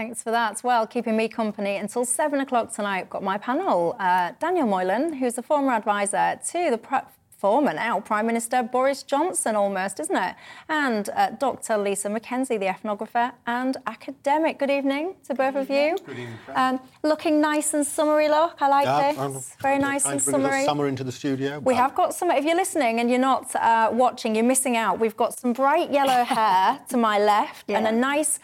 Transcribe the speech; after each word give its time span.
Thanks 0.00 0.22
for 0.22 0.30
that. 0.30 0.62
Well, 0.64 0.86
keeping 0.86 1.14
me 1.14 1.28
company 1.28 1.76
until 1.76 2.06
seven 2.06 2.40
o'clock 2.40 2.72
tonight. 2.72 3.00
I've 3.00 3.10
Got 3.10 3.22
my 3.22 3.36
panel, 3.36 3.96
uh, 4.00 4.32
Daniel 4.40 4.66
Moylan, 4.66 5.12
who's 5.12 5.36
a 5.36 5.42
former 5.42 5.72
advisor 5.72 6.40
to 6.52 6.70
the 6.70 6.78
pre- 6.78 7.00
former 7.40 7.72
now 7.72 7.98
Prime 8.00 8.26
Minister 8.26 8.62
Boris 8.62 9.02
Johnson, 9.02 9.56
almost, 9.56 9.98
isn't 9.98 10.16
it? 10.16 10.34
And 10.68 11.08
uh, 11.16 11.30
Dr. 11.30 11.78
Lisa 11.78 12.08
McKenzie, 12.08 12.60
the 12.60 12.66
ethnographer 12.66 13.32
and 13.46 13.78
academic. 13.86 14.58
Good 14.58 14.70
evening 14.70 15.14
to 15.26 15.34
both 15.34 15.56
of 15.56 15.70
you. 15.70 15.96
Good 16.04 16.18
evening. 16.18 16.38
Um, 16.54 16.80
looking 17.02 17.40
nice 17.40 17.72
and 17.72 17.86
summery 17.86 18.28
look. 18.28 18.60
I 18.60 18.68
like 18.68 18.84
Yeah, 18.84 19.12
this. 19.12 19.18
I'm 19.18 19.62
Very 19.62 19.78
nice 19.78 20.04
and 20.04 20.20
to 20.20 20.24
bring 20.24 20.34
a 20.34 20.38
little 20.38 20.50
summery. 20.50 20.64
Summer 20.66 20.86
into 20.86 21.02
the 21.02 21.12
studio. 21.12 21.60
We 21.60 21.74
have 21.74 21.94
got 21.94 22.14
some. 22.14 22.30
If 22.30 22.44
you're 22.44 22.56
listening 22.56 23.00
and 23.00 23.08
you're 23.08 23.18
not 23.18 23.54
uh, 23.56 23.88
watching, 23.90 24.34
you're 24.34 24.44
missing 24.44 24.76
out. 24.76 25.00
We've 25.00 25.16
got 25.16 25.32
some 25.38 25.54
bright 25.54 25.90
yellow 25.90 26.24
hair 26.24 26.78
to 26.90 26.96
my 26.98 27.18
left 27.18 27.70
and 27.76 27.86
a 27.86 27.92
nice, 27.92 28.38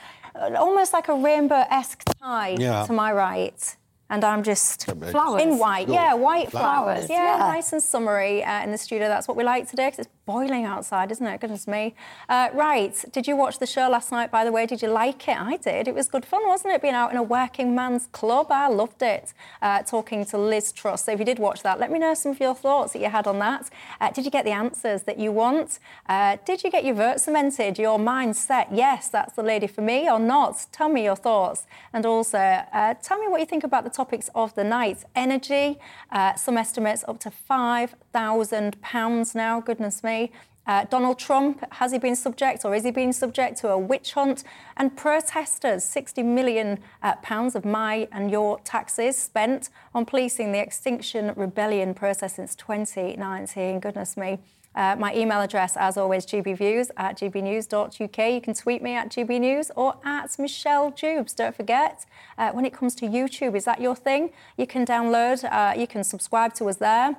almost 0.58 0.92
like 0.92 1.08
a 1.08 1.14
rainbow-esque 1.14 2.02
tie 2.20 2.56
Yeah. 2.58 2.86
to 2.86 2.92
my 2.92 3.12
right. 3.12 3.76
And 4.08 4.24
I'm 4.24 4.42
just 4.44 4.86
bit. 5.00 5.10
Flowers. 5.10 5.42
in 5.42 5.58
white. 5.58 5.86
Cool. 5.86 5.94
Yeah, 5.96 6.14
white 6.14 6.50
flowers. 6.50 7.06
Flowers, 7.06 7.10
Yeah, 7.10 7.38
yeah. 7.38 7.52
nice 7.54 7.72
and 7.72 7.82
summery 7.82 8.44
uh, 8.44 8.62
in 8.62 8.70
the 8.70 8.78
studio. 8.78 9.08
That's 9.08 9.26
what 9.26 9.36
we 9.36 9.42
like 9.42 9.68
today 9.68 9.86
because 9.86 10.06
it's 10.06 10.14
boiling 10.26 10.64
outside, 10.64 11.10
isn't 11.10 11.26
it? 11.26 11.40
Goodness 11.40 11.66
me. 11.66 11.94
Uh, 12.28 12.48
right. 12.52 13.04
Did 13.12 13.26
you 13.26 13.34
watch 13.36 13.58
the 13.58 13.66
show 13.66 13.88
last 13.88 14.12
night? 14.12 14.30
By 14.30 14.44
the 14.44 14.52
way, 14.52 14.64
did 14.66 14.80
you 14.82 14.88
like 14.88 15.26
it? 15.28 15.40
I 15.40 15.56
did. 15.56 15.88
It 15.88 15.94
was 15.94 16.08
good 16.08 16.24
fun, 16.24 16.46
wasn't 16.46 16.74
it? 16.74 16.82
Being 16.82 16.94
out 16.94 17.10
in 17.10 17.16
a 17.16 17.22
working 17.22 17.74
man's 17.74 18.06
club. 18.12 18.46
I 18.50 18.68
loved 18.68 19.02
it. 19.02 19.34
Uh, 19.60 19.82
talking 19.82 20.24
to 20.26 20.38
Liz 20.38 20.70
Truss. 20.72 21.04
So 21.04 21.12
if 21.12 21.18
you 21.18 21.24
did 21.24 21.38
watch 21.40 21.62
that, 21.64 21.80
let 21.80 21.90
me 21.90 21.98
know 21.98 22.14
some 22.14 22.30
of 22.32 22.40
your 22.40 22.54
thoughts 22.54 22.92
that 22.92 23.00
you 23.00 23.08
had 23.08 23.26
on 23.26 23.38
that. 23.40 23.70
Uh, 24.00 24.10
did 24.10 24.24
you 24.24 24.30
get 24.30 24.44
the 24.44 24.52
answers 24.52 25.02
that 25.04 25.18
you 25.18 25.32
want? 25.32 25.78
Uh, 26.08 26.36
did 26.44 26.62
you 26.62 26.70
get 26.70 26.84
your 26.84 26.94
vote 26.94 27.20
cemented? 27.20 27.76
Your 27.78 27.98
mind 27.98 28.36
set? 28.36 28.68
Yes, 28.72 29.08
that's 29.08 29.34
the 29.34 29.42
lady 29.42 29.66
for 29.66 29.80
me, 29.80 30.08
or 30.10 30.18
not? 30.20 30.66
Tell 30.72 30.88
me 30.88 31.02
your 31.04 31.16
thoughts. 31.16 31.66
And 31.92 32.06
also, 32.06 32.38
uh, 32.38 32.94
tell 33.02 33.18
me 33.18 33.26
what 33.28 33.40
you 33.40 33.46
think 33.46 33.64
about 33.64 33.84
the 33.84 33.90
topics 33.96 34.28
of 34.34 34.54
the 34.54 34.64
night. 34.64 35.04
Energy. 35.14 35.78
Uh, 36.10 36.34
some 36.34 36.56
estimates 36.56 37.04
up 37.08 37.18
to 37.20 37.30
five 37.30 37.94
thousand 38.12 38.80
pounds 38.82 39.34
now. 39.34 39.60
Goodness 39.60 40.04
me. 40.04 40.30
Uh, 40.66 40.84
Donald 40.84 41.18
Trump, 41.18 41.62
has 41.74 41.92
he 41.92 41.98
been 41.98 42.16
subject 42.16 42.64
or 42.64 42.74
is 42.74 42.82
he 42.82 42.90
being 42.90 43.12
subject 43.12 43.56
to 43.58 43.68
a 43.68 43.78
witch 43.78 44.14
hunt? 44.14 44.42
And 44.76 44.96
protesters, 44.96 45.84
60 45.84 46.24
million 46.24 46.80
uh, 47.04 47.14
pounds 47.22 47.54
of 47.54 47.64
my 47.64 48.08
and 48.10 48.32
your 48.32 48.58
taxes 48.60 49.16
spent 49.16 49.70
on 49.94 50.04
policing 50.04 50.50
the 50.50 50.58
Extinction 50.58 51.32
Rebellion 51.36 51.94
process 51.94 52.34
since 52.34 52.56
2019. 52.56 53.78
Goodness 53.78 54.16
me. 54.16 54.40
Uh, 54.76 54.94
my 54.98 55.14
email 55.14 55.40
address, 55.40 55.76
as 55.76 55.96
always, 55.96 56.26
gbviews 56.26 56.90
at 56.96 57.18
gbnews.uk. 57.18 58.18
You 58.32 58.40
can 58.40 58.54
tweet 58.54 58.82
me 58.82 58.94
at 58.94 59.08
gbnews 59.08 59.70
or 59.74 59.94
at 60.04 60.38
Michelle 60.38 60.92
Dewbs. 60.92 61.34
Don't 61.34 61.56
forget, 61.56 62.04
uh, 62.36 62.52
when 62.52 62.64
it 62.66 62.72
comes 62.72 62.94
to 62.96 63.06
YouTube, 63.06 63.56
is 63.56 63.64
that 63.64 63.80
your 63.80 63.96
thing? 63.96 64.30
You 64.56 64.66
can 64.66 64.84
download, 64.84 65.44
uh, 65.50 65.78
you 65.78 65.86
can 65.86 66.04
subscribe 66.04 66.54
to 66.54 66.66
us 66.66 66.76
there. 66.76 67.16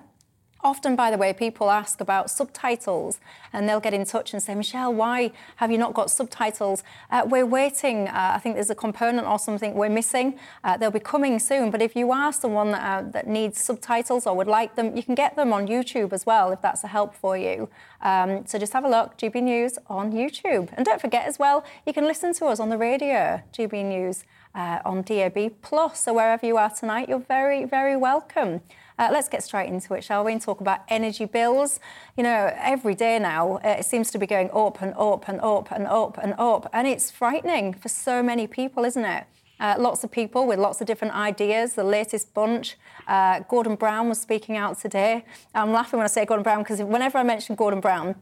Often, 0.62 0.95
by 0.95 1.12
the 1.12 1.18
way, 1.18 1.34
people 1.34 1.69
ask 1.69 2.01
about 2.01 2.29
subtitles 2.29 3.19
and 3.53 3.69
they'll 3.69 3.79
get 3.79 3.94
in 3.94 4.06
touch 4.06 4.34
and 4.34 4.41
say, 4.41 4.56
Michelle, 4.56 4.94
why 4.94 5.31
have 5.57 5.72
you 5.72 5.78
not 5.78 5.94
got 5.94 6.09
subtitles? 6.09 6.84
Uh, 7.12 7.25
we're 7.28 7.45
waiting. 7.45 8.07
Uh, 8.07 8.31
I 8.35 8.40
think 8.40 8.56
there's 8.56 8.69
a 8.69 8.75
component 8.75 9.28
or 9.28 9.40
something 9.40 9.75
we're 9.75 9.90
missing. 9.90 10.38
Uh, 10.63 10.78
they'll 10.78 10.91
be 10.91 11.00
coming 11.00 11.40
soon. 11.40 11.69
But 11.72 11.81
if 11.81 11.95
you 11.95 12.12
are 12.12 12.34
someone 12.34 12.72
that, 12.72 12.81
uh, 12.81 13.09
that 13.12 13.28
needs 13.28 13.62
subtitles 13.62 14.25
or 14.25 14.35
would 14.35 14.47
like 14.47 14.75
them, 14.75 14.95
you 14.95 15.03
can 15.03 15.16
get 15.16 15.35
them 15.35 15.53
on 15.53 15.68
YouTube 15.68 16.12
as 16.12 16.25
well 16.25 16.51
if 16.51 16.62
that's 16.62 16.84
a 16.84 16.88
help 16.88 17.13
for 17.16 17.38
you. 17.38 17.69
Um, 18.01 18.45
so 18.45 18.59
just 18.59 18.74
have 18.74 18.84
a 18.84 18.89
look, 18.89 19.18
GB 19.18 19.44
News 19.44 19.78
on 19.88 20.12
YouTube. 20.12 20.69
And 20.74 20.85
don't 20.85 21.01
forget 21.01 21.28
as 21.28 21.39
well, 21.39 21.63
you 21.85 21.94
can 21.94 22.06
listen 22.06 22.34
to 22.35 22.45
us 22.45 22.59
on 22.59 22.69
the 22.69 22.78
radio, 22.78 23.41
GB 23.53 23.85
News 23.85 24.24
uh, 24.56 24.79
on 24.84 25.03
DAB 25.03 25.62
Plus. 25.62 26.00
So 26.00 26.13
wherever 26.13 26.45
you 26.45 26.57
are 26.57 26.69
tonight, 26.69 27.09
you're 27.09 27.19
very, 27.19 27.63
very 27.66 27.95
welcome. 27.95 28.62
Uh, 28.99 29.09
let's 29.11 29.29
get 29.29 29.43
straight 29.43 29.69
into 29.69 29.93
it, 29.93 30.03
shall 30.03 30.23
we, 30.23 30.31
and 30.31 30.41
talk 30.41 30.59
about 30.59 30.79
energy 30.87 31.25
bills. 31.25 31.79
You 32.15 32.23
know, 32.23 32.51
every 32.57 32.95
day 32.95 33.19
now 33.19 33.57
uh, 33.57 33.75
it 33.79 33.85
seems 33.85 34.09
to 34.11 34.17
be 34.17 34.25
going 34.25 34.49
up 34.51 34.81
and 34.81 34.93
up 34.97 35.27
and 35.27 35.39
up 35.41 35.71
and 35.71 35.85
up 35.85 36.17
and 36.17 36.33
up, 36.37 36.69
and 36.73 36.87
it's 36.87 37.11
frightening 37.11 37.73
for 37.73 37.89
so 37.89 38.23
many 38.23 38.47
people, 38.47 38.83
isn't 38.85 39.05
it? 39.05 39.25
Uh, 39.59 39.75
lots 39.79 40.03
of 40.03 40.11
people 40.11 40.45
with 40.45 40.59
lots 40.59 40.81
of 40.81 40.87
different 40.87 41.15
ideas. 41.15 41.73
The 41.73 41.83
latest 41.83 42.33
bunch. 42.33 42.77
Uh, 43.07 43.39
Gordon 43.49 43.75
Brown 43.75 44.07
was 44.09 44.19
speaking 44.19 44.55
out 44.55 44.79
today. 44.79 45.25
I'm 45.55 45.71
laughing 45.71 45.97
when 45.97 46.05
I 46.05 46.09
say 46.09 46.25
Gordon 46.25 46.43
Brown 46.43 46.59
because 46.59 46.81
whenever 46.81 47.17
I 47.17 47.23
mention 47.23 47.55
Gordon 47.55 47.79
Brown, 47.79 48.15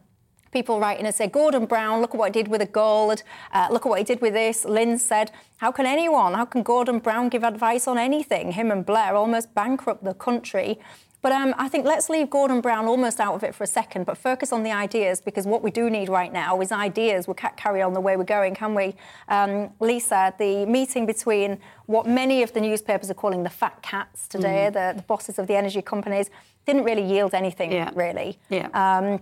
people 0.56 0.80
writing 0.80 1.00
in 1.00 1.06
and 1.06 1.14
say, 1.14 1.26
Gordon 1.26 1.66
Brown, 1.66 2.00
look 2.00 2.12
at 2.14 2.16
what 2.18 2.34
he 2.34 2.42
did 2.42 2.48
with 2.48 2.62
the 2.62 2.66
gold, 2.66 3.22
uh, 3.52 3.68
look 3.70 3.84
at 3.84 3.90
what 3.90 3.98
he 3.98 4.04
did 4.04 4.22
with 4.22 4.32
this. 4.32 4.64
Lynn 4.64 4.98
said, 4.98 5.30
how 5.58 5.70
can 5.70 5.84
anyone, 5.84 6.32
how 6.32 6.46
can 6.46 6.62
Gordon 6.62 6.98
Brown 6.98 7.28
give 7.28 7.44
advice 7.44 7.86
on 7.86 7.98
anything? 7.98 8.52
Him 8.52 8.70
and 8.70 8.84
Blair 8.86 9.14
almost 9.14 9.54
bankrupt 9.54 10.02
the 10.02 10.14
country. 10.14 10.78
But 11.20 11.32
um, 11.32 11.54
I 11.58 11.68
think 11.68 11.84
let's 11.84 12.08
leave 12.08 12.30
Gordon 12.30 12.60
Brown 12.62 12.86
almost 12.86 13.20
out 13.20 13.34
of 13.34 13.42
it 13.42 13.54
for 13.54 13.64
a 13.64 13.66
second, 13.66 14.06
but 14.06 14.16
focus 14.16 14.50
on 14.50 14.62
the 14.62 14.70
ideas 14.72 15.20
because 15.20 15.44
what 15.46 15.60
we 15.62 15.70
do 15.70 15.90
need 15.90 16.08
right 16.08 16.32
now 16.32 16.58
is 16.62 16.72
ideas. 16.72 17.28
We 17.28 17.34
can't 17.34 17.56
carry 17.56 17.82
on 17.82 17.92
the 17.92 18.00
way 18.00 18.16
we're 18.16 18.24
going, 18.24 18.54
can 18.54 18.74
we? 18.74 18.94
Um, 19.28 19.70
Lisa, 19.80 20.32
the 20.38 20.64
meeting 20.64 21.04
between 21.04 21.58
what 21.84 22.06
many 22.06 22.42
of 22.42 22.52
the 22.54 22.60
newspapers 22.62 23.10
are 23.10 23.14
calling 23.14 23.42
the 23.42 23.50
fat 23.50 23.82
cats 23.82 24.26
today, 24.28 24.70
the, 24.72 24.94
the 24.96 25.02
bosses 25.02 25.38
of 25.38 25.48
the 25.48 25.56
energy 25.56 25.82
companies, 25.82 26.30
didn't 26.64 26.84
really 26.84 27.04
yield 27.04 27.34
anything, 27.34 27.72
Yeah. 27.72 27.90
really. 27.94 28.38
Yeah. 28.48 28.68
Um, 28.72 29.20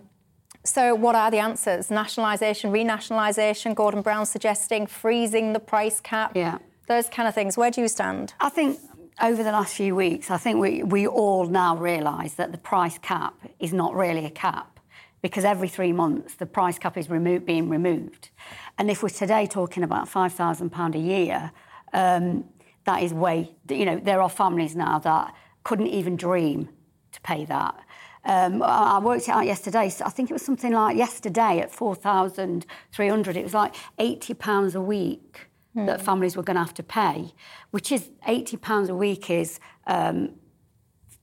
so, 0.65 0.95
what 0.95 1.15
are 1.15 1.31
the 1.31 1.39
answers? 1.39 1.91
Nationalisation, 1.91 2.73
renationalisation. 2.73 3.75
Gordon 3.75 4.03
Brown 4.03 4.25
suggesting 4.25 4.87
freezing 4.87 5.53
the 5.53 5.61
price 5.61 6.01
cap. 6.01 6.33
Yeah. 6.35 6.59
Those 6.89 7.09
kind 7.09 7.29
of 7.29 7.35
things. 7.35 7.57
Where 7.57 7.71
do 7.71 7.83
you 7.83 7.89
stand? 7.89 8.35
I 8.41 8.49
think 8.49 8.79
over 9.23 9.43
the 9.43 9.53
last 9.53 9.75
few 9.75 9.95
weeks, 9.95 10.31
I 10.31 10.39
think 10.39 10.59
we, 10.59 10.83
we 10.83 11.07
all 11.07 11.47
now 11.47 11.77
realise 11.77 12.35
that 12.35 12.53
the 12.53 12.59
price 12.59 12.99
cap 12.99 13.35
is 13.61 13.73
not 13.73 13.95
really 13.95 14.25
a 14.25 14.31
cap 14.31 14.81
because 15.23 15.45
every 15.45 15.69
three 15.69 15.93
months 15.93 16.35
the 16.35 16.47
price 16.47 16.79
cap 16.79 16.97
is 16.97 17.09
remo- 17.09 17.39
being 17.39 17.69
removed. 17.69 18.31
And 18.79 18.91
if 18.91 19.03
we're 19.03 19.09
today 19.11 19.47
talking 19.47 19.83
about 19.83 20.09
£5,000 20.09 20.95
a 20.95 20.99
year, 20.99 21.53
um, 21.93 22.45
that 22.85 23.03
is 23.03 23.15
way, 23.15 23.53
you 23.69 23.85
know, 23.85 23.99
there 23.99 24.21
are 24.21 24.29
families 24.29 24.75
now 24.75 24.99
that 24.99 25.35
couldn't 25.63 25.87
even 25.87 26.17
dream 26.17 26.69
to 27.13 27.21
pay 27.21 27.45
that. 27.47 27.75
Um, 28.25 28.63
I 28.63 28.99
worked 28.99 29.25
it 29.29 29.31
out 29.31 29.47
yesterday. 29.47 29.89
So 29.91 30.05
I 30.05 30.11
think 30.11 30.31
it 30.31 30.33
was 30.33 30.43
something 30.43 30.73
like 30.73 30.97
yesterday 30.97 31.61
at 31.61 31.71
4,300. 31.71 33.37
It 33.37 33.43
was 33.45 33.55
like 33.55 33.75
80 33.99 34.35
pounds 34.35 34.75
a 34.75 34.81
week 34.81 35.49
that 35.87 36.01
families 36.01 36.37
were 36.37 36.43
going 36.45 36.55
to 36.55 36.63
have 36.63 36.75
to 36.75 36.83
pay, 36.85 37.33
which 37.73 37.91
is 37.91 38.11
80 38.27 38.57
pounds 38.59 38.89
a 38.89 38.95
week 38.95 39.29
is 39.29 39.59
um, 39.89 40.35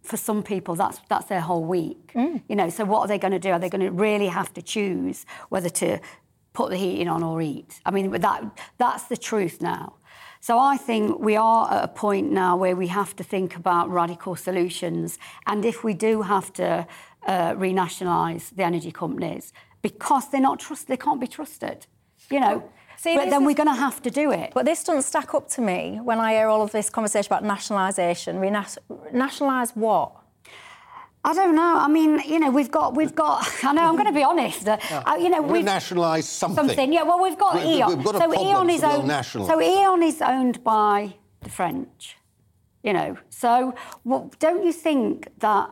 for 0.03 0.17
some 0.17 0.43
people 0.43 0.75
that's 0.75 0.99
that's 1.09 1.27
their 1.27 1.41
whole 1.41 1.63
week. 1.63 2.11
You 2.49 2.55
know, 2.55 2.69
so 2.69 2.83
what 2.85 2.99
are 2.99 3.07
they 3.07 3.17
going 3.17 3.31
to 3.31 3.39
do? 3.39 3.51
Are 3.51 3.59
they 3.59 3.69
going 3.69 3.81
to 3.85 3.91
really 3.91 4.27
have 4.27 4.53
to 4.55 4.61
choose 4.61 5.25
whether 5.49 5.69
to 5.69 5.99
put 6.53 6.69
the 6.69 6.75
heating 6.77 7.07
on 7.07 7.23
or 7.23 7.41
eat? 7.41 7.79
I 7.85 7.91
mean, 7.91 8.11
that 8.11 8.43
that's 8.77 9.03
the 9.05 9.15
truth 9.17 9.61
now. 9.61 9.93
So 10.43 10.57
I 10.57 10.75
think 10.75 11.19
we 11.19 11.35
are 11.35 11.71
at 11.71 11.83
a 11.83 11.87
point 11.87 12.31
now 12.31 12.57
where 12.57 12.75
we 12.75 12.87
have 12.87 13.15
to 13.17 13.23
think 13.23 13.55
about 13.55 13.89
radical 13.91 14.35
solutions, 14.35 15.19
and 15.45 15.63
if 15.63 15.83
we 15.83 15.93
do 15.93 16.23
have 16.23 16.51
to 16.53 16.87
uh, 17.27 17.51
renationalise 17.53 18.49
the 18.55 18.63
energy 18.63 18.91
companies 18.91 19.53
because 19.83 20.29
they're 20.29 20.41
not 20.41 20.59
trust, 20.59 20.87
they 20.87 20.97
can't 20.97 21.21
be 21.21 21.27
trusted. 21.27 21.85
You 22.31 22.39
know. 22.39 22.63
See, 22.97 23.15
but 23.15 23.29
then 23.29 23.41
is- 23.43 23.45
we're 23.47 23.55
going 23.63 23.69
to 23.75 23.81
have 23.87 24.01
to 24.01 24.09
do 24.09 24.31
it. 24.31 24.51
But 24.53 24.65
this 24.65 24.83
doesn't 24.83 25.03
stack 25.03 25.33
up 25.35 25.47
to 25.49 25.61
me 25.61 25.99
when 26.03 26.19
I 26.19 26.33
hear 26.33 26.47
all 26.47 26.61
of 26.63 26.71
this 26.71 26.89
conversation 26.89 27.31
about 27.31 27.43
nationalisation. 27.43 28.37
Renas- 28.37 28.77
nationalise 29.13 29.71
what? 29.75 30.20
I 31.23 31.33
don't 31.33 31.55
know. 31.55 31.77
I 31.77 31.87
mean, 31.87 32.19
you 32.25 32.39
know, 32.39 32.49
we've 32.49 32.71
got, 32.71 32.95
we've 32.95 33.13
got. 33.13 33.47
I 33.63 33.73
know. 33.73 33.83
I'm 33.87 33.95
going 33.95 34.07
to 34.07 34.13
be 34.13 34.23
honest. 34.23 34.67
Uh, 34.67 34.77
uh, 34.91 35.15
you 35.19 35.29
know, 35.29 35.41
We 35.41 35.53
we've 35.53 35.65
nationalised 35.65 36.29
something. 36.29 36.67
something. 36.67 36.91
Yeah. 36.93 37.03
Well, 37.03 37.21
we've 37.21 37.37
got 37.37 37.55
We- 37.55 37.75
Eon. 37.75 37.89
we've 37.97 38.05
got 38.05 38.15
a 38.15 38.19
so 38.19 38.33
Eon 38.33 38.69
is 38.69 38.83
owned. 38.83 39.25
So 39.25 39.61
Eon 39.61 40.01
is 40.03 40.21
owned 40.21 40.63
by 40.63 41.15
the 41.41 41.49
French. 41.49 42.17
You 42.83 42.93
know. 42.93 43.17
So 43.29 43.75
well, 44.03 44.31
don't 44.39 44.63
you 44.65 44.73
think 44.73 45.27
that 45.39 45.69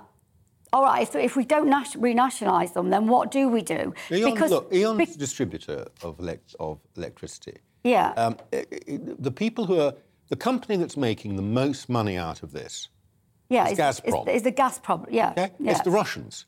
all 0.71 0.83
right, 0.83 1.01
if, 1.01 1.15
if 1.15 1.35
we 1.35 1.43
don't 1.45 1.67
nat- 1.67 1.95
renationalise 1.97 2.73
them, 2.73 2.91
then 2.91 3.07
what 3.07 3.31
do 3.31 3.47
we 3.49 3.63
do? 3.63 3.91
Eon, 4.11 4.35
look, 4.49 4.71
Eon's 4.71 5.15
distributor 5.15 5.87
of, 6.03 6.19
elect- 6.19 6.55
of 6.59 6.77
electricity. 6.95 7.57
Yeah. 7.83 8.11
Um, 8.11 8.37
i- 8.53 8.67
i- 8.87 8.99
the 9.17 9.31
people 9.31 9.65
who 9.65 9.79
are 9.79 9.95
the 10.27 10.35
company 10.35 10.75
that's 10.77 10.95
making 10.95 11.37
the 11.37 11.41
most 11.41 11.89
money 11.89 12.17
out 12.17 12.43
of 12.43 12.51
this 12.51 12.89
yeah, 13.49 13.67
it's 13.67 13.79
it's, 13.79 13.99
Gazprom. 14.01 14.27
It's, 14.27 14.35
it's 14.35 14.43
the 14.43 14.51
gas 14.51 14.79
problem. 14.79 15.13
Yeah, 15.13 15.31
Okay? 15.31 15.51
yeah. 15.59 15.71
It's 15.71 15.81
the 15.81 15.91
Russians. 15.91 16.45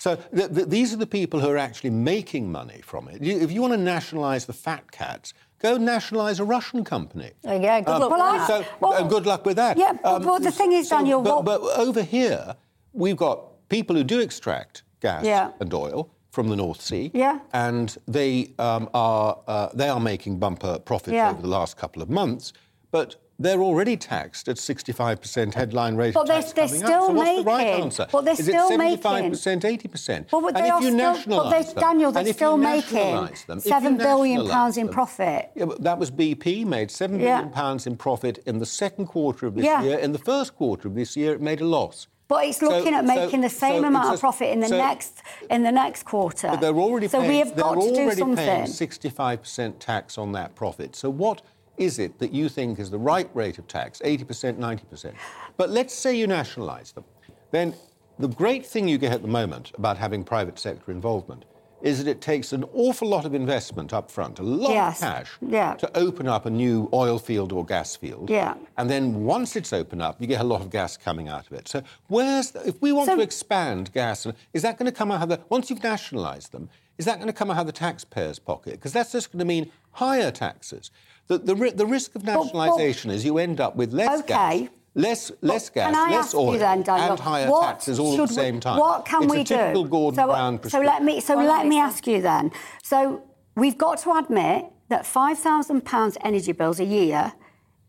So 0.00 0.16
th- 0.16 0.54
th- 0.54 0.68
these 0.68 0.92
are 0.94 0.96
the 0.96 1.06
people 1.06 1.40
who 1.40 1.48
are 1.48 1.56
actually 1.56 1.90
making 1.90 2.50
money 2.52 2.80
from 2.82 3.08
it. 3.08 3.22
You, 3.22 3.38
if 3.40 3.50
you 3.50 3.60
want 3.60 3.72
to 3.74 3.78
nationalise 3.78 4.44
the 4.46 4.52
fat 4.52 4.90
cats, 4.92 5.34
go 5.60 5.76
nationalise 5.76 6.38
a 6.40 6.44
Russian 6.44 6.84
company. 6.84 7.32
Oh, 7.44 7.60
yeah, 7.60 7.80
good 7.80 7.98
luck 7.98 8.10
Well. 8.10 8.46
So, 8.46 8.64
Well- 8.80 9.08
good 9.08 9.26
luck 9.26 9.44
with 9.44 9.56
that. 9.56 9.76
Um, 9.76 9.80
Yeah, 9.82 9.92
but- 10.02 10.22
but 10.24 10.42
the 10.42 10.52
thing 10.52 10.72
is, 10.72 10.88
Daniel, 10.88 11.20
but, 11.22 11.44
what- 11.44 11.60
but 11.62 11.78
over 11.78 12.02
here, 12.02 12.54
we've 12.92 13.16
got 13.16 13.68
people 13.68 13.96
who 13.96 14.04
do 14.04 14.20
extract 14.20 14.82
gas 15.00 15.24
Yeah. 15.24 15.50
and 15.60 15.72
oil 15.74 16.10
from 16.30 16.48
the 16.48 16.56
North 16.56 16.80
Sea. 16.80 17.10
Yeah. 17.12 17.40
And 17.52 17.96
they 18.06 18.52
um, 18.58 18.88
are 18.94 19.38
uh, 19.48 19.68
they 19.74 19.88
are 19.88 20.00
making 20.00 20.38
bumper 20.38 20.78
profits 20.78 21.14
Yeah. 21.14 21.30
over 21.30 21.42
the 21.42 21.48
last 21.48 21.76
couple 21.76 22.02
of 22.02 22.08
months, 22.10 22.52
but. 22.90 23.16
They're 23.40 23.62
already 23.62 23.96
taxed 23.96 24.48
at 24.48 24.56
65% 24.56 25.54
headline 25.54 25.94
rate 25.94 26.12
But 26.12 26.26
they're- 26.26 26.42
they're 26.42 26.66
still. 26.66 27.06
So 27.06 27.10
what's 27.12 27.36
the 27.38 27.44
right 27.44 27.66
making- 27.68 27.84
answer? 27.84 28.06
but 28.10 28.24
they're 28.24 28.32
Is 28.34 28.44
still 28.46 28.68
it 28.70 28.78
making- 28.78 28.98
75%, 28.98 29.64
80%? 29.64 30.26
Well, 30.32 30.42
but 30.42 30.56
and 30.56 30.64
they 30.64 30.68
if 30.68 30.74
are 30.74 30.82
still, 30.82 31.42
but 31.44 31.50
they, 31.50 31.80
Daniel, 31.80 32.10
they're 32.10 32.32
still 32.32 32.56
making 32.56 33.28
them, 33.46 33.60
seven 33.60 33.96
billion 33.96 34.48
pounds 34.48 34.76
in 34.76 34.88
profit. 34.88 35.50
yeah, 35.54 35.66
but 35.66 35.84
that 35.84 35.98
was 36.00 36.10
BP 36.10 36.64
made 36.64 36.90
seven 36.90 37.20
Yeah. 37.20 37.36
billion 37.36 37.50
pounds 37.52 37.86
in 37.86 37.96
profit 37.96 38.38
in 38.44 38.58
the 38.58 38.66
second 38.66 39.06
quarter 39.06 39.46
of 39.46 39.54
this 39.54 39.64
Yeah. 39.64 39.82
year. 39.82 39.98
In 39.98 40.10
the 40.10 40.18
first 40.18 40.56
quarter 40.56 40.88
of 40.88 40.96
this 40.96 41.16
year, 41.16 41.32
it 41.34 41.40
made 41.40 41.60
a 41.60 41.64
loss. 41.66 42.08
But 42.26 42.44
it's 42.44 42.58
So- 42.58 42.68
looking 42.68 42.92
at 42.92 43.06
so- 43.06 43.14
making 43.14 43.40
the 43.42 43.48
same 43.48 43.82
so 43.82 43.88
amount 43.88 44.12
of 44.14 44.20
profit 44.20 44.48
in 44.50 44.58
the 44.60 44.68
so- 44.68 44.76
next 44.76 45.22
in 45.48 45.62
the 45.62 45.72
next 45.72 46.02
quarter. 46.04 46.48
But 46.48 46.60
they're 46.60 46.74
already 46.76 47.06
so 47.08 47.20
paying, 47.20 47.30
we 47.30 47.38
have 47.38 47.56
got 47.56 47.74
to 47.74 47.80
do 47.80 47.86
already 48.00 48.18
something. 48.20 48.36
paying 48.44 48.66
65% 48.66 49.78
tax 49.80 50.18
on 50.18 50.32
that 50.32 50.54
profit. 50.56 50.94
So 50.96 51.08
what 51.08 51.40
is 51.78 51.98
it 51.98 52.18
that 52.18 52.32
you 52.32 52.48
think 52.48 52.78
is 52.78 52.90
the 52.90 52.98
right 52.98 53.28
rate 53.34 53.58
of 53.58 53.66
tax? 53.68 54.00
80%, 54.04 54.56
90%. 54.58 55.14
But 55.56 55.70
let's 55.70 55.94
say 55.94 56.14
you 56.16 56.26
nationalise 56.26 56.92
them. 56.92 57.04
Then 57.50 57.74
the 58.18 58.28
great 58.28 58.66
thing 58.66 58.88
you 58.88 58.98
get 58.98 59.12
at 59.12 59.22
the 59.22 59.28
moment 59.28 59.72
about 59.76 59.96
having 59.96 60.24
private 60.24 60.58
sector 60.58 60.90
involvement 60.90 61.44
is 61.80 62.02
that 62.02 62.10
it 62.10 62.20
takes 62.20 62.52
an 62.52 62.64
awful 62.74 63.06
lot 63.06 63.24
of 63.24 63.34
investment 63.34 63.92
up 63.92 64.10
front, 64.10 64.40
a 64.40 64.42
lot 64.42 64.72
Yes. 64.72 64.96
of 65.00 65.08
cash, 65.08 65.30
Yeah. 65.40 65.74
to 65.74 65.96
open 65.96 66.26
up 66.26 66.44
a 66.44 66.50
new 66.50 66.88
oil 66.92 67.20
field 67.20 67.52
or 67.52 67.64
gas 67.64 67.94
field. 67.94 68.28
Yeah. 68.28 68.54
And 68.76 68.90
then 68.90 69.24
once 69.24 69.54
it's 69.54 69.72
open 69.72 70.00
up, 70.00 70.20
you 70.20 70.26
get 70.26 70.40
a 70.40 70.44
lot 70.44 70.60
of 70.60 70.70
gas 70.70 70.96
coming 70.96 71.28
out 71.28 71.46
of 71.46 71.52
it. 71.52 71.68
So 71.68 71.82
where's 72.08 72.50
the, 72.50 72.66
if 72.66 72.82
we 72.82 72.90
want 72.90 73.06
So- 73.06 73.14
to 73.16 73.22
expand 73.22 73.92
gas, 73.92 74.26
is 74.52 74.62
that 74.62 74.76
going 74.76 74.86
to 74.90 74.96
come 74.96 75.12
out 75.12 75.22
of 75.22 75.28
the 75.28 75.38
once 75.50 75.70
you've 75.70 75.82
nationalised 75.84 76.50
them? 76.50 76.68
Is 76.98 77.04
that 77.04 77.18
going 77.18 77.28
to 77.28 77.32
come 77.32 77.48
out 77.48 77.58
of 77.60 77.66
the 77.66 77.72
taxpayer's 77.72 78.40
pocket? 78.40 78.72
Because 78.72 78.92
that's 78.92 79.12
just 79.12 79.30
going 79.30 79.38
to 79.38 79.44
mean 79.44 79.70
higher 79.92 80.32
taxes. 80.32 80.90
The, 81.28 81.38
the, 81.38 81.54
the 81.76 81.86
risk 81.86 82.14
of 82.16 82.24
well- 82.26 82.44
nationalisation 82.44 83.10
is 83.10 83.24
you 83.24 83.38
end 83.38 83.60
up 83.60 83.76
with 83.76 83.92
less 83.92 84.20
Okay. 84.20 84.62
gas, 84.62 84.68
less 84.94 85.32
less 85.42 85.68
gas, 85.70 85.86
Can 85.92 85.94
I 85.94 86.10
less 86.16 86.26
ask 86.26 86.34
oil, 86.34 86.52
you 86.54 86.58
then, 86.58 86.82
Daniel, 86.82 87.10
and 87.12 87.20
higher 87.20 87.50
what 87.50 87.62
taxes 87.66 87.98
all 87.98 88.20
at 88.20 88.28
the 88.28 88.34
same 88.34 88.58
time. 88.60 88.78
What 88.78 89.04
can 89.04 89.24
it's 89.24 89.32
we 89.32 89.40
a 89.40 89.44
typical 89.44 89.84
do? 89.84 89.90
Gordon 89.90 90.16
so, 90.16 90.30
uh, 90.30 90.34
Brown 90.34 90.68
so 90.68 90.80
let 90.80 91.02
me 91.04 91.20
so 91.20 91.34
Go 91.34 91.40
on, 91.40 91.46
let 91.46 91.66
me 91.66 91.76
Lisa. 91.76 91.86
ask 91.86 92.06
you 92.06 92.22
then. 92.22 92.50
So 92.82 93.22
we've 93.56 93.76
got 93.78 93.98
to 93.98 94.12
admit 94.16 94.64
that 94.88 95.04
five 95.06 95.38
thousand 95.38 95.84
pounds 95.84 96.16
energy 96.24 96.52
bills 96.52 96.80
a 96.80 96.84
year 96.84 97.32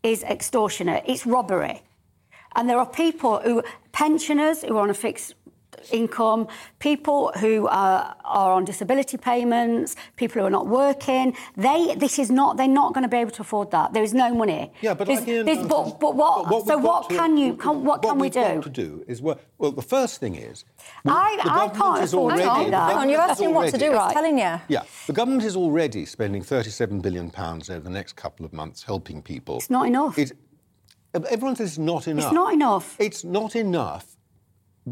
is 0.02 0.22
extortionate. 0.24 1.02
It's 1.06 1.24
robbery, 1.26 1.82
and 2.54 2.68
there 2.68 2.78
are 2.78 2.86
people 2.86 3.40
who 3.40 3.62
pensioners 3.92 4.62
who 4.62 4.76
are 4.76 4.82
on 4.82 4.90
a 4.90 4.94
fixed 4.94 5.34
income, 5.92 6.46
people 6.78 7.32
who 7.40 7.66
are, 7.68 8.14
are 8.24 8.52
on 8.52 8.64
disability 8.64 9.16
payments, 9.16 9.96
people 10.16 10.40
who 10.40 10.46
are 10.46 10.50
not 10.50 10.66
working. 10.66 11.36
They 11.56 11.94
this 11.96 12.18
is 12.18 12.30
not 12.30 12.56
they're 12.56 12.68
not 12.68 12.94
going 12.94 13.02
to 13.02 13.08
be 13.08 13.16
able 13.16 13.30
to 13.32 13.42
afford 13.42 13.70
that. 13.72 13.92
There 13.92 14.02
is 14.02 14.14
no 14.14 14.34
money. 14.34 14.72
Yeah, 14.80 14.94
but 14.94 15.06
There's- 15.06 15.20
like 15.20 15.28
Ian 15.28 15.46
there's- 15.46 15.66
but, 15.66 15.98
but 16.00 16.14
what? 16.14 16.48
but 16.48 16.66
so 16.66 16.78
what 16.78 17.02
got 17.02 17.10
to- 17.10 17.16
can 17.16 17.36
you? 17.36 17.54
Can, 17.54 17.84
what 17.84 18.02
can 18.02 18.16
we 18.16 18.22
we've 18.22 18.32
do? 18.32 18.40
got 18.40 18.62
to 18.64 18.70
do 18.70 19.04
is 19.06 19.20
well, 19.22 19.38
well, 19.58 19.72
the 19.72 19.82
first 19.82 20.20
thing 20.20 20.34
is 20.34 20.64
we- 21.04 21.10
I- 21.12 21.36
the 21.42 21.52
I 21.52 21.68
can't 21.68 22.02
is 22.02 22.12
afford 22.12 22.34
already, 22.40 22.70
that. 22.70 22.90
Hang 22.90 22.98
on, 22.98 23.08
you're 23.08 23.20
asking 23.20 23.30
asked 23.30 23.40
is 23.40 23.46
him 23.46 23.54
what 23.54 23.70
to 23.72 23.78
do. 23.78 23.86
already- 23.92 24.04
He's 24.04 24.12
telling 24.14 24.38
you. 24.38 24.60
Yeah, 24.68 24.82
the 25.06 25.12
government 25.12 25.44
is 25.44 25.56
already 25.56 26.04
spending 26.06 26.42
37 26.42 27.00
billion 27.00 27.30
pounds 27.30 27.70
over 27.70 27.80
the 27.80 27.90
next 27.90 28.14
couple 28.16 28.44
of 28.46 28.52
months 28.52 28.82
helping 28.82 29.22
people. 29.22 29.56
It's 29.56 29.70
not 29.70 29.86
enough. 29.86 30.18
It, 30.18 30.32
everyone 31.14 31.56
says 31.56 31.70
it's 31.70 31.78
not 31.78 32.06
enough. 32.08 32.24
It's 32.26 32.32
not 32.34 32.52
enough. 32.52 32.96
It's 32.98 33.24
not 33.24 33.56
enough 33.56 34.06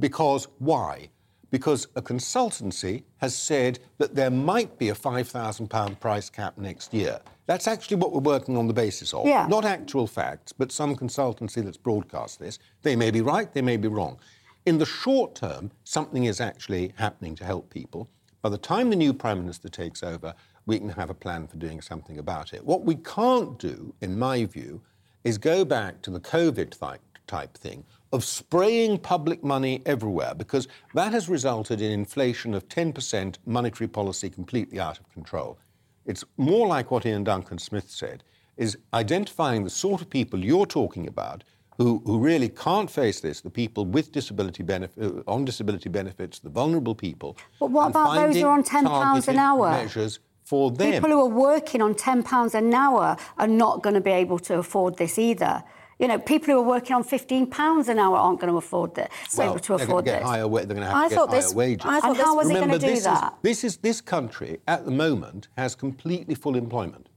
because 0.01 0.49
why? 0.59 1.11
Because 1.51 1.89
a 1.97 2.03
consultancy 2.03 3.05
has 3.19 3.35
said 3.35 3.79
that 3.97 4.15
there 4.15 4.31
might 4.31 4.79
be 4.79 4.91
a 4.91 4.95
£5,000 4.95 6.01
price 6.01 6.29
cap 6.29 6.59
next 6.59 6.93
year. 6.93 7.21
That's 7.47 7.67
actually 7.67 7.97
what 7.97 8.13
we're 8.13 8.21
working 8.21 8.59
on 8.59 8.67
the 8.67 8.75
basis 8.75 9.15
of. 9.15 9.27
Yeah. 9.27 9.47
Not 9.47 9.65
actual 9.65 10.07
facts, 10.07 10.53
but 10.53 10.71
some 10.71 10.95
consultancy 10.95 11.65
that's 11.65 11.79
broadcast 11.79 12.39
this. 12.39 12.59
They 12.83 12.95
may 12.97 13.11
be 13.11 13.23
right, 13.23 13.53
they 13.53 13.63
may 13.63 13.79
be 13.79 13.89
wrong. 13.89 14.19
In 14.67 14.77
the 14.77 14.85
short 14.85 15.35
term, 15.35 15.71
something 15.85 16.25
is 16.25 16.41
actually 16.43 16.93
happening 16.99 17.35
to 17.37 17.45
help 17.45 17.71
people. 17.71 18.11
By 18.43 18.51
the 18.51 18.59
time 18.59 18.91
the 18.91 18.97
new 18.97 19.15
Prime 19.15 19.41
Minister 19.41 19.71
takes 19.71 20.03
over, 20.03 20.35
we 20.67 20.79
can 20.79 20.91
have 20.91 21.09
a 21.09 21.15
plan 21.15 21.47
for 21.47 21.57
doing 21.57 21.81
something 21.81 22.19
about 22.19 22.53
it. 22.53 22.63
What 22.63 22.85
we 22.85 22.97
can't 22.97 23.59
do, 23.59 23.95
in 24.03 24.19
my 24.19 24.45
view, 24.45 24.83
is 25.25 25.39
go 25.39 25.65
back 25.65 26.03
to 26.03 26.11
the 26.11 26.21
COVID 26.21 26.79
type, 26.79 27.01
type 27.27 27.57
thing 27.57 27.85
of 28.13 28.25
spraying 28.25 28.99
public 28.99 29.45
money 29.45 29.83
everywhere 29.85 30.35
because 30.35 30.69
that 30.95 31.13
has 31.13 31.29
resulted 31.29 31.81
in 31.81 31.93
inflation 31.93 32.55
of 32.55 32.69
10%, 32.69 33.37
monetary 33.47 33.89
policy 33.89 34.31
completely 34.31 34.81
out 34.81 34.99
of 34.99 35.09
control. 35.13 35.59
It's 36.07 36.25
more 36.37 36.67
like 36.67 36.91
what 36.91 37.05
Iain 37.05 37.25
Duncan 37.25 37.59
Smith 37.59 37.91
said, 37.91 38.25
is 38.57 38.79
identifying 38.95 39.65
the 39.65 39.71
sort 39.71 40.01
of 40.01 40.11
people 40.11 40.43
you're 40.43 40.67
talking 40.67 41.07
about 41.07 41.45
who, 41.77 42.03
who 42.05 42.19
really 42.19 42.49
can't 42.49 42.91
face 42.91 43.21
this, 43.21 43.41
the 43.41 43.51
people 43.51 43.87
with 43.87 44.11
disability 44.11 44.65
benefit, 44.65 45.05
uh, 45.05 45.31
on 45.31 45.45
disability 45.45 45.89
benefits, 45.89 46.41
the 46.41 46.49
vulnerable 46.49 46.95
people. 46.95 47.37
But 47.61 47.71
what 47.71 47.91
about 47.91 48.15
those 48.15 48.37
who 48.37 48.47
are 48.47 48.53
on 48.53 48.65
£10 48.65 49.29
an 49.29 49.37
hour? 49.37 49.71
Measures 49.71 50.19
for 50.43 50.73
them. 50.73 50.93
People 50.93 51.11
who 51.11 51.21
are 51.21 51.27
working 51.27 51.81
on 51.81 51.95
£10 51.95 52.55
an 52.55 52.75
hour 52.75 53.17
are 53.37 53.47
not 53.47 53.83
going 53.83 53.95
to 53.95 54.01
be 54.01 54.11
able 54.11 54.39
to 54.41 54.59
afford 54.59 54.97
this 54.97 55.19
either. 55.19 55.63
You 55.99 56.07
know, 56.07 56.19
people 56.19 56.55
who 56.55 56.61
are 56.61 56.63
working 56.63 56.95
on 56.95 57.03
£15 57.03 57.89
an 57.89 57.99
hour 57.99 58.17
aren't 58.17 58.41
going 58.41 58.53
to 58.53 58.57
afford 58.57 58.97
it, 58.99 59.11
well, 59.37 59.59
to 59.59 59.77
they're 59.77 59.77
afford 59.77 59.89
going 59.89 60.05
to 60.05 60.11
get 60.11 60.19
this. 60.21 60.29
higher. 60.29 60.49
They're 60.49 60.67
going 60.67 60.77
to 60.77 60.87
have 60.87 60.95
I 60.95 61.09
to 61.09 61.15
get 61.15 61.19
higher 61.29 61.41
this- 61.41 61.55
wages. 61.55 61.85
I 61.87 62.01
thought 62.01 62.11
And 62.11 62.17
this- 62.19 62.25
how 62.25 62.41
is 62.41 62.49
he 62.49 62.55
going 62.55 62.69
to 62.71 62.79
do 62.79 62.87
this 62.87 63.05
that? 63.05 63.33
Is, 63.35 63.39
this 63.43 63.65
is 63.65 63.77
this 63.79 64.01
country 64.01 64.61
at 64.69 64.85
the 64.85 64.93
moment 64.93 65.49
has 65.57 65.75
completely 65.75 66.35
full 66.37 66.55
employment. 66.57 67.09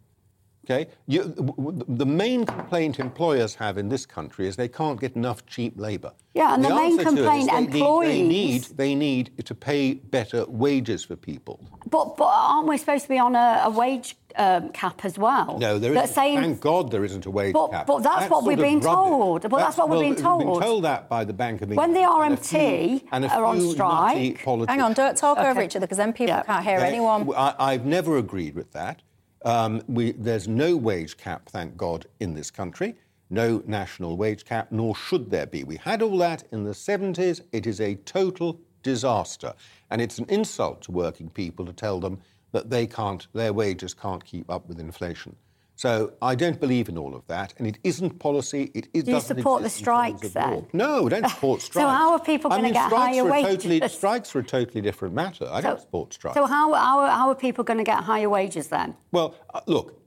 Okay, 0.70 0.88
you, 1.08 1.24
w- 1.24 1.54
w- 1.56 1.84
the 1.88 2.06
main 2.06 2.46
complaint 2.46 3.00
employers 3.00 3.56
have 3.56 3.80
in 3.80 3.90
this 3.90 4.06
country 4.06 4.48
is 4.48 4.56
they 4.56 4.68
can't 4.68 5.02
get 5.02 5.16
enough 5.16 5.44
cheap 5.48 5.74
labour. 5.80 6.14
Yeah, 6.36 6.54
and 6.54 6.64
the 6.64 6.70
main 6.70 7.00
answer 7.00 7.04
to 7.04 7.10
it 7.10 7.14
is 7.14 7.48
complaint 7.48 7.50
they 7.52 7.62
need- 7.62 7.76
employees- 7.82 8.12
they 8.12 8.24
need 8.24 8.64
they 8.78 8.96
need 8.96 9.46
to 9.46 9.56
pay 9.56 9.96
better 9.96 10.46
wages 10.48 11.04
for 11.04 11.16
people. 11.16 11.60
But, 11.90 12.16
but 12.16 12.26
aren't 12.32 12.68
we 12.68 12.78
supposed 12.78 13.04
to 13.04 13.10
be 13.10 13.18
on 13.18 13.36
a, 13.36 13.64
a 13.66 13.70
wage 13.72 14.16
um, 14.36 14.70
cap 14.70 15.04
as 15.04 15.18
well? 15.18 15.58
No, 15.58 15.80
there 15.80 15.94
That's 15.94 16.12
isn't. 16.12 16.16
saying, 16.24 16.40
Thank 16.40 16.62
God 16.62 16.92
there 16.92 17.04
isn't 17.06 17.26
a 17.26 17.32
wage 17.32 17.54
But- 17.54 17.72
cap. 17.72 17.88
but 17.88 18.04
that's 18.04 18.30
what 18.30 18.44
we're 18.44 18.52
sort 18.54 18.60
of 18.60 18.64
being 18.66 18.80
rubbish. 18.82 18.96
told. 19.10 19.42
But 19.50 19.58
that's 19.58 19.78
what 19.78 19.90
we're 19.90 19.96
well, 19.96 20.02
being 20.02 20.14
we've 20.14 20.24
been 20.24 20.24
told. 20.48 20.62
told 20.62 20.84
that 20.84 21.10
by 21.10 21.26
the 21.26 21.34
Bank 21.34 21.64
of 21.64 21.72
England. 21.72 21.78
When 21.94 21.98
England. 22.04 22.18
the 22.20 22.24
and 22.24 22.34
a 22.34 22.38
RMT 22.38 23.00
few- 23.00 23.10
and 23.12 23.26
a 23.26 23.30
are 23.34 23.46
on 23.46 23.62
strike- 23.62 24.38
Hang 24.70 24.82
on, 24.82 24.94
don't 24.94 25.18
talk 25.18 25.40
over 25.40 25.60
each 25.60 25.76
other 25.76 25.88
because 25.88 25.98
then 25.98 26.14
people 26.14 26.36
Yeah. 26.36 26.44
can't 26.44 26.64
hear 26.64 26.80
They- 26.80 26.86
anyone. 26.88 27.34
I, 27.36 27.56
I've 27.58 27.86
never 27.88 28.18
agreed 28.18 28.54
with 28.54 28.72
that. 28.74 29.02
Um, 29.44 29.82
we, 29.88 30.12
there's 30.12 30.48
no 30.48 30.76
wage 30.76 31.18
cap, 31.18 31.50
thank 31.50 31.76
God, 31.78 32.06
in 32.20 32.34
this 32.34 32.52
country. 32.52 32.96
No 33.30 33.64
national 33.66 34.18
wage 34.18 34.46
cap, 34.46 34.72
nor 34.72 34.96
should 34.96 35.32
there 35.32 35.46
be. 35.46 35.64
We 35.64 35.78
had 35.78 36.02
all 36.02 36.18
that 36.18 36.44
in 36.52 36.64
the 36.64 36.72
70s. 36.72 37.42
It 37.52 37.66
is 37.66 37.80
a 37.80 37.96
total 37.96 38.60
disaster. 38.84 39.54
And 39.90 40.02
it's 40.02 40.20
an 40.20 40.26
insult 40.30 40.82
to 40.84 40.92
working 40.92 41.30
people 41.30 41.66
to 41.66 41.74
tell 41.74 42.00
them 42.00 42.20
that 42.52 42.70
they 42.70 42.86
can't, 42.86 43.28
their 43.34 43.54
wages 43.54 43.94
can't 43.94 44.24
keep 44.24 44.50
up 44.50 44.68
with 44.68 44.80
inflation. 44.80 45.36
So 45.82 46.14
I 46.22 46.36
don't 46.36 46.60
believe 46.60 46.90
in 46.90 46.98
all 47.00 47.16
of 47.16 47.26
that, 47.26 47.56
and 47.58 47.66
it 47.66 47.80
isn't 47.84 48.20
policy. 48.20 48.70
It, 48.76 48.88
it 48.94 49.06
Do 49.06 49.12
you 49.12 49.18
doesn't 49.18 49.36
support 49.36 49.62
the 49.62 49.66
exist 49.66 49.88
in 49.88 49.94
terms 49.96 50.20
strikes 50.20 50.34
then? 50.36 50.68
No, 50.74 51.08
I 51.08 51.10
don't 51.10 51.28
support 51.28 51.62
strikes. 51.62 51.76
So 51.82 51.88
how 51.88 52.12
are 52.12 52.20
people 52.20 52.52
gonna 52.52 52.62
mean, 52.62 52.74
get 52.74 52.92
higher 52.92 53.28
a 53.28 53.42
Totally, 53.42 53.80
wages? 53.80 53.98
strikes 53.98 54.36
are 54.36 54.40
a 54.42 54.44
totally 54.44 54.82
different 54.82 55.16
matter. 55.16 55.50
I 55.52 55.60
don't 55.60 55.82
support 55.82 56.14
strikes. 56.14 56.36
So 56.36 56.46
how, 56.46 56.72
how, 56.74 57.08
how 57.08 57.30
are 57.30 57.36
people 57.36 57.64
going 57.64 57.80
to 57.80 57.84
get 57.84 58.04
higher 58.04 58.30
wages 58.30 58.68
then? 58.68 58.96
Well, 59.12 59.34
uh, 59.56 59.62
look, 59.66 60.00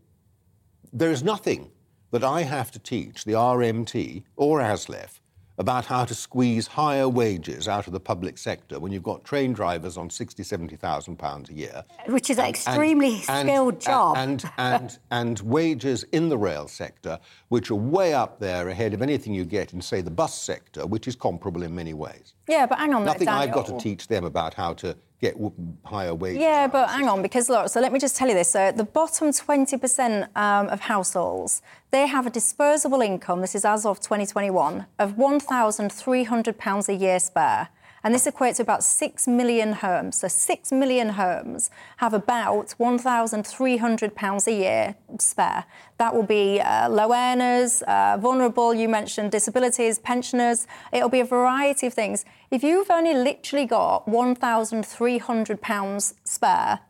there 0.93 1.11
is 1.11 1.25
nothing 1.25 1.73
that 2.13 2.23
I 2.23 2.43
have 2.43 2.71
to 2.71 2.79
teach 2.79 3.25
the 3.25 3.33
RMT 3.33 4.23
or 4.37 4.61
ASLEF 4.61 5.19
about 5.59 5.87
how 5.87 6.05
to 6.05 6.15
squeeze 6.15 6.67
higher 6.67 7.09
wages 7.09 7.69
out 7.69 7.87
of 7.87 7.93
the 7.93 8.01
public 8.01 8.39
sector 8.39 8.81
when 8.81 8.93
you've 8.93 9.03
got 9.03 9.25
train 9.25 9.53
drivers 9.53 9.97
on 9.97 10.11
60, 10.11 10.43
70,000 10.43 11.17
pounds 11.17 11.51
a 11.51 11.55
year. 11.55 11.85
Which 12.09 12.31
is 12.31 12.39
an 12.39 12.47
extremely 12.47 13.23
and- 13.29 13.49
skilled 13.49 13.81
job. 13.81 14.17
And, 14.17 14.45
and, 14.59 14.99
and 15.11 15.41
wages 15.41 16.05
in 16.13 16.29
the 16.29 16.39
rail 16.39 16.67
sector, 16.69 17.19
which 17.55 17.71
are 17.71 17.77
way 17.77 18.13
up 18.13 18.41
there 18.41 18.69
ahead 18.69 18.93
of 18.93 19.01
anything 19.01 19.33
you 19.33 19.45
get 19.45 19.73
in, 19.73 19.81
say, 19.81 20.01
the 20.01 20.11
bus 20.11 20.35
sector, 20.37 20.85
which 20.85 21.07
is 21.07 21.15
comparable 21.15 21.63
in 21.63 21.73
many 21.73 21.95
ways. 21.95 22.35
Yeah, 22.49 22.67
but 22.67 22.81
hang 22.81 22.93
on. 22.93 23.05
Nothing. 23.05 23.29
I've 23.29 23.53
got 23.53 23.67
to 23.67 23.79
teach 23.79 24.09
them 24.09 24.25
about 24.25 24.55
how 24.55 24.73
to 24.83 24.97
get 25.21 25.37
higher 25.85 26.13
wages. 26.17 26.41
Yeah, 26.41 26.67
but 26.67 26.91
hang 26.91 27.07
on, 27.07 27.23
because 27.23 27.49
look, 27.49 27.69
so 27.69 27.81
let 27.81 27.93
me 27.93 28.01
just 28.01 28.17
tell 28.17 28.27
you 28.27 28.35
this. 28.35 28.51
So 28.51 28.73
the 28.73 28.83
bottom 28.83 29.29
20% 29.29 30.37
um, 30.37 30.67
of 30.69 30.81
households, 30.81 31.63
they 31.93 32.09
have 32.09 32.27
a 32.27 32.31
disposable 32.31 33.01
income, 33.01 33.41
this 33.41 33.55
is 33.55 33.65
as 33.65 33.87
of 33.87 34.01
2021, 34.01 34.87
of 34.99 35.13
£1,300 35.13 36.89
a 36.89 36.95
year 36.95 37.21
spare. 37.21 37.69
And 38.05 38.15
this 38.15 38.27
equates 38.27 38.57
to 38.57 38.63
about 38.63 38.85
6 38.85 39.27
million 39.27 39.73
homes. 39.73 40.19
So 40.19 40.29
6 40.29 40.73
million 40.73 41.09
homes 41.09 41.71
have 41.97 42.13
about 42.13 42.75
£1,300 42.79 44.47
a 44.47 44.53
year 44.53 44.95
spare. 45.19 45.65
That 45.97 46.15
will 46.15 46.23
be 46.23 46.61
uh, 46.61 46.91
low 46.91 47.15
earners, 47.15 47.81
uh, 47.89 48.19
vulnerable, 48.21 48.75
you 48.75 48.91
mentioned 48.91 49.33
disabilities, 49.33 49.99
pensioners. 49.99 50.67
It'll 50.93 51.09
be 51.09 51.21
a 51.21 51.25
variety 51.25 51.87
of 51.87 51.95
things. 51.95 52.27
If 52.51 52.63
you've 52.63 52.91
only 52.91 53.15
literally 53.15 53.65
got 53.65 54.05
£1,300 54.07 56.15
spare, 56.25 56.81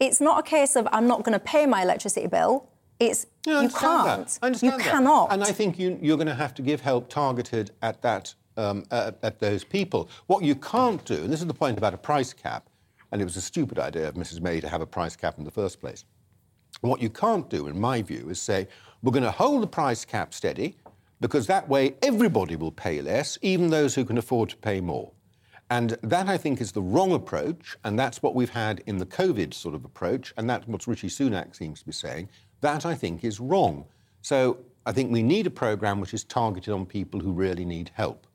it's 0.00 0.22
not 0.22 0.40
a 0.40 0.42
case 0.42 0.74
of 0.74 0.88
I'm 0.90 1.06
not 1.06 1.22
going 1.22 1.34
to 1.34 1.38
pay 1.38 1.66
my 1.66 1.82
electricity 1.82 2.28
bill. 2.28 2.70
It's 2.98 3.26
you 3.46 3.68
can't. 3.68 4.28
That. 4.28 4.38
I 4.40 4.46
understand 4.46 4.62
you 4.62 4.70
that. 4.78 4.90
cannot. 4.90 5.32
And 5.32 5.44
I 5.44 5.52
think 5.52 5.78
you, 5.78 5.98
you're 6.00 6.16
going 6.16 6.28
to 6.28 6.34
have 6.34 6.54
to 6.54 6.62
give 6.62 6.80
help 6.80 7.10
targeted 7.10 7.72
at 7.82 8.00
that 8.02 8.34
um, 8.56 8.84
at, 8.90 9.18
at 9.22 9.38
those 9.38 9.64
people. 9.64 10.08
What 10.26 10.42
you 10.42 10.54
can't 10.54 11.04
do, 11.04 11.16
and 11.16 11.32
this 11.32 11.40
is 11.40 11.46
the 11.46 11.54
point 11.54 11.78
about 11.78 11.94
a 11.94 11.98
price 11.98 12.32
cap, 12.32 12.68
and 13.10 13.20
it 13.20 13.24
was 13.24 13.36
a 13.36 13.42
stupid 13.42 13.78
idea 13.78 14.08
of 14.08 14.14
Mrs. 14.14 14.40
May 14.40 14.60
to 14.60 14.68
have 14.68 14.80
a 14.80 14.86
price 14.86 15.16
cap 15.16 15.38
in 15.38 15.44
the 15.44 15.50
first 15.50 15.80
place. 15.80 16.04
What 16.80 17.02
you 17.02 17.10
can't 17.10 17.48
do, 17.48 17.68
in 17.68 17.78
my 17.78 18.02
view, 18.02 18.28
is 18.30 18.40
say 18.40 18.66
we're 19.02 19.12
going 19.12 19.22
to 19.24 19.30
hold 19.30 19.62
the 19.62 19.66
price 19.66 20.04
cap 20.04 20.32
steady 20.32 20.76
because 21.20 21.46
that 21.46 21.68
way 21.68 21.94
everybody 22.02 22.56
will 22.56 22.72
pay 22.72 23.00
less, 23.00 23.38
even 23.42 23.70
those 23.70 23.94
who 23.94 24.04
can 24.04 24.18
afford 24.18 24.48
to 24.50 24.56
pay 24.56 24.80
more. 24.80 25.12
And 25.70 25.96
that, 26.02 26.28
I 26.28 26.36
think, 26.36 26.60
is 26.60 26.72
the 26.72 26.82
wrong 26.82 27.12
approach, 27.12 27.76
and 27.84 27.98
that's 27.98 28.22
what 28.22 28.34
we've 28.34 28.50
had 28.50 28.82
in 28.86 28.98
the 28.98 29.06
COVID 29.06 29.54
sort 29.54 29.74
of 29.74 29.84
approach, 29.84 30.34
and 30.36 30.50
that's 30.50 30.66
what 30.66 30.86
Rishi 30.86 31.08
Sunak 31.08 31.56
seems 31.56 31.80
to 31.80 31.86
be 31.86 31.92
saying. 31.92 32.28
That, 32.60 32.84
I 32.84 32.94
think, 32.94 33.24
is 33.24 33.40
wrong. 33.40 33.86
So 34.20 34.58
I 34.84 34.92
think 34.92 35.10
we 35.12 35.22
need 35.22 35.46
a 35.46 35.50
programme 35.50 36.00
which 36.00 36.12
is 36.12 36.24
targeted 36.24 36.74
on 36.74 36.84
people 36.84 37.20
who 37.20 37.32
really 37.32 37.64
need 37.64 37.90
help. 37.94 38.26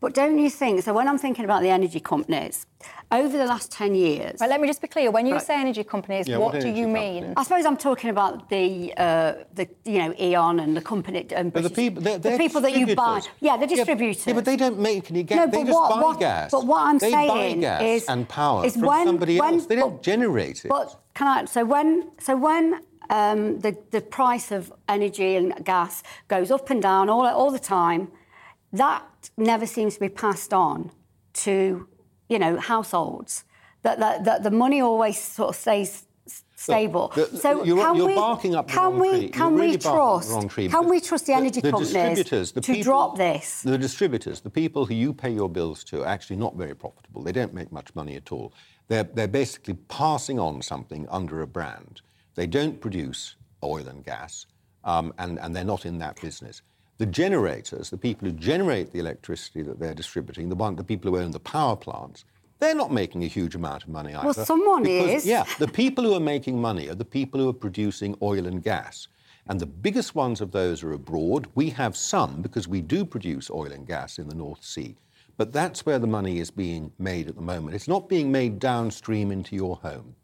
But 0.00 0.12
don't 0.14 0.38
you 0.38 0.50
think? 0.50 0.82
So 0.82 0.92
when 0.92 1.08
I'm 1.08 1.18
thinking 1.18 1.44
about 1.44 1.62
the 1.62 1.70
energy 1.70 2.00
companies, 2.00 2.66
over 3.10 3.36
the 3.38 3.46
last 3.46 3.70
ten 3.72 3.94
years, 3.94 4.36
Right, 4.40 4.50
let 4.50 4.60
me 4.60 4.66
just 4.66 4.82
be 4.82 4.88
clear. 4.88 5.10
When 5.10 5.24
you 5.26 5.34
Right. 5.34 5.42
say 5.42 5.54
energy 5.60 5.84
companies, 5.84 6.26
Yeah, 6.28 6.38
what, 6.38 6.52
what 6.54 6.62
do 6.62 6.68
you 6.68 6.84
company? 6.86 7.20
mean? 7.22 7.34
I 7.36 7.42
suppose 7.42 7.64
I'm 7.64 7.76
talking 7.76 8.10
about 8.10 8.48
the 8.50 8.92
uh, 8.96 9.32
the 9.54 9.66
you 9.84 9.98
know 10.02 10.12
Eon 10.20 10.60
and 10.60 10.76
the 10.76 10.82
company 10.82 11.20
and 11.34 11.52
But 11.52 11.62
the 11.62 11.68
British- 11.70 11.76
people, 11.76 12.02
they're, 12.02 12.18
they're 12.18 12.38
people 12.38 12.60
that 12.62 12.74
you 12.76 12.94
buy, 12.94 13.20
yeah, 13.40 13.56
the 13.56 13.66
Yeah, 13.66 13.76
distributors. 13.76 14.26
Yeah, 14.26 14.34
but 14.34 14.44
they 14.44 14.56
don't 14.56 14.78
make 14.78 15.10
any 15.10 15.22
gas. 15.22 15.36
No, 15.38 15.46
they 15.46 15.58
but 15.62 15.66
just 15.66 15.78
what- 15.78 15.90
buy 15.94 16.00
what- 16.02 16.18
gas. 16.20 16.50
but 16.50 16.66
what 16.66 16.80
I'm 16.88 16.98
they 16.98 17.12
buy 17.12 17.26
saying 17.28 17.60
gas 17.60 17.82
is- 17.82 18.08
and 18.08 18.28
power 18.28 18.64
is 18.66 18.72
from 18.74 18.82
when- 18.90 19.06
somebody 19.06 19.38
when- 19.40 19.54
else. 19.54 19.66
They 19.66 19.76
don't 19.76 19.94
but- 19.96 20.02
generate 20.02 20.64
it. 20.64 20.68
But 20.68 20.88
can 21.14 21.26
I? 21.28 21.44
So 21.46 21.64
when 21.64 22.10
so 22.20 22.36
when 22.36 22.64
um, 23.10 23.60
the 23.60 23.72
the 23.90 24.00
price 24.00 24.50
of 24.50 24.72
energy 24.88 25.36
and 25.36 25.48
gas 25.64 26.02
goes 26.28 26.50
up 26.50 26.68
and 26.70 26.80
down 26.82 27.08
all 27.08 27.24
all 27.26 27.50
the 27.50 27.58
time, 27.78 28.08
that 28.74 29.30
never 29.36 29.66
seems 29.66 29.94
to 29.94 30.00
be 30.00 30.08
passed 30.08 30.52
on 30.52 30.90
to 31.44 31.88
you 32.28 32.38
know 32.38 32.58
households. 32.58 33.44
That 33.82 33.98
that, 34.00 34.24
that 34.24 34.42
the 34.42 34.50
money 34.50 34.80
always 34.80 35.18
sort 35.20 35.50
of 35.50 35.56
stays 35.56 36.06
stable. 36.56 37.12
the- 37.14 37.26
so 37.44 37.62
you're- 37.64 37.82
can 37.82 37.96
you're 37.96 38.06
we 38.06 38.14
barking 38.14 38.54
up 38.54 38.66
the 38.66 38.72
can 38.72 38.82
wrong 38.92 38.98
we 39.00 39.10
tree. 39.10 39.28
can 39.28 39.40
You're 39.42 39.50
we 39.52 39.60
really 39.66 39.76
the 39.76 39.82
trust 39.90 40.30
wrong 40.30 40.48
tree 40.48 40.68
can 40.68 40.88
we 40.88 41.00
trust 41.00 41.26
the 41.26 41.34
energy 41.34 41.60
companies 41.60 41.92
distributors, 41.92 42.52
the 42.52 42.60
to 42.62 42.72
people, 42.72 42.84
drop 42.84 43.16
this? 43.18 43.62
The 43.62 43.76
distributors, 43.76 44.40
the 44.40 44.50
people 44.50 44.86
who 44.86 44.94
you 44.94 45.12
pay 45.12 45.30
your 45.30 45.50
bills 45.50 45.84
to, 45.84 46.02
are 46.02 46.06
actually 46.06 46.36
not 46.36 46.56
very 46.56 46.74
profitable. 46.74 47.22
They 47.22 47.32
don't 47.32 47.52
make 47.52 47.70
much 47.72 47.94
money 47.94 48.16
at 48.16 48.32
all. 48.32 48.54
They're, 48.88 49.04
they're 49.04 49.28
basically 49.42 49.74
passing 49.88 50.38
on 50.38 50.62
something 50.62 51.06
under 51.10 51.42
a 51.42 51.46
brand. 51.46 52.00
They 52.34 52.46
don't 52.46 52.80
produce 52.80 53.36
oil 53.62 53.86
and 53.88 54.02
gas, 54.04 54.46
um, 54.84 55.12
and, 55.18 55.38
and 55.40 55.54
they're 55.54 55.64
not 55.74 55.84
in 55.86 55.98
that 55.98 56.20
business. 56.20 56.62
The 56.98 57.06
generators, 57.06 57.90
the 57.90 57.96
people 57.98 58.28
who 58.28 58.34
generate 58.34 58.92
the 58.92 59.00
electricity 59.00 59.62
that 59.62 59.80
they're 59.80 59.94
distributing, 59.94 60.48
the, 60.48 60.54
one, 60.54 60.76
the 60.76 60.84
people 60.84 61.10
who 61.10 61.18
own 61.18 61.32
the 61.32 61.40
power 61.40 61.76
plants, 61.76 62.24
they're 62.60 62.74
not 62.74 62.92
making 62.92 63.24
a 63.24 63.26
huge 63.26 63.54
amount 63.54 63.82
of 63.82 63.88
money 63.88 64.14
either. 64.14 64.26
Well, 64.26 64.34
someone 64.46 64.84
because- 64.84 65.22
is. 65.22 65.26
Yeah, 65.26 65.44
the 65.58 65.68
people 65.68 66.04
who 66.04 66.14
are 66.14 66.20
making 66.20 66.60
money 66.60 66.88
are 66.88 66.94
the 66.94 67.04
people 67.04 67.40
who 67.40 67.48
are 67.48 67.52
producing 67.54 68.16
oil 68.22 68.46
and 68.46 68.62
gas. 68.62 69.08
And 69.46 69.60
the 69.60 69.66
biggest 69.66 70.14
ones 70.14 70.40
of 70.40 70.52
those 70.52 70.82
are 70.82 70.92
abroad. 70.92 71.48
We 71.54 71.68
have 71.70 71.96
some 71.96 72.40
because 72.40 72.66
we 72.66 72.80
do 72.80 73.04
produce 73.04 73.50
oil 73.50 73.72
and 73.72 73.86
gas 73.86 74.18
in 74.18 74.28
the 74.28 74.34
North 74.34 74.64
Sea. 74.64 74.96
But 75.36 75.52
that's 75.52 75.84
where 75.84 75.98
the 75.98 76.06
money 76.06 76.38
is 76.38 76.50
being 76.50 76.92
made 76.98 77.28
at 77.28 77.34
the 77.34 77.42
moment. 77.42 77.74
It's 77.74 77.88
not 77.88 78.08
being 78.08 78.30
made 78.30 78.58
downstream 78.58 79.30
into 79.32 79.56
your 79.56 79.76
home. 79.76 80.14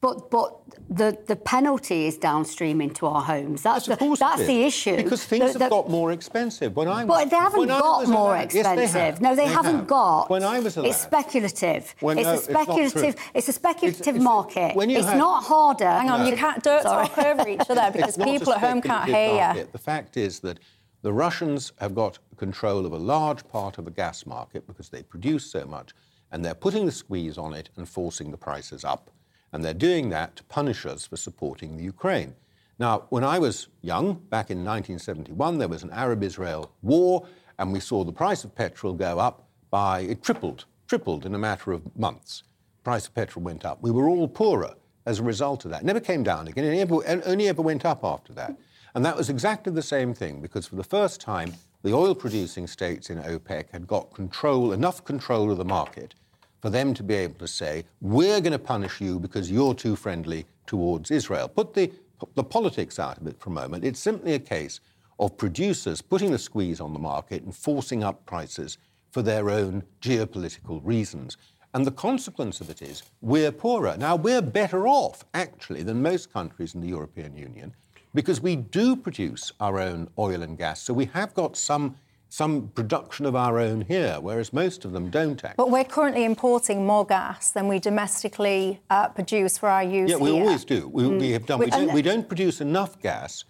But 0.00 0.30
but 0.30 0.54
the, 0.88 1.18
the 1.26 1.36
penalty 1.36 2.06
is 2.06 2.16
downstream 2.18 2.80
into 2.80 3.06
our 3.06 3.22
homes. 3.22 3.62
That's 3.62 3.88
Yes, 3.88 3.98
the, 3.98 4.16
that's 4.18 4.46
the 4.46 4.62
issue. 4.64 4.96
Because 4.96 5.24
things 5.24 5.52
The- 5.54 5.58
have 5.60 5.70
got 5.70 5.88
more 5.90 6.12
expensive. 6.12 6.74
When 6.76 6.88
I 6.88 7.04
was, 7.04 7.16
But 7.24 7.30
they 7.30 7.36
haven't 7.36 7.58
when 7.60 7.68
got 7.68 8.00
was 8.00 8.08
a 8.08 8.12
more 8.12 8.30
lad- 8.30 8.52
Yes, 8.54 8.66
they 8.66 8.72
expensive. 8.84 9.00
have. 9.00 9.20
no, 9.20 9.36
they, 9.36 9.46
haven't 9.46 9.76
have. 9.76 9.86
got. 9.86 10.30
When 10.30 10.42
I 10.44 10.60
was 10.60 10.76
a 10.76 10.82
lad, 10.82 10.90
it's 10.90 10.98
speculative. 11.00 11.94
When- 12.00 12.18
it's 12.18 12.24
no, 12.26 12.32
a 12.32 12.34
it's 12.36 12.48
not 12.48 12.64
true. 12.66 12.88
speculative. 12.88 13.20
It's, 13.34 13.48
a 13.48 13.52
speculative 13.52 14.06
it's- 14.16 14.22
market. 14.22 14.76
when 14.76 14.90
you 14.90 14.98
it's 14.98 15.06
have- 15.08 15.18
not 15.18 15.44
harder. 15.44 15.90
Hang 15.90 16.10
on, 16.10 16.26
you 16.26 16.36
can't 16.36 16.62
don't 16.62 16.82
Sorry. 16.82 17.06
talk 17.08 17.18
over 17.18 17.48
each 17.48 17.60
other 17.68 17.90
because 17.92 18.08
It's 18.10 18.18
not 18.18 18.28
a 18.28 18.32
people 18.38 18.52
at 18.52 18.60
home 18.60 18.80
can't 18.82 19.08
speculative 19.08 19.54
hear 19.54 19.64
you. 19.64 19.68
The 19.72 19.78
fact 19.78 20.16
is 20.16 20.40
that 20.40 20.58
the 21.02 21.12
Russians 21.12 21.72
have 21.78 21.94
got 21.94 22.18
control 22.36 22.84
of 22.86 22.92
a 22.92 22.98
large 22.98 23.46
part 23.48 23.78
of 23.78 23.84
the 23.84 23.90
gas 23.90 24.26
market 24.26 24.66
because 24.66 24.88
they 24.88 25.02
produce 25.02 25.50
so 25.50 25.64
much, 25.64 25.92
and 26.32 26.44
they're 26.44 26.54
putting 26.54 26.86
the 26.86 26.92
squeeze 26.92 27.38
on 27.38 27.52
it 27.54 27.70
and 27.76 27.88
forcing 27.88 28.30
the 28.30 28.36
prices 28.36 28.84
up. 28.84 29.10
And 29.52 29.64
they're 29.64 29.74
doing 29.74 30.10
that 30.10 30.36
to 30.36 30.44
punish 30.44 30.84
us 30.84 31.06
for 31.06 31.16
supporting 31.16 31.76
the 31.76 31.84
Ukraine. 31.84 32.34
Now, 32.78 33.06
when 33.08 33.24
I 33.24 33.38
was 33.38 33.68
young, 33.82 34.14
back 34.14 34.50
in 34.50 34.58
1971, 34.58 35.58
there 35.58 35.68
was 35.68 35.82
an 35.82 35.90
Arab 35.90 36.22
Israel 36.22 36.70
war, 36.82 37.26
and 37.58 37.72
we 37.72 37.80
saw 37.80 38.04
the 38.04 38.12
price 38.12 38.44
of 38.44 38.54
petrol 38.54 38.92
go 38.92 39.18
up 39.18 39.48
by, 39.70 40.00
it 40.00 40.22
tripled, 40.22 40.64
tripled 40.86 41.26
in 41.26 41.34
a 41.34 41.38
matter 41.38 41.72
of 41.72 41.96
months. 41.96 42.44
Price 42.84 43.06
of 43.06 43.14
petrol 43.14 43.44
went 43.44 43.64
up. 43.64 43.82
We 43.82 43.90
were 43.90 44.08
all 44.08 44.28
poorer 44.28 44.74
as 45.06 45.18
a 45.18 45.24
result 45.24 45.64
of 45.64 45.70
that. 45.72 45.82
It 45.82 45.86
never 45.86 46.00
came 46.00 46.22
down 46.22 46.46
again. 46.46 46.64
It 46.64 47.22
only 47.26 47.48
ever 47.48 47.62
went 47.62 47.84
up 47.84 48.04
after 48.04 48.32
that. 48.34 48.56
And 48.94 49.04
that 49.04 49.16
was 49.16 49.28
exactly 49.28 49.72
the 49.72 49.82
same 49.82 50.14
thing 50.14 50.40
because 50.40 50.66
for 50.66 50.76
the 50.76 50.84
first 50.84 51.20
time, 51.20 51.54
the 51.82 51.92
oil 51.92 52.14
producing 52.14 52.66
states 52.66 53.10
in 53.10 53.18
OPEC 53.18 53.70
had 53.70 53.86
got 53.86 54.14
control, 54.14 54.72
enough 54.72 55.04
control 55.04 55.50
of 55.50 55.58
the 55.58 55.64
market 55.64 56.14
for 56.60 56.70
them 56.70 56.94
to 56.94 57.02
be 57.02 57.14
able 57.14 57.38
to 57.38 57.48
say, 57.48 57.84
we're 58.00 58.40
going 58.40 58.52
to 58.52 58.58
punish 58.58 59.00
you 59.00 59.18
because 59.18 59.50
you're 59.50 59.74
too 59.74 59.96
friendly 59.96 60.46
towards 60.66 61.10
Israel. 61.10 61.48
Put 61.48 61.74
the, 61.74 61.92
the 62.34 62.44
politics 62.44 62.98
out 62.98 63.18
of 63.18 63.26
it 63.26 63.38
for 63.38 63.50
a 63.50 63.52
moment. 63.52 63.84
It's 63.84 64.00
simply 64.00 64.34
a 64.34 64.38
case 64.38 64.80
of 65.18 65.36
producers 65.36 66.00
putting 66.02 66.30
the 66.30 66.38
squeeze 66.38 66.80
on 66.80 66.92
the 66.92 66.98
market 66.98 67.42
and 67.42 67.54
forcing 67.54 68.04
up 68.04 68.24
prices 68.26 68.78
for 69.10 69.22
their 69.22 69.50
own 69.50 69.82
geopolitical 70.00 70.80
reasons. 70.84 71.36
And 71.74 71.86
the 71.86 71.90
consequence 71.90 72.60
of 72.60 72.70
it 72.70 72.82
is 72.82 73.02
we're 73.20 73.52
poorer. 73.52 73.96
Now, 73.98 74.16
we're 74.16 74.42
better 74.42 74.88
off, 74.88 75.24
actually, 75.34 75.82
than 75.82 76.02
most 76.02 76.32
countries 76.32 76.74
in 76.74 76.80
the 76.80 76.88
European 76.88 77.36
Union 77.36 77.74
because 78.14 78.40
we 78.40 78.56
do 78.56 78.96
produce 78.96 79.52
our 79.60 79.78
own 79.78 80.08
oil 80.18 80.42
and 80.42 80.56
gas. 80.56 80.80
So 80.80 80.94
we 80.94 81.06
have 81.06 81.34
got 81.34 81.56
some, 81.56 81.96
some 82.28 82.68
production 82.74 83.24
of 83.26 83.34
our 83.34 83.58
own 83.58 83.80
here, 83.82 84.18
whereas 84.20 84.52
most 84.52 84.84
of 84.84 84.92
them 84.92 85.08
don't 85.10 85.42
actually. 85.44 85.54
But 85.56 85.70
we're 85.70 85.84
currently 85.84 86.24
importing 86.24 86.86
more 86.86 87.06
gas 87.06 87.50
than 87.50 87.68
we 87.68 87.78
domestically 87.78 88.80
uh, 88.90 89.08
produce 89.08 89.56
for 89.58 89.68
our 89.68 89.82
use 89.82 90.10
Yeah, 90.10 90.16
we 90.16 90.32
here. 90.32 90.42
always 90.44 90.64
do. 90.64 90.88
We, 90.88 91.06
we 91.08 91.30
have 91.30 91.46
done. 91.46 91.58
We 91.58 91.66
We- 91.66 91.70
don't, 91.70 91.92
we 91.94 92.02
don't 92.02 92.28
produce 92.28 92.60
enough 92.60 93.00
gas 93.00 93.44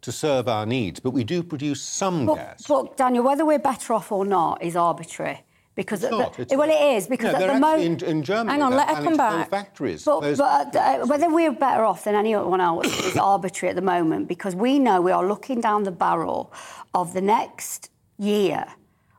to 0.00 0.10
serve 0.10 0.48
our 0.48 0.66
needs, 0.66 0.98
but 0.98 1.10
we 1.10 1.24
do 1.24 1.42
produce 1.42 1.80
some 1.82 2.26
But, 2.26 2.34
gas. 2.34 2.66
but 2.66 2.96
Daniel, 2.96 3.22
whether 3.24 3.44
we're 3.44 3.58
better 3.58 3.92
off 3.92 4.10
or 4.10 4.24
not 4.24 4.62
is 4.62 4.76
arbitrary. 4.76 5.44
Because 5.74 6.02
It's 6.04 6.10
not, 6.10 6.34
the- 6.34 6.42
it's 6.42 6.54
well, 6.54 6.68
not. 6.68 6.76
it 6.76 6.96
is 6.96 7.06
because 7.06 7.32
No, 7.32 7.46
at 7.46 7.54
the 7.54 7.58
moment. 7.58 8.02
in, 8.02 8.08
in 8.18 8.22
Germany. 8.22 8.50
Hang 8.50 8.62
on, 8.62 8.74
let 8.76 8.88
her 8.88 9.02
come 9.02 9.16
back. 9.16 9.48
Factories. 9.48 10.04
But, 10.04 10.36
but 10.36 10.76
uh, 10.76 11.06
whether 11.06 11.30
we're 11.32 11.50
better 11.52 11.82
off 11.84 12.04
than 12.04 12.14
anyone 12.14 12.60
else 12.60 12.86
is 13.06 13.16
arbitrary 13.34 13.70
at 13.70 13.76
the 13.76 13.80
moment 13.94 14.28
because 14.28 14.54
we 14.54 14.78
know 14.78 15.00
we 15.00 15.12
are 15.12 15.26
looking 15.26 15.62
down 15.62 15.84
the 15.84 15.90
barrel 15.90 16.52
of 16.92 17.14
the 17.14 17.22
next 17.22 17.88
year 18.18 18.66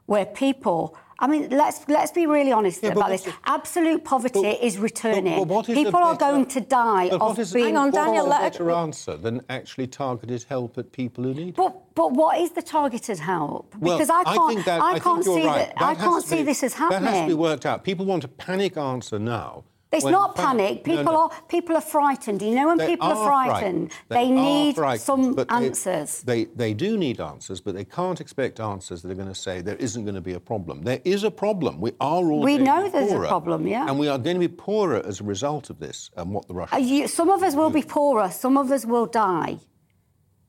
where 0.05 0.25
people. 0.25 0.95
I 1.19 1.27
mean, 1.27 1.49
let's 1.51 1.87
let's 1.87 2.11
be 2.11 2.25
really 2.25 2.51
honest 2.51 2.83
Yeah, 2.83 2.91
about 2.91 3.09
this. 3.09 3.23
the- 3.23 3.33
Absolute 3.45 4.03
poverty 4.03 4.41
But- 4.41 4.61
is 4.63 4.77
returning. 4.77 5.37
but 5.39 5.47
what 5.47 5.69
is 5.69 5.75
the 5.75 5.83
people 5.85 5.99
are 6.01 6.15
better- 6.15 6.31
going 6.31 6.45
to 6.47 6.59
die 6.59 7.07
of 7.09 7.21
what 7.21 7.39
is, 7.39 7.53
being. 7.53 7.65
Hang 7.65 7.77
on, 7.77 7.91
what 7.91 7.99
is 7.99 8.05
Daniel, 8.05 8.25
a 8.25 8.27
let 8.27 8.41
her- 8.41 8.49
better 8.49 8.71
answer 8.71 9.15
than 9.15 9.41
actually 9.49 9.87
targeted 9.87 10.43
help 10.49 10.77
at 10.77 10.91
people 10.91 11.23
who 11.23 11.33
need 11.33 11.49
it? 11.49 11.55
But 11.55 11.95
but 11.95 12.11
what 12.11 12.39
is 12.39 12.51
the 12.51 12.61
targeted 12.61 13.19
help? 13.19 13.73
Well, 13.79 13.97
Because 13.97 14.09
I 14.09 14.23
can't 14.23 14.49
think 14.53 14.65
that, 14.65 14.81
I, 14.81 14.85
I 14.87 14.91
think 14.93 15.03
can't 15.03 15.23
see 15.23 15.45
right. 15.45 15.67
that 15.67 15.73
I 15.77 15.93
That 15.93 15.97
has 15.97 16.07
can't 16.07 16.25
see 16.25 16.35
be- 16.37 16.43
this 16.43 16.63
as 16.63 16.73
happening. 16.73 17.03
That 17.03 17.09
has 17.13 17.21
to 17.21 17.27
be 17.27 17.33
worked 17.35 17.65
out. 17.65 17.83
People 17.85 18.05
want 18.05 18.23
a 18.25 18.27
panic 18.27 18.75
answer 18.75 19.17
now. 19.19 19.63
It's 19.93 20.03
Well, 20.03 20.11
not 20.13 20.37
in 20.37 20.43
panic. 20.45 20.83
People 20.83 21.13
no. 21.13 21.21
are 21.23 21.29
people 21.47 21.75
are 21.77 21.81
frightened. 21.97 22.41
You 22.41 22.55
know 22.55 22.67
when 22.67 22.77
They 22.79 22.87
people 22.87 23.07
are, 23.09 23.15
are 23.15 23.25
frightened, 23.31 23.91
They 24.09 24.15
they, 24.15 24.31
are 24.31 24.35
need 24.35 24.75
frightened, 24.75 25.01
some 25.01 25.33
but 25.35 25.47
they- 25.49 25.55
answers. 25.55 26.21
They, 26.23 26.45
they 26.45 26.73
do 26.73 26.97
need 26.97 27.21
answers, 27.21 27.61
but 27.61 27.75
they 27.75 27.85
can't 27.85 28.19
expect 28.19 28.59
answers 28.59 29.01
that 29.01 29.11
are 29.11 29.19
going 29.23 29.33
to 29.37 29.41
say 29.47 29.61
there 29.61 29.75
isn't 29.87 30.03
going 30.03 30.15
to 30.15 30.21
be 30.31 30.33
a 30.33 30.39
problem. 30.39 30.81
There 30.81 31.01
is 31.05 31.23
a 31.23 31.31
problem. 31.31 31.79
We 31.79 31.91
are 32.01 32.23
all 32.31 32.41
We 32.41 32.57
know 32.57 32.83
be 32.83 32.89
there's 32.89 33.11
a 33.11 33.15
poorer, 33.15 33.27
problem, 33.27 33.67
yeah. 33.67 33.87
And 33.87 33.99
we 33.99 34.07
are 34.07 34.17
going 34.17 34.37
to 34.41 34.45
be 34.49 34.53
poorer 34.67 35.01
as 35.05 35.21
a 35.21 35.23
result 35.23 35.69
of 35.69 35.77
this 35.79 36.09
and 36.17 36.31
what 36.33 36.47
the 36.47 36.53
Uh, 36.53 36.57
Russians 36.57 36.89
you- 36.91 37.07
some 37.07 37.29
of 37.29 37.43
us 37.43 37.53
will 37.55 37.69
be 37.69 37.83
poorer. 37.83 38.29
Some 38.31 38.57
of 38.57 38.71
us 38.71 38.83
will 38.85 39.05
die. 39.05 39.59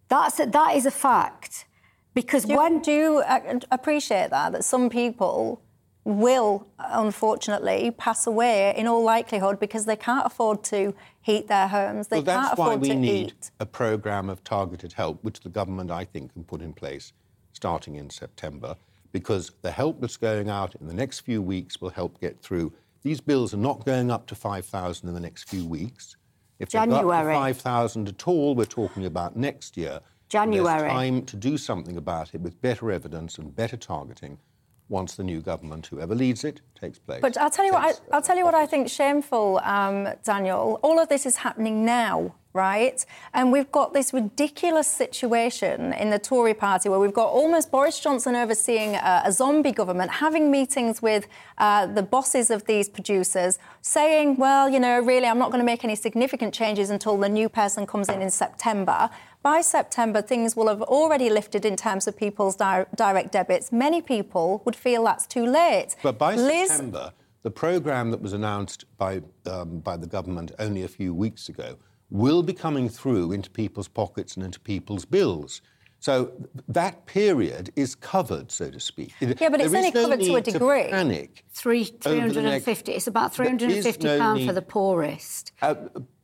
That's 0.08 0.38
a, 0.40 0.46
that 0.46 0.76
is 0.76 0.86
a 0.86 0.90
fact. 0.90 1.66
Because 2.14 2.44
Do, 2.44 2.56
when 2.56 2.80
do 2.80 2.92
you 2.92 3.18
uh, 3.18 3.58
appreciate 3.70 4.30
that? 4.30 4.52
That 4.52 4.64
some 4.64 4.88
people 4.88 5.60
will, 6.04 6.66
unfortunately, 6.78 7.90
pass 7.90 8.26
away 8.26 8.74
in 8.76 8.86
all 8.86 9.02
likelihood 9.02 9.58
because 9.58 9.86
they 9.86 9.96
can't 9.96 10.26
afford 10.26 10.62
to 10.64 10.94
heat 11.22 11.48
their 11.48 11.66
homes. 11.66 12.08
They 12.08 12.18
Well, 12.18 12.24
can't 12.26 12.48
that's 12.48 12.58
why 12.58 12.66
afford 12.66 12.80
we 12.82 12.88
to 12.88 12.94
need 12.94 13.26
eat. 13.28 13.50
a 13.58 13.66
programme 13.66 14.28
of 14.28 14.44
targeted 14.44 14.92
help, 14.92 15.24
which 15.24 15.40
the 15.40 15.48
government, 15.48 15.90
I 15.90 16.04
think, 16.04 16.34
can 16.34 16.44
put 16.44 16.60
in 16.60 16.74
place 16.74 17.12
starting 17.52 17.94
in 17.94 18.10
September, 18.10 18.76
because 19.12 19.52
the 19.62 19.70
help 19.70 20.00
that's 20.00 20.16
going 20.16 20.50
out 20.50 20.74
in 20.74 20.86
the 20.88 20.94
next 20.94 21.20
few 21.20 21.40
weeks 21.40 21.80
will 21.80 21.90
help 21.90 22.20
get 22.20 22.40
through. 22.42 22.72
These 23.02 23.20
bills 23.20 23.54
are 23.54 23.58
not 23.58 23.86
going 23.86 24.10
up 24.10 24.26
to 24.26 24.34
5,000 24.34 25.08
in 25.08 25.14
the 25.14 25.20
next 25.20 25.48
few 25.48 25.64
weeks. 25.64 26.16
If 26.58 26.70
they 26.70 26.78
go 26.78 26.82
up 26.82 26.88
January. 26.88 27.34
5,000 27.34 28.08
at 28.08 28.28
all, 28.28 28.54
we're 28.54 28.64
talking 28.64 29.06
about 29.06 29.36
next 29.36 29.76
year. 29.76 30.00
January. 30.28 30.80
There's 30.80 30.92
time 30.92 31.22
to 31.26 31.36
do 31.36 31.56
something 31.56 31.96
about 31.96 32.34
it 32.34 32.40
with 32.40 32.60
better 32.60 32.90
evidence 32.90 33.38
and 33.38 33.54
better 33.54 33.76
targeting 33.76 34.38
once 34.88 35.14
the 35.14 35.24
new 35.24 35.40
government, 35.40 35.86
whoever 35.86 36.14
leads 36.14 36.44
it, 36.44 36.60
takes 36.78 36.98
place. 36.98 37.20
But 37.20 37.38
I'll 37.38 37.50
tell 37.50 37.64
you 37.64 37.72
what. 37.72 37.84
I, 37.84 37.88
takes, 37.88 38.00
I'll 38.12 38.22
tell 38.22 38.36
you 38.36 38.44
what 38.44 38.54
I 38.54 38.66
think 38.66 38.88
shameful, 38.88 39.60
um, 39.64 40.08
Daniel. 40.24 40.78
All 40.82 40.98
of 41.00 41.08
this 41.08 41.26
is 41.26 41.36
happening 41.36 41.84
now, 41.84 42.34
right? 42.54 43.04
And 43.34 43.52
we've 43.52 43.70
got 43.72 43.92
this 43.92 44.14
ridiculous 44.14 44.86
situation 44.86 45.92
in 45.94 46.10
the 46.10 46.18
Tory 46.18 46.54
party 46.54 46.88
where 46.88 47.00
we've 47.00 47.12
got 47.12 47.26
almost 47.26 47.70
Boris 47.70 47.98
Johnson 47.98 48.36
overseeing 48.36 48.94
uh, 48.94 49.22
a 49.24 49.32
zombie 49.32 49.72
government, 49.72 50.10
having 50.12 50.50
meetings 50.50 51.02
with 51.02 51.26
uh, 51.58 51.86
the 51.86 52.02
bosses 52.02 52.50
of 52.50 52.64
these 52.66 52.88
producers, 52.88 53.58
saying, 53.82 54.36
"Well, 54.36 54.70
you 54.70 54.80
know, 54.80 55.00
really, 55.00 55.26
I'm 55.26 55.38
not 55.38 55.50
going 55.50 55.58
to 55.60 55.66
make 55.66 55.84
any 55.84 55.96
significant 55.96 56.54
changes 56.54 56.90
until 56.90 57.18
the 57.18 57.28
new 57.28 57.48
person 57.48 57.86
comes 57.86 58.08
in 58.08 58.22
in 58.22 58.30
September." 58.30 59.10
By 59.42 59.60
September, 59.60 60.22
things 60.22 60.56
will 60.56 60.68
have 60.68 60.80
already 60.80 61.28
lifted 61.28 61.66
in 61.66 61.76
terms 61.76 62.06
of 62.06 62.16
people's 62.16 62.56
di- 62.56 62.86
direct 62.94 63.30
debits. 63.30 63.70
Many 63.70 64.00
people 64.00 64.62
would 64.64 64.74
feel 64.74 65.04
that's 65.04 65.26
too 65.26 65.44
late. 65.44 65.96
But 66.02 66.16
by 66.16 66.34
Liz, 66.34 66.70
September, 66.70 67.12
the 67.42 67.50
programme 67.50 68.10
that 68.12 68.22
was 68.22 68.32
announced 68.32 68.86
by, 68.96 69.20
um, 69.44 69.80
by 69.80 69.98
the 69.98 70.06
government 70.06 70.52
only 70.58 70.82
a 70.82 70.88
few 70.88 71.12
weeks 71.12 71.50
ago 71.50 71.76
will 72.10 72.42
be 72.42 72.52
coming 72.52 72.88
through 72.88 73.32
into 73.32 73.50
people's 73.50 73.88
pockets 73.88 74.36
and 74.36 74.44
into 74.44 74.60
people's 74.60 75.04
bills. 75.04 75.62
So 76.00 76.32
that 76.68 77.06
period 77.06 77.72
is 77.76 77.94
covered, 77.94 78.52
so 78.52 78.70
to 78.70 78.78
speak. 78.78 79.14
Yeah, 79.20 79.48
but 79.48 79.60
it's 79.60 79.72
there 79.72 79.80
is 79.80 79.86
only 79.86 79.90
no 79.90 80.02
covered 80.02 80.20
to 80.20 80.32
a 80.32 80.34
need 80.34 80.44
degree. 80.44 80.88
panic. 80.90 81.44
three, 81.50 81.90
over 82.04 82.28
the 82.28 82.42
next- 82.42 82.64
350, 82.64 82.92
it's 82.92 83.06
about 83.06 83.32
There 83.32 83.46
is 83.46 83.58
350 83.58 84.04
no 84.06 84.18
pounds 84.18 84.44
for 84.44 84.52
the 84.52 84.60
poorest. 84.60 85.52
Uh, 85.62 85.76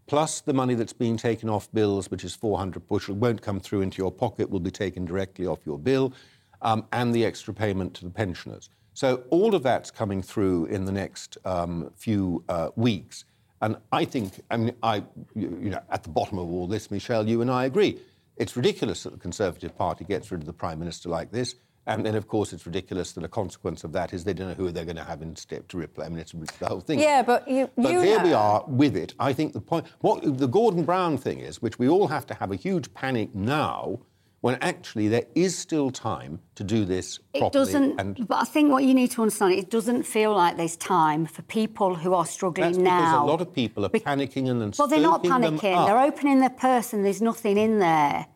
plus 0.07 0.43
the 0.43 0.53
money 0.53 0.75
that's 0.75 0.93
being 0.93 1.17
taken 1.17 1.49
off 1.49 1.73
bills, 1.73 2.11
which 2.11 2.25
is 2.25 2.35
400 2.35 2.87
bushel, 2.89 3.15
won't 3.15 3.41
come 3.41 3.59
through 3.59 3.81
into 3.81 4.03
your 4.03 4.13
pocket, 4.13 4.51
will 4.51 4.61
be 4.61 4.71
taken 4.71 5.07
directly 5.07 5.47
off 5.47 5.61
your 5.65 5.79
bill, 5.79 6.13
um, 6.61 6.85
and 6.93 7.15
the 7.15 7.25
extra 7.25 7.55
payment 7.55 7.95
to 7.95 8.05
the 8.05 8.11
pensioners. 8.11 8.69
So 8.93 9.23
all 9.31 9.55
of 9.55 9.63
that's 9.63 9.91
coming 9.91 10.21
through 10.21 10.67
in 10.67 10.85
the 10.85 10.93
next 10.93 11.39
um, 11.47 11.91
few 11.97 12.45
uh, 12.51 12.69
weeks. 12.77 13.25
And 13.61 13.77
I 13.93 14.05
think, 14.05 14.41
I 14.51 14.57
mean, 14.57 14.75
I, 14.83 15.05
you 15.35 15.49
know, 15.71 15.81
at 15.91 16.03
the 16.03 16.09
bottom 16.09 16.39
of 16.39 16.49
all 16.51 16.67
this, 16.67 16.91
Michelle, 16.91 17.29
you 17.29 17.43
and 17.43 17.51
I 17.51 17.65
agree. 17.67 18.01
It's 18.37 18.57
ridiculous 18.57 19.03
that 19.03 19.11
the 19.11 19.19
Conservative 19.19 19.77
Party 19.77 20.05
gets 20.05 20.31
rid 20.31 20.41
of 20.41 20.47
the 20.47 20.53
Prime 20.55 20.79
Minister 20.79 21.09
like 21.11 21.31
this. 21.31 21.55
And 21.87 22.07
then, 22.07 22.15
of 22.15 22.29
course, 22.29 22.53
it's 22.53 22.65
ridiculous 22.67 23.13
that 23.13 23.25
a 23.25 23.29
consequence 23.29 23.85
of 23.85 23.93
that 23.93 24.13
is 24.13 24.25
they 24.25 24.33
don't 24.33 24.49
know 24.49 24.55
who 24.55 24.71
they're 24.71 24.85
going 24.85 24.97
to 24.97 25.05
have 25.05 25.23
in 25.23 25.35
step 25.35 25.67
to 25.69 25.79
replace. 25.79 26.07
I 26.07 26.11
mean, 26.11 26.19
it's 26.21 26.33
the 26.33 26.67
whole 26.67 26.81
thing. 26.81 27.01
Yeah, 27.01 27.23
but 27.23 27.49
you- 27.49 27.69
But 27.77 27.93
you 27.93 28.01
here 28.01 28.23
we 28.23 28.33
are 28.33 28.65
with 28.67 28.97
it. 28.97 29.15
I 29.19 29.33
think 29.33 29.53
the 29.55 29.61
point, 29.61 29.87
what 30.01 30.39
the 30.39 30.47
Gordon 30.47 30.85
Brown 30.85 31.19
thing 31.19 31.41
is, 31.41 31.61
which 31.61 31.79
we 31.79 31.89
all 31.89 32.07
have 32.09 32.27
to 32.29 32.35
have 32.35 32.53
a 32.53 32.57
huge 32.57 32.93
panic 32.95 33.35
now, 33.35 33.99
when 34.41 34.57
actually 34.63 35.09
there 35.09 35.27
is 35.35 35.57
still 35.57 35.91
time 35.91 36.41
to 36.55 36.65
do 36.65 36.85
this 36.85 37.19
It 37.35 37.41
properly. 37.41 37.65
doesn't, 37.65 38.01
and 38.01 38.27
but 38.27 38.39
I 38.41 38.45
think 38.45 38.71
what 38.71 38.85
you 38.85 38.95
need 38.95 39.11
to 39.13 39.23
understand, 39.23 39.53
it 39.55 39.71
doesn't 39.71 40.05
feel 40.05 40.35
like 40.35 40.57
there's 40.57 40.77
time 40.77 41.27
for 41.27 41.43
people 41.43 41.95
who 41.95 42.15
are 42.15 42.25
struggling 42.25 42.73
that's 42.73 42.79
because 42.79 43.15
a 43.15 43.25
lot 43.25 43.41
of 43.43 43.53
people 43.53 43.85
are 43.85 43.91
panicking 43.91 44.49
and 44.51 44.61
then 44.61 44.73
Well, 44.79 44.89
they're 44.89 45.01
not 45.01 45.23
panicking. 45.23 45.87
They're 45.87 46.01
opening 46.01 46.41
their 46.41 46.51
purse 46.51 46.93
and 46.93 47.05
there's 47.05 47.21
nothing 47.23 47.59
in 47.59 47.79
there. 47.79 48.27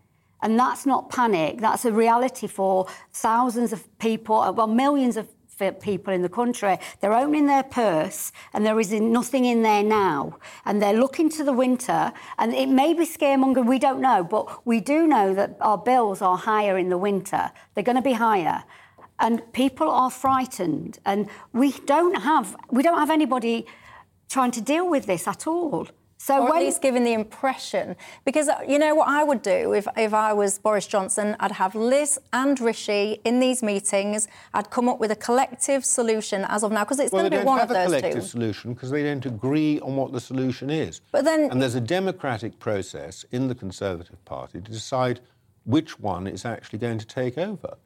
And 0.42 0.58
that's 0.58 0.84
not 0.84 1.08
panic. 1.08 1.58
That's 1.62 1.86
a 1.86 1.92
reality 1.92 2.48
for 2.48 2.86
thousands 3.14 3.72
of 3.72 3.80
people, 3.98 4.36
uh, 4.36 4.52
well, 4.52 4.66
millions 4.66 5.16
of 5.16 5.26
f- 5.58 5.80
people 5.80 6.12
in 6.12 6.22
the 6.22 6.28
country. 6.28 6.78
They're 7.00 7.12
opening 7.12 7.46
their 7.46 7.62
purse 7.62 8.32
and 8.52 8.64
there 8.64 8.78
is 8.80 8.92
nothing 8.92 9.44
in 9.44 9.62
there 9.62 9.82
now. 9.82 10.38
And 10.64 10.82
they're 10.82 10.98
looking 10.98 11.28
to 11.30 11.44
the 11.44 11.52
winter. 11.52 12.12
And 12.38 12.54
it 12.54 12.68
may 12.68 12.94
be 12.94 13.06
scaremonger, 13.06 13.66
we 13.66 13.78
don't 13.78 14.00
know. 14.00 14.24
But 14.24 14.66
we 14.66 14.80
do 14.80 15.06
know 15.06 15.34
that 15.34 15.56
our 15.60 15.78
bills 15.78 16.22
are 16.22 16.36
higher 16.36 16.78
in 16.78 16.88
the 16.88 16.98
winter. 16.98 17.50
They're 17.74 17.84
going 17.84 17.96
to 17.96 18.02
be 18.02 18.14
higher. 18.14 18.64
And 19.18 19.52
people 19.52 19.88
are 19.90 20.10
frightened. 20.10 20.98
And 21.04 21.28
we 21.52 21.72
don't 21.72 22.22
have, 22.22 22.56
we 22.70 22.82
don't 22.82 22.98
have 22.98 23.10
anybody 23.10 23.66
trying 24.28 24.50
to 24.52 24.60
deal 24.60 24.88
with 24.88 25.06
this 25.06 25.28
at 25.28 25.46
all. 25.46 25.88
So 26.24 26.38
or 26.38 26.44
when 26.44 26.56
at 26.56 26.64
least 26.64 26.80
giving 26.80 27.04
the 27.04 27.12
impression. 27.12 27.96
Because 28.24 28.48
uh, 28.48 28.58
you 28.66 28.78
know 28.78 28.94
what 28.94 29.08
I 29.08 29.22
would 29.22 29.42
do 29.42 29.74
if, 29.74 29.86
if 29.94 30.14
I 30.14 30.32
was 30.32 30.58
Boris 30.58 30.86
Johnson? 30.86 31.36
I'd 31.38 31.52
have 31.52 31.74
Liz 31.74 32.18
and 32.32 32.58
Rishi 32.58 33.20
in 33.26 33.40
these 33.40 33.62
meetings. 33.62 34.26
I'd 34.54 34.70
come 34.70 34.88
up 34.88 35.00
with 35.00 35.10
a 35.10 35.16
collective 35.16 35.84
solution 35.84 36.46
as 36.48 36.64
of 36.64 36.72
now, 36.72 36.82
because 36.84 36.98
it's 36.98 37.12
well, 37.12 37.28
going 37.28 37.32
to 37.32 37.40
be 37.40 37.44
one 37.44 37.60
of 37.60 37.68
those 37.68 37.76
two. 37.88 37.90
they 37.90 38.00
don't 38.00 38.14
one 38.14 38.16
have 38.16 38.16
of 38.16 38.16
a 38.16 38.18
those 38.18 38.22
collective 38.22 38.22
two. 38.22 38.26
solution 38.26 38.72
because 38.72 38.90
they 38.90 39.02
don't 39.02 39.26
agree 39.26 39.80
on 39.80 39.96
what 39.96 40.12
the 40.12 40.20
solution 40.20 40.70
is. 40.70 41.02
But 41.12 41.26
then- 41.26 41.50
and 41.50 41.60
there's 41.60 41.74
a 41.74 41.80
democratic 41.80 42.58
process 42.58 43.26
in 43.30 43.48
the 43.48 43.54
Conservative 43.54 44.24
Party 44.24 44.62
to 44.62 44.70
decide 44.70 45.20
which 45.64 46.00
one 46.00 46.26
is 46.26 46.46
actually 46.46 46.78
going 46.78 46.96
to 46.96 47.06
take 47.06 47.36
over. 47.36 47.76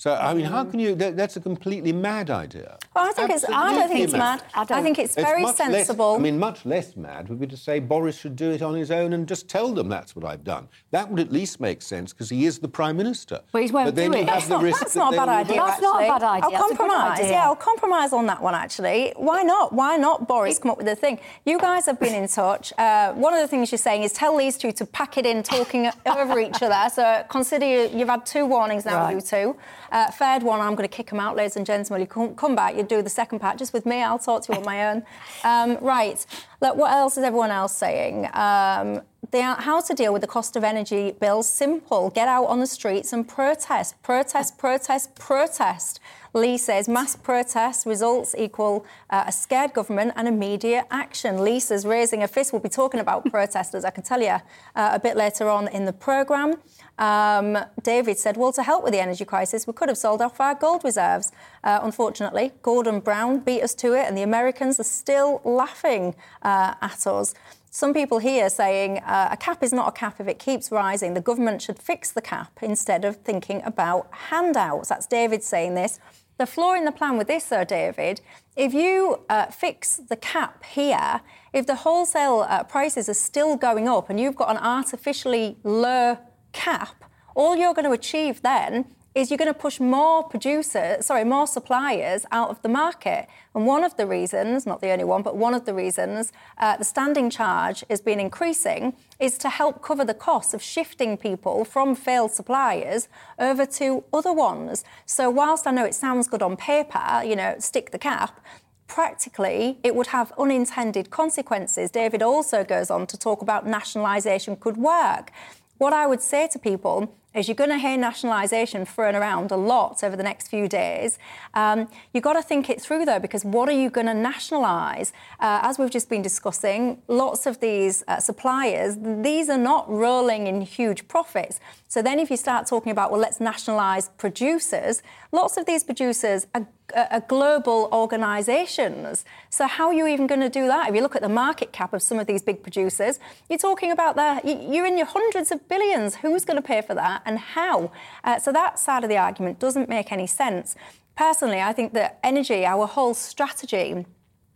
So, 0.00 0.14
I 0.14 0.32
mean, 0.32 0.46
how 0.46 0.64
can 0.64 0.80
you? 0.80 0.94
That, 0.94 1.14
that's 1.18 1.36
a 1.36 1.40
completely 1.42 1.92
mad 1.92 2.30
idea. 2.30 2.78
Well, 2.96 3.06
I 3.06 3.12
think 3.12 3.28
it's. 3.32 3.44
I 3.44 3.74
don't 3.74 3.86
think 3.90 4.00
it's 4.00 4.14
Absolutely 4.14 4.18
mad. 4.18 4.42
I 4.54 4.60
I, 4.62 4.64
don't. 4.64 4.82
think 4.82 4.98
it's 4.98 5.14
It's 5.14 5.22
very 5.28 5.42
much 5.42 5.58
less- 5.58 5.72
sensible. 5.72 6.14
I 6.14 6.18
mean, 6.18 6.38
much 6.38 6.64
less 6.64 6.96
mad 6.96 7.28
would 7.28 7.38
be 7.38 7.46
to 7.48 7.56
say 7.58 7.80
Boris 7.80 8.16
should 8.16 8.34
do 8.34 8.50
it 8.50 8.62
on 8.62 8.72
his 8.74 8.90
own 8.90 9.12
and 9.12 9.28
just 9.28 9.46
tell 9.46 9.74
them 9.74 9.90
that's 9.90 10.16
what 10.16 10.24
I've 10.24 10.42
done. 10.42 10.68
That 10.90 11.10
would 11.10 11.20
at 11.20 11.30
least 11.30 11.60
make 11.60 11.82
sense 11.82 12.14
because 12.14 12.30
he 12.30 12.46
is 12.46 12.58
the 12.60 12.66
prime 12.68 12.96
minister. 12.96 13.42
But 13.52 13.62
he 13.62 13.70
won't 13.70 13.94
then 13.94 14.12
do 14.12 14.16
you 14.16 14.22
it. 14.24 14.28
have 14.30 14.36
That's 14.36 14.48
the 14.48 14.54
not, 14.54 14.62
risk 14.62 14.80
that's 14.80 14.94
that 14.94 15.00
not 15.00 15.12
a 15.12 15.16
bad 15.18 15.28
idea. 15.28 15.56
vote- 15.58 15.66
That's 15.66 15.82
not 15.82 16.02
a 16.02 16.06
bad 16.08 16.22
idea. 16.22 16.44
I'll 16.44 16.50
That's 16.50 16.62
compromise. 16.78 17.18
idea. 17.18 17.30
Yeah, 17.32 17.44
I'll 17.44 17.56
compromise 17.56 18.12
on 18.14 18.24
that 18.28 18.40
one. 18.42 18.54
Actually, 18.54 19.12
why 19.18 19.42
not? 19.42 19.74
Why 19.74 19.98
not, 19.98 20.26
Boris? 20.26 20.58
Come 20.58 20.70
up 20.70 20.78
with 20.78 20.88
a 20.88 20.96
thing. 20.96 21.20
You 21.44 21.58
guys 21.58 21.84
have 21.84 22.00
been 22.00 22.14
in 22.14 22.26
touch. 22.26 22.72
Uh, 22.78 23.12
one 23.12 23.34
of 23.34 23.40
the 23.40 23.48
things 23.48 23.70
you're 23.70 23.76
saying 23.90 24.02
is 24.04 24.14
tell 24.14 24.34
these 24.38 24.56
two 24.56 24.72
to 24.72 24.86
pack 24.86 25.18
it 25.18 25.26
in, 25.26 25.42
talking 25.42 25.90
over 26.06 26.40
each 26.40 26.62
other. 26.62 26.88
So 26.88 27.22
consider 27.28 27.66
you, 27.66 27.90
you've 27.94 28.08
had 28.08 28.24
two 28.24 28.46
warnings 28.46 28.86
now, 28.86 29.00
Right. 29.04 29.14
you 29.16 29.20
two. 29.20 29.56
Uh, 29.90 30.10
third 30.10 30.42
one, 30.42 30.60
I'm 30.60 30.74
going 30.74 30.88
to 30.88 30.96
kick 30.96 31.10
them 31.10 31.20
out, 31.20 31.36
ladies 31.36 31.56
and 31.56 31.66
gentlemen. 31.66 32.00
You 32.00 32.06
come, 32.06 32.34
come 32.34 32.54
back, 32.54 32.76
you 32.76 32.82
do 32.82 33.02
the 33.02 33.10
second 33.10 33.40
part 33.40 33.58
just 33.58 33.72
with 33.72 33.86
me. 33.86 34.02
I'll 34.02 34.18
talk 34.18 34.42
to 34.44 34.52
you 34.52 34.58
on 34.58 34.64
my 34.64 34.90
own. 34.90 35.02
Um, 35.44 35.78
right. 35.80 36.24
Look, 36.60 36.76
what 36.76 36.92
else 36.92 37.16
is 37.16 37.24
everyone 37.24 37.50
else 37.50 37.74
saying? 37.74 38.26
Um, 38.34 39.02
how 39.32 39.80
to 39.80 39.94
deal 39.94 40.12
with 40.12 40.22
the 40.22 40.28
cost 40.28 40.56
of 40.56 40.64
energy 40.64 41.12
bills? 41.12 41.48
Simple. 41.48 42.10
Get 42.10 42.28
out 42.28 42.46
on 42.46 42.60
the 42.60 42.66
streets 42.66 43.12
and 43.12 43.26
protest. 43.26 44.00
Protest, 44.02 44.58
protest, 44.58 45.14
protest. 45.14 46.00
Lee 46.32 46.58
says 46.58 46.88
mass 46.88 47.16
protests 47.16 47.86
results 47.86 48.34
equal 48.38 48.84
uh, 49.10 49.24
a 49.26 49.32
scared 49.32 49.72
government 49.72 50.12
and 50.16 50.28
immediate 50.28 50.86
action. 50.90 51.42
Lisa's 51.42 51.84
raising 51.84 52.22
a 52.22 52.28
fist. 52.28 52.52
We'll 52.52 52.62
be 52.62 52.68
talking 52.68 53.00
about 53.00 53.24
protesters, 53.30 53.84
I 53.84 53.90
can 53.90 54.04
tell 54.04 54.20
you, 54.20 54.28
uh, 54.28 54.40
a 54.74 55.00
bit 55.00 55.16
later 55.16 55.48
on 55.48 55.68
in 55.68 55.84
the 55.84 55.92
programme. 55.92 56.56
Um, 56.98 57.58
David 57.82 58.18
said, 58.18 58.36
well, 58.36 58.52
to 58.52 58.62
help 58.62 58.84
with 58.84 58.92
the 58.92 59.00
energy 59.00 59.24
crisis, 59.24 59.66
we 59.66 59.72
could 59.72 59.88
have 59.88 59.98
sold 59.98 60.20
off 60.20 60.40
our 60.40 60.54
gold 60.54 60.84
reserves. 60.84 61.32
Uh, 61.64 61.80
unfortunately, 61.82 62.52
Gordon 62.62 63.00
Brown 63.00 63.40
beat 63.40 63.62
us 63.62 63.74
to 63.76 63.94
it, 63.94 64.06
and 64.06 64.16
the 64.16 64.22
Americans 64.22 64.78
are 64.78 64.84
still 64.84 65.40
laughing 65.44 66.14
uh, 66.42 66.74
at 66.80 67.06
us. 67.06 67.34
Some 67.72 67.94
people 67.94 68.18
here 68.18 68.50
saying 68.50 68.98
uh, 68.98 69.28
a 69.30 69.36
cap 69.36 69.62
is 69.62 69.72
not 69.72 69.86
a 69.88 69.92
cap 69.92 70.16
if 70.18 70.26
it 70.26 70.40
keeps 70.40 70.72
rising. 70.72 71.14
The 71.14 71.20
government 71.20 71.62
should 71.62 71.78
fix 71.78 72.10
the 72.10 72.20
cap 72.20 72.50
instead 72.62 73.04
of 73.04 73.16
thinking 73.18 73.62
about 73.64 74.08
handouts. 74.10 74.88
That's 74.88 75.06
David 75.06 75.44
saying 75.44 75.74
this. 75.74 76.00
The 76.40 76.46
flaw 76.46 76.72
in 76.72 76.86
the 76.86 76.90
plan 76.90 77.18
with 77.18 77.26
this, 77.26 77.44
though, 77.44 77.64
David, 77.64 78.22
if 78.56 78.72
you 78.72 79.26
uh, 79.28 79.48
fix 79.48 79.96
the 79.98 80.16
cap 80.16 80.64
here, 80.64 81.20
if 81.52 81.66
the 81.66 81.74
wholesale 81.74 82.46
uh, 82.48 82.64
prices 82.64 83.10
are 83.10 83.14
still 83.28 83.58
going 83.58 83.86
up 83.86 84.08
and 84.08 84.18
you've 84.18 84.36
got 84.36 84.48
an 84.48 84.56
artificially 84.56 85.58
low 85.64 86.16
cap, 86.52 87.04
all 87.34 87.56
you're 87.56 87.74
going 87.74 87.84
to 87.84 87.92
achieve 87.92 88.40
then 88.40 88.86
is 89.14 89.30
you're 89.30 89.38
going 89.38 89.52
to 89.52 89.58
push 89.58 89.80
more 89.80 90.22
producers, 90.22 91.06
sorry, 91.06 91.24
more 91.24 91.46
suppliers 91.46 92.24
out 92.30 92.48
of 92.48 92.62
the 92.62 92.68
market. 92.68 93.26
And 93.54 93.66
one 93.66 93.82
of 93.82 93.96
the 93.96 94.06
reasons, 94.06 94.66
not 94.66 94.80
the 94.80 94.90
only 94.90 95.04
one, 95.04 95.22
but 95.22 95.36
one 95.36 95.52
of 95.52 95.64
the 95.64 95.74
reasons 95.74 96.32
uh, 96.58 96.76
the 96.76 96.84
standing 96.84 97.28
charge 97.28 97.84
has 97.90 98.00
been 98.00 98.20
increasing 98.20 98.94
is 99.18 99.36
to 99.38 99.48
help 99.48 99.82
cover 99.82 100.04
the 100.04 100.14
costs 100.14 100.54
of 100.54 100.62
shifting 100.62 101.16
people 101.16 101.64
from 101.64 101.94
failed 101.96 102.30
suppliers 102.30 103.08
over 103.38 103.66
to 103.66 104.04
other 104.12 104.32
ones. 104.32 104.84
So 105.06 105.28
whilst 105.28 105.66
I 105.66 105.72
know 105.72 105.84
it 105.84 105.94
sounds 105.94 106.28
good 106.28 106.42
on 106.42 106.56
paper, 106.56 107.22
you 107.24 107.34
know, 107.34 107.56
stick 107.58 107.90
the 107.90 107.98
cap, 107.98 108.40
practically 108.86 109.78
it 109.82 109.94
would 109.96 110.08
have 110.08 110.32
unintended 110.38 111.10
consequences. 111.10 111.90
David 111.90 112.22
also 112.22 112.62
goes 112.62 112.90
on 112.90 113.06
to 113.08 113.16
talk 113.16 113.42
about 113.42 113.66
nationalisation 113.66 114.54
could 114.56 114.76
work. 114.76 115.32
What 115.78 115.92
I 115.92 116.06
would 116.06 116.20
say 116.20 116.46
to 116.48 116.58
people 116.58 117.16
is 117.34 117.48
you're 117.48 117.54
going 117.54 117.70
to 117.70 117.78
hear 117.78 117.96
nationalisation 117.96 118.84
thrown 118.84 119.14
around 119.14 119.50
a 119.50 119.56
lot 119.56 120.02
over 120.02 120.16
the 120.16 120.22
next 120.22 120.48
few 120.48 120.68
days. 120.68 121.18
Um, 121.54 121.88
you've 122.12 122.24
got 122.24 122.34
to 122.34 122.42
think 122.42 122.68
it 122.68 122.80
through 122.80 123.04
though, 123.04 123.18
because 123.18 123.44
what 123.44 123.68
are 123.68 123.72
you 123.72 123.90
going 123.90 124.06
to 124.06 124.14
nationalise? 124.14 125.12
Uh, 125.38 125.60
as 125.62 125.78
we've 125.78 125.90
just 125.90 126.08
been 126.08 126.22
discussing, 126.22 127.02
lots 127.08 127.46
of 127.46 127.60
these 127.60 128.02
uh, 128.08 128.18
suppliers, 128.18 128.96
these 129.00 129.48
are 129.48 129.58
not 129.58 129.88
rolling 129.88 130.46
in 130.46 130.60
huge 130.62 131.06
profits. 131.08 131.60
So 131.88 132.02
then 132.02 132.18
if 132.18 132.30
you 132.30 132.36
start 132.36 132.66
talking 132.66 132.92
about, 132.92 133.10
well, 133.10 133.20
let's 133.20 133.40
nationalise 133.40 134.10
producers, 134.16 135.02
lots 135.32 135.56
of 135.56 135.66
these 135.66 135.84
producers 135.84 136.46
are 136.54 136.66
are 136.94 137.20
global 137.20 137.88
organisations. 137.92 139.24
So 139.48 139.66
how 139.66 139.88
are 139.88 139.94
you 139.94 140.06
even 140.06 140.26
going 140.26 140.40
to 140.40 140.48
do 140.48 140.66
that? 140.66 140.88
If 140.88 140.94
you 140.94 141.02
look 141.02 141.16
at 141.16 141.22
the 141.22 141.28
market 141.28 141.72
cap 141.72 141.92
of 141.92 142.02
some 142.02 142.18
of 142.18 142.26
these 142.26 142.42
big 142.42 142.62
producers, 142.62 143.18
you're 143.48 143.58
talking 143.58 143.90
about 143.90 144.16
that. 144.16 144.44
You're 144.44 144.86
in 144.86 144.96
your 144.96 145.06
hundreds 145.06 145.50
of 145.50 145.68
billions. 145.68 146.16
Who's 146.16 146.44
going 146.44 146.56
to 146.56 146.62
pay 146.62 146.82
for 146.82 146.94
that 146.94 147.22
and 147.24 147.38
how? 147.38 147.92
Uh, 148.24 148.38
so 148.38 148.52
that 148.52 148.78
side 148.78 149.04
of 149.04 149.10
the 149.10 149.18
argument 149.18 149.58
doesn't 149.58 149.88
make 149.88 150.12
any 150.12 150.26
sense. 150.26 150.76
Personally, 151.16 151.60
I 151.60 151.72
think 151.72 151.92
that 151.94 152.18
energy, 152.22 152.64
our 152.64 152.86
whole 152.86 153.14
strategy, 153.14 154.06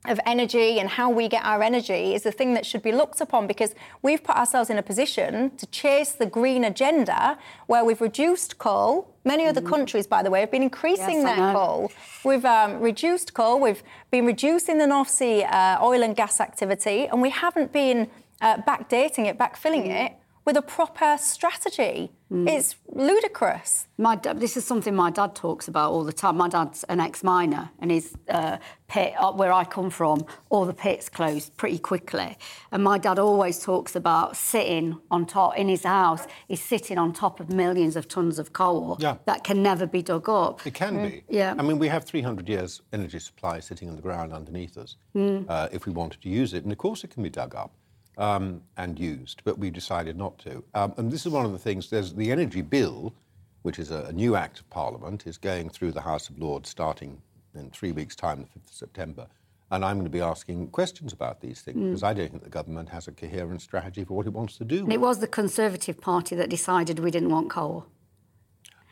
of 0.07 0.21
energy 0.27 0.79
and 0.79 0.89
how 0.91 1.09
we 1.09 1.29
get 1.29 1.45
our 1.45 1.63
energy 1.63 2.15
is 2.15 2.23
the 2.23 2.33
thing 2.33 2.55
that 2.55 2.67
should 2.67 2.83
be 2.83 2.93
looked 2.93 3.21
upon 3.21 3.47
because 3.47 3.75
we've 4.03 4.23
put 4.23 4.37
ourselves 4.37 4.69
in 4.69 4.77
a 4.77 4.83
position 4.83 5.57
to 5.57 5.67
chase 5.67 6.13
the 6.13 6.27
green 6.27 6.65
agenda 6.65 7.39
where 7.67 7.85
we've 7.85 8.01
reduced 8.01 8.59
coal. 8.59 9.14
Many 9.25 9.47
other 9.47 9.61
mm. 9.61 9.69
countries, 9.69 10.07
by 10.07 10.23
the 10.23 10.31
way, 10.31 10.41
have 10.41 10.51
been 10.51 10.63
increasing 10.63 11.23
yes, 11.23 11.37
their 11.37 11.53
coal. 11.53 11.91
We've 12.25 12.45
um, 12.45 12.81
reduced 12.81 13.35
coal, 13.35 13.61
we've 13.61 13.83
been 14.11 14.27
reducing 14.27 14.79
the 14.79 14.87
North 14.87 15.09
Sea 15.09 15.45
uh, 15.45 15.85
oil 15.85 16.03
and 16.03 16.15
gas 16.15 16.41
activity, 16.41 17.07
and 17.07 17.23
we 17.23 17.31
haven't 17.31 17.73
been 17.73 18.11
uh, 18.41 18.59
backdating 18.59 19.27
it, 19.27 19.39
backfilling 19.39 19.87
mm. 19.87 20.07
it 20.07 20.13
with 20.45 20.57
a 20.57 20.63
proper 20.63 21.17
strategy. 21.19 22.11
Mm. 22.31 22.49
It's 22.49 22.77
ludicrous. 22.89 23.87
My 23.97 24.17
this 24.17 24.57
is 24.57 24.65
something 24.65 24.95
my 24.95 25.11
dad 25.11 25.35
talks 25.35 25.69
about 25.69 25.93
all 25.93 26.05
the 26.05 26.13
time. 26.13 26.37
My 26.37 26.49
dad's 26.49 26.85
an 26.85 27.01
ex-miner, 27.01 27.71
and 27.79 27.91
his 27.91 28.15
uh, 28.29 28.59
pit 28.89 29.15
uh, 29.19 29.33
where 29.33 29.53
I 29.53 29.65
come 29.65 29.91
from, 29.91 30.27
all 30.51 30.65
the 30.65 30.75
pits 30.75 31.09
closed 31.09 31.57
pretty 31.57 31.79
quickly. 31.79 32.37
And 32.73 32.83
my 32.83 32.99
dad 32.99 33.19
always 33.19 33.63
talks 33.63 33.95
about 33.95 34.37
sitting 34.37 34.99
on 35.11 35.27
top 35.27 35.57
in 35.57 35.69
his 35.69 35.85
house. 35.85 36.27
He's 36.49 36.63
sitting 36.63 36.99
on 36.99 37.13
top 37.13 37.41
of 37.41 37.51
millions 37.51 37.97
of 37.97 38.09
tons 38.09 38.39
of 38.39 38.53
coal 38.53 38.97
yeah. 39.01 39.17
that 39.27 39.45
can 39.45 39.63
never 39.63 39.87
be 39.87 40.03
dug 40.03 40.29
up. 40.29 40.67
It 40.67 40.75
can 40.75 40.97
mm. 40.97 41.11
be. 41.11 41.25
Yeah. 41.29 41.55
I 41.57 41.63
mean, 41.63 41.79
we 41.79 41.89
have 41.89 42.05
300 42.05 42.49
years 42.49 42.83
energy 42.93 43.19
supply 43.19 43.61
sitting 43.61 43.89
on 43.89 43.97
the 43.97 44.03
ground 44.03 44.33
underneath 44.33 44.77
us. 44.77 44.97
Mm. 45.15 45.47
Uh, 45.49 45.69
if 45.73 45.87
we 45.87 45.93
wanted 45.93 46.21
to 46.23 46.29
use 46.29 46.53
it, 46.53 46.65
and 46.65 46.73
of 46.73 46.79
course 46.79 47.05
it 47.05 47.11
can 47.11 47.23
be 47.23 47.31
dug 47.31 47.55
up 47.55 47.73
um, 48.19 48.63
and 48.77 48.99
used, 48.99 49.43
but 49.45 49.59
we 49.59 49.71
decided 49.71 50.17
not 50.17 50.39
to. 50.41 50.63
Um, 50.75 50.95
and 50.97 51.11
this 51.11 51.27
is 51.27 51.33
one 51.33 51.45
of 51.45 51.53
the 51.53 51.59
things. 51.59 51.91
There's 51.91 52.15
the 52.15 52.31
energy 52.31 52.63
bill, 52.63 53.15
which 53.63 53.79
is 53.79 53.91
a, 53.91 54.05
a, 54.05 54.13
new 54.13 54.37
act 54.37 54.61
of 54.61 54.71
Parliament, 54.71 55.27
is 55.27 55.39
going 55.39 55.71
through 55.71 55.93
the 55.93 56.01
House 56.01 56.29
of 56.29 56.39
Lords 56.39 56.69
starting 56.69 57.21
in 57.55 57.71
three 57.71 57.93
weeks' 57.93 58.17
time, 58.17 58.41
the 58.41 58.61
5th 58.61 58.69
of 58.69 58.75
September. 58.75 59.27
And 59.71 59.85
I'm 59.85 59.97
going 59.97 60.05
to 60.05 60.11
be 60.11 60.21
asking 60.21 60.69
questions 60.69 61.13
about 61.13 61.41
these 61.41 61.63
things 61.63 61.79
mm. 61.79 61.87
because 61.87 62.03
I 62.03 62.13
don't 62.13 62.31
think 62.31 62.45
the 62.45 62.51
government 62.51 62.89
has 62.91 63.09
a 63.09 63.13
coherent 63.13 63.63
strategy 63.63 64.05
for 64.05 64.15
what 64.15 64.27
it 64.27 64.33
wants 64.33 64.57
to 64.59 64.65
do. 64.65 64.85
And 64.85 64.93
it 64.93 65.01
was 65.01 65.19
the 65.19 65.27
Conservative 65.27 66.01
Party 66.01 66.37
that 66.37 66.49
decided 66.51 66.99
we 66.99 67.11
didn't 67.11 67.31
want 67.31 67.51
coal. 67.51 67.87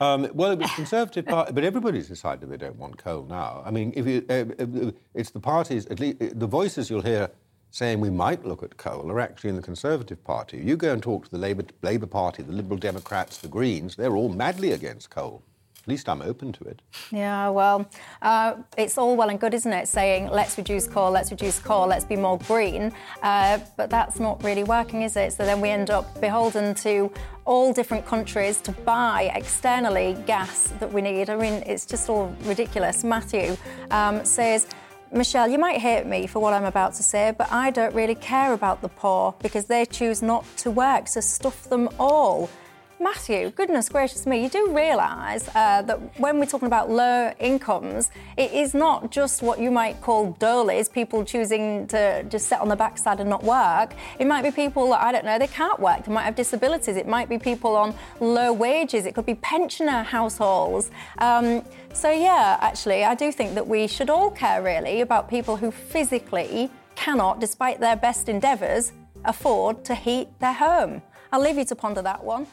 Um, 0.00 0.28
well, 0.35 0.50
it 0.50 0.58
was 0.58 0.70
the 0.70 0.74
Conservative 0.74 1.26
Party, 1.26 1.52
but 1.52 1.62
everybody's 1.62 2.08
decided 2.08 2.50
they 2.50 2.56
don't 2.56 2.76
want 2.76 2.98
coal 2.98 3.24
now. 3.28 3.62
I 3.64 3.70
mean, 3.70 3.92
if 3.94 4.06
you, 4.06 4.24
uh, 4.28 4.90
it's 5.14 5.30
the 5.30 5.38
parties, 5.38 5.87
at 5.87 6.00
least 6.00 6.38
the 6.40 6.46
voices 6.46 6.90
you'll 6.90 7.02
hear 7.02 7.30
saying 7.72 8.00
we 8.00 8.11
might 8.11 8.44
look 8.44 8.62
at 8.62 8.76
coal 8.76 9.11
are 9.11 9.18
actually 9.18 9.50
in 9.50 9.56
the 9.56 9.62
Conservative 9.62 10.22
Party. 10.22 10.58
You 10.58 10.76
go 10.76 10.92
and 10.92 11.02
talk 11.02 11.24
to 11.24 11.30
the 11.30 11.38
Labour, 11.38 11.64
Labour 11.80 12.06
Party, 12.06 12.42
the 12.42 12.52
Liberal 12.52 12.78
Democrats, 12.78 13.38
the 13.38 13.48
Greens, 13.48 13.96
they're 13.96 14.14
all 14.14 14.28
madly 14.28 14.72
against 14.72 15.11
coal. 15.11 15.42
At 15.80 15.88
least 15.88 16.08
I'm 16.08 16.22
open 16.22 16.52
to 16.52 16.64
it. 16.64 16.80
Yeah, 17.11 17.48
well, 17.48 17.90
uh, 18.20 18.54
it's 18.78 18.98
all 18.98 19.16
well 19.16 19.30
and 19.30 19.40
good, 19.40 19.52
isn't 19.52 19.72
it? 19.72 19.88
Saying 19.88 20.28
let's 20.28 20.56
reduce 20.56 20.87
coal, 20.87 21.11
let's 21.11 21.32
reduce 21.32 21.58
coal, 21.58 21.88
let's 21.88 22.04
be 22.04 22.14
more 22.14 22.38
green. 22.38 22.92
Uh, 23.20 23.58
but 23.76 23.90
that's 23.90 24.20
not 24.20 24.44
really 24.44 24.62
working, 24.62 25.02
is 25.02 25.16
it? 25.16 25.32
So 25.32 25.44
then 25.44 25.61
we 25.61 25.70
end 25.70 25.90
up 25.90 26.20
beholden 26.20 26.76
to 26.76 27.11
all 27.46 27.72
different 27.72 28.06
countries 28.06 28.61
to 28.61 28.70
buy 28.70 29.32
externally 29.35 30.16
gas 30.24 30.68
that 30.78 30.92
we 30.92 31.02
need. 31.02 31.30
I 31.30 31.37
mean, 31.37 31.64
it's 31.66 31.85
just 31.85 32.08
all 32.08 32.32
ridiculous. 32.42 33.02
Matthew 33.02 33.56
um, 33.90 34.24
says, 34.24 34.68
Michelle, 35.14 35.46
you 35.46 35.59
might 35.59 35.77
hate 35.77 36.07
me 36.07 36.27
for 36.27 36.38
what 36.38 36.55
I'm 36.55 36.64
about 36.64 36.94
to 36.94 37.03
say, 37.03 37.35
but 37.37 37.53
I 37.53 37.70
don't 37.70 37.94
really 37.94 38.14
care 38.14 38.55
about 38.55 38.81
the 38.81 38.88
poor 38.88 39.35
because 39.42 39.66
they 39.66 39.85
choose 39.85 40.22
not 40.22 40.46
to 40.59 40.70
work, 40.70 41.07
so 41.07 41.20
stuff 41.20 41.64
them 41.68 41.90
all. 42.01 42.48
Matthew, 43.02 43.50
goodness 43.50 43.88
gracious 43.88 44.26
me, 44.26 44.44
you 44.44 44.48
do 44.48 44.70
realise 44.70 45.48
uh, 45.56 45.82
that 45.82 46.20
when 46.20 46.38
we're 46.38 46.46
talking 46.46 46.68
about 46.68 46.88
low 46.88 47.32
incomes, 47.40 48.12
it 48.36 48.52
is 48.52 48.74
not 48.74 49.10
just 49.10 49.42
what 49.42 49.58
you 49.58 49.72
might 49.72 50.00
call 50.00 50.36
dolies, 50.38 50.88
people 50.88 51.24
choosing 51.24 51.88
to 51.88 52.22
just 52.28 52.46
sit 52.46 52.60
on 52.60 52.68
the 52.68 52.76
backside 52.76 53.18
and 53.18 53.28
not 53.28 53.42
work. 53.42 53.94
It 54.20 54.28
might 54.28 54.42
be 54.42 54.52
people 54.52 54.88
that, 54.90 55.02
I 55.02 55.10
don't 55.10 55.24
know, 55.24 55.36
they 55.36 55.48
can't 55.48 55.80
work, 55.80 56.04
they 56.04 56.12
might 56.12 56.22
have 56.22 56.36
disabilities, 56.36 56.96
it 56.96 57.08
might 57.08 57.28
be 57.28 57.40
people 57.40 57.74
on 57.74 57.92
low 58.20 58.52
wages, 58.52 59.04
it 59.04 59.16
could 59.16 59.26
be 59.26 59.34
pensioner 59.34 60.04
households. 60.04 60.92
Um, 61.18 61.64
so, 61.92 62.08
yeah, 62.08 62.56
actually, 62.60 63.02
I 63.02 63.16
do 63.16 63.32
think 63.32 63.54
that 63.56 63.66
we 63.66 63.88
should 63.88 64.10
all 64.10 64.30
care 64.30 64.62
really 64.62 65.00
about 65.00 65.28
people 65.28 65.56
who 65.56 65.72
physically 65.72 66.70
cannot, 66.94 67.40
despite 67.40 67.80
their 67.80 67.96
best 67.96 68.28
endeavours, 68.28 68.92
afford 69.24 69.84
to 69.86 69.96
heat 69.96 70.28
their 70.38 70.52
home. 70.52 71.02
I'll 71.32 71.40
leave 71.40 71.58
you 71.58 71.64
to 71.64 71.74
ponder 71.74 72.02
that 72.02 72.22
one. 72.22 72.46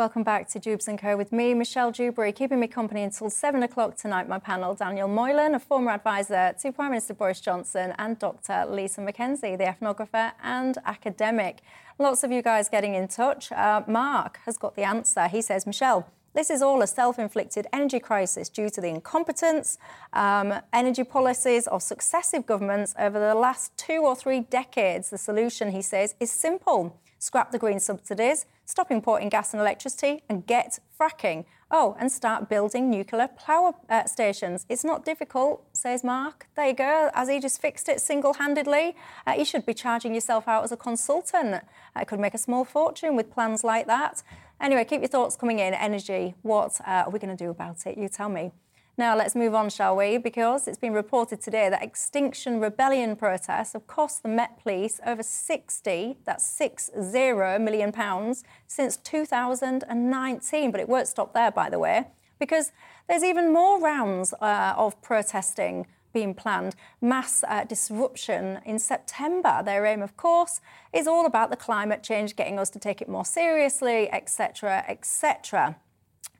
Welcome 0.00 0.22
back 0.22 0.48
to 0.50 0.58
Dewbs 0.58 0.88
& 0.98 0.98
Co. 0.98 1.14
with 1.14 1.30
me, 1.30 1.52
Michelle 1.52 1.92
Dewberry, 1.92 2.32
keeping 2.32 2.58
me 2.58 2.66
company 2.66 3.02
until 3.02 3.28
7 3.28 3.62
o'clock 3.62 3.96
tonight. 3.96 4.30
My 4.30 4.38
panel, 4.38 4.74
Daniel 4.74 5.08
Moylan, 5.08 5.54
a 5.54 5.58
former 5.58 5.90
advisor 5.90 6.54
to 6.58 6.72
Prime 6.72 6.92
Minister 6.92 7.12
Boris 7.12 7.38
Johnson, 7.38 7.92
and 7.98 8.18
Dr. 8.18 8.64
Lisa 8.66 9.02
McKenzie, 9.02 9.58
the 9.58 9.64
ethnographer 9.64 10.32
and 10.42 10.78
academic. 10.86 11.60
Lots 11.98 12.24
of 12.24 12.32
you 12.32 12.40
guys 12.40 12.70
getting 12.70 12.94
in 12.94 13.08
touch. 13.08 13.52
Uh, 13.52 13.82
Mark 13.86 14.38
has 14.46 14.56
got 14.56 14.74
the 14.74 14.84
answer. 14.84 15.28
He 15.28 15.42
says, 15.42 15.66
Michelle, 15.66 16.08
this 16.34 16.50
is 16.50 16.62
all 16.62 16.82
a 16.82 16.86
self 16.86 17.18
inflicted 17.18 17.66
energy 17.72 18.00
crisis 18.00 18.48
due 18.48 18.70
to 18.70 18.80
the 18.80 18.88
incompetence, 18.88 19.78
um, 20.12 20.54
energy 20.72 21.04
policies 21.04 21.66
of 21.66 21.82
successive 21.82 22.46
governments 22.46 22.94
over 22.98 23.18
the 23.18 23.34
last 23.34 23.76
two 23.76 24.02
or 24.02 24.14
three 24.14 24.40
decades. 24.40 25.10
The 25.10 25.18
solution, 25.18 25.72
he 25.72 25.82
says, 25.82 26.14
is 26.20 26.30
simple 26.30 27.00
scrap 27.20 27.52
the 27.52 27.58
green 27.58 27.78
subsidies, 27.78 28.46
stop 28.64 28.90
importing 28.90 29.28
gas 29.28 29.52
and 29.52 29.60
electricity, 29.60 30.22
and 30.28 30.46
get 30.46 30.80
fracking. 30.98 31.44
Oh, 31.72 31.96
and 32.00 32.10
start 32.10 32.48
building 32.48 32.90
nuclear 32.90 33.28
power 33.28 33.74
uh, 33.88 34.04
stations. 34.06 34.66
It's 34.68 34.82
not 34.82 35.04
difficult, 35.04 35.64
says 35.72 36.02
Mark. 36.02 36.48
There 36.56 36.66
you 36.66 36.74
go. 36.74 37.10
As 37.14 37.28
he 37.28 37.38
just 37.38 37.60
fixed 37.60 37.88
it 37.88 38.00
single 38.00 38.34
handedly, 38.34 38.96
uh, 39.24 39.34
you 39.38 39.44
should 39.44 39.64
be 39.64 39.74
charging 39.74 40.12
yourself 40.12 40.48
out 40.48 40.64
as 40.64 40.72
a 40.72 40.76
consultant. 40.76 41.62
I 41.94 42.02
uh, 42.02 42.04
could 42.04 42.18
make 42.18 42.34
a 42.34 42.38
small 42.38 42.64
fortune 42.64 43.14
with 43.14 43.30
plans 43.30 43.62
like 43.62 43.86
that. 43.86 44.24
Anyway, 44.60 44.84
keep 44.84 45.00
your 45.00 45.08
thoughts 45.08 45.36
coming 45.36 45.58
in. 45.58 45.72
Energy, 45.72 46.34
what 46.42 46.78
uh, 46.86 47.04
are 47.06 47.10
we 47.10 47.18
going 47.18 47.34
to 47.34 47.44
do 47.44 47.48
about 47.50 47.86
it? 47.86 47.96
You 47.96 48.10
tell 48.10 48.28
me. 48.28 48.52
Now, 48.98 49.16
let's 49.16 49.34
move 49.34 49.54
on, 49.54 49.70
shall 49.70 49.96
we? 49.96 50.18
Because 50.18 50.68
it's 50.68 50.76
been 50.76 50.92
reported 50.92 51.40
today 51.40 51.70
that 51.70 51.82
Extinction 51.82 52.60
Rebellion 52.60 53.16
protests 53.16 53.72
have 53.72 53.86
cost 53.86 54.22
the 54.22 54.28
Met 54.28 54.62
Police 54.62 55.00
over 55.06 55.22
60, 55.22 56.18
that's 56.26 56.44
six 56.44 56.90
zero 57.00 57.58
million 57.58 57.92
pounds, 57.92 58.44
since 58.66 58.98
2019. 58.98 60.70
But 60.70 60.80
it 60.80 60.88
won't 60.90 61.08
stop 61.08 61.32
there, 61.32 61.50
by 61.50 61.70
the 61.70 61.78
way, 61.78 62.08
because 62.38 62.72
there's 63.08 63.24
even 63.24 63.54
more 63.54 63.80
rounds 63.80 64.34
uh, 64.42 64.74
of 64.76 65.00
protesting 65.00 65.86
being 66.12 66.34
planned. 66.34 66.74
Mass 67.00 67.44
uh, 67.46 67.64
disruption 67.64 68.60
in 68.64 68.78
September. 68.78 69.62
Their 69.64 69.84
aim, 69.86 70.02
of 70.02 70.16
course, 70.16 70.60
is 70.92 71.06
all 71.06 71.26
about 71.26 71.50
the 71.50 71.56
climate 71.56 72.02
change, 72.02 72.36
getting 72.36 72.58
us 72.58 72.70
to 72.70 72.78
take 72.78 73.00
it 73.00 73.08
more 73.08 73.24
seriously, 73.24 74.10
etc., 74.12 74.84
etc. 74.88 75.76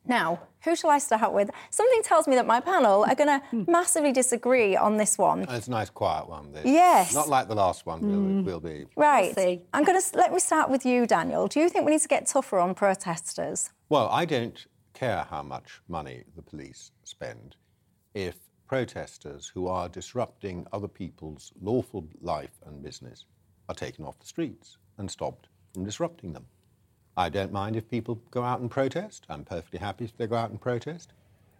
Now, 0.07 0.41
who 0.65 0.75
shall 0.75 0.91
I 0.91 0.99
start 0.99 1.33
with? 1.33 1.51
Something 1.71 2.03
tells 2.03 2.27
me 2.27 2.35
that 2.37 2.47
my 2.47 2.61
panel 2.61 3.05
are 3.05 3.15
going 3.15 3.41
Hmm. 3.51 3.65
to 3.65 3.71
massively 3.71 4.13
disagree 4.13 4.75
on 4.77 4.97
this 4.97 5.19
one. 5.19 5.43
It's 5.49 5.69
a 5.69 5.71
nice, 5.71 5.91
quiet 5.91 6.29
one. 6.29 6.53
This. 6.53 6.65
Yes. 6.65 7.15
Not 7.15 7.29
like 7.29 7.49
the 7.49 7.55
last 7.55 7.87
one 7.87 8.01
will, 8.01 8.43
will 8.43 8.61
be. 8.61 8.87
Right. 8.97 9.35
see. 9.35 9.63
I'm 9.73 9.85
going 9.85 10.01
to 10.01 10.19
let 10.19 10.33
me 10.33 10.41
start 10.41 10.71
with 10.71 10.85
you, 10.87 11.07
Daniel. 11.07 11.47
Do 11.49 11.61
you 11.61 11.69
think 11.69 11.85
we 11.85 11.93
need 11.93 12.01
to 12.01 12.09
get 12.09 12.27
tougher 12.27 12.59
on 12.59 12.75
protesters? 12.75 13.71
Well, 13.89 14.09
I 14.11 14.25
don't 14.25 14.67
care 14.95 15.27
how 15.31 15.43
much 15.43 15.81
money 15.89 16.25
the 16.35 16.43
police 16.43 16.93
spend 17.05 17.57
if 18.15 18.37
protesters 18.71 19.51
who 19.53 19.67
are 19.67 19.89
disrupting 19.89 20.65
other 20.73 20.87
people's 20.87 21.53
lawful 21.61 22.07
life 22.23 22.61
and 22.65 22.85
business 22.85 23.25
are 23.69 23.75
taken 23.75 24.05
off 24.05 24.21
the 24.21 24.27
streets 24.27 24.79
and 24.97 25.11
stopped 25.11 25.49
from 25.75 25.85
disrupting 25.85 26.33
them. 26.33 26.47
I 27.17 27.31
don't 27.31 27.51
mind 27.51 27.75
if 27.75 27.91
people 27.91 28.23
go 28.31 28.45
out 28.45 28.61
and 28.61 28.71
protest. 28.71 29.27
I'm 29.29 29.45
perfectly 29.45 29.81
happy 29.81 30.05
if 30.05 30.17
they 30.17 30.29
go 30.29 30.37
out 30.37 30.51
and 30.51 30.61
protest. 30.61 31.13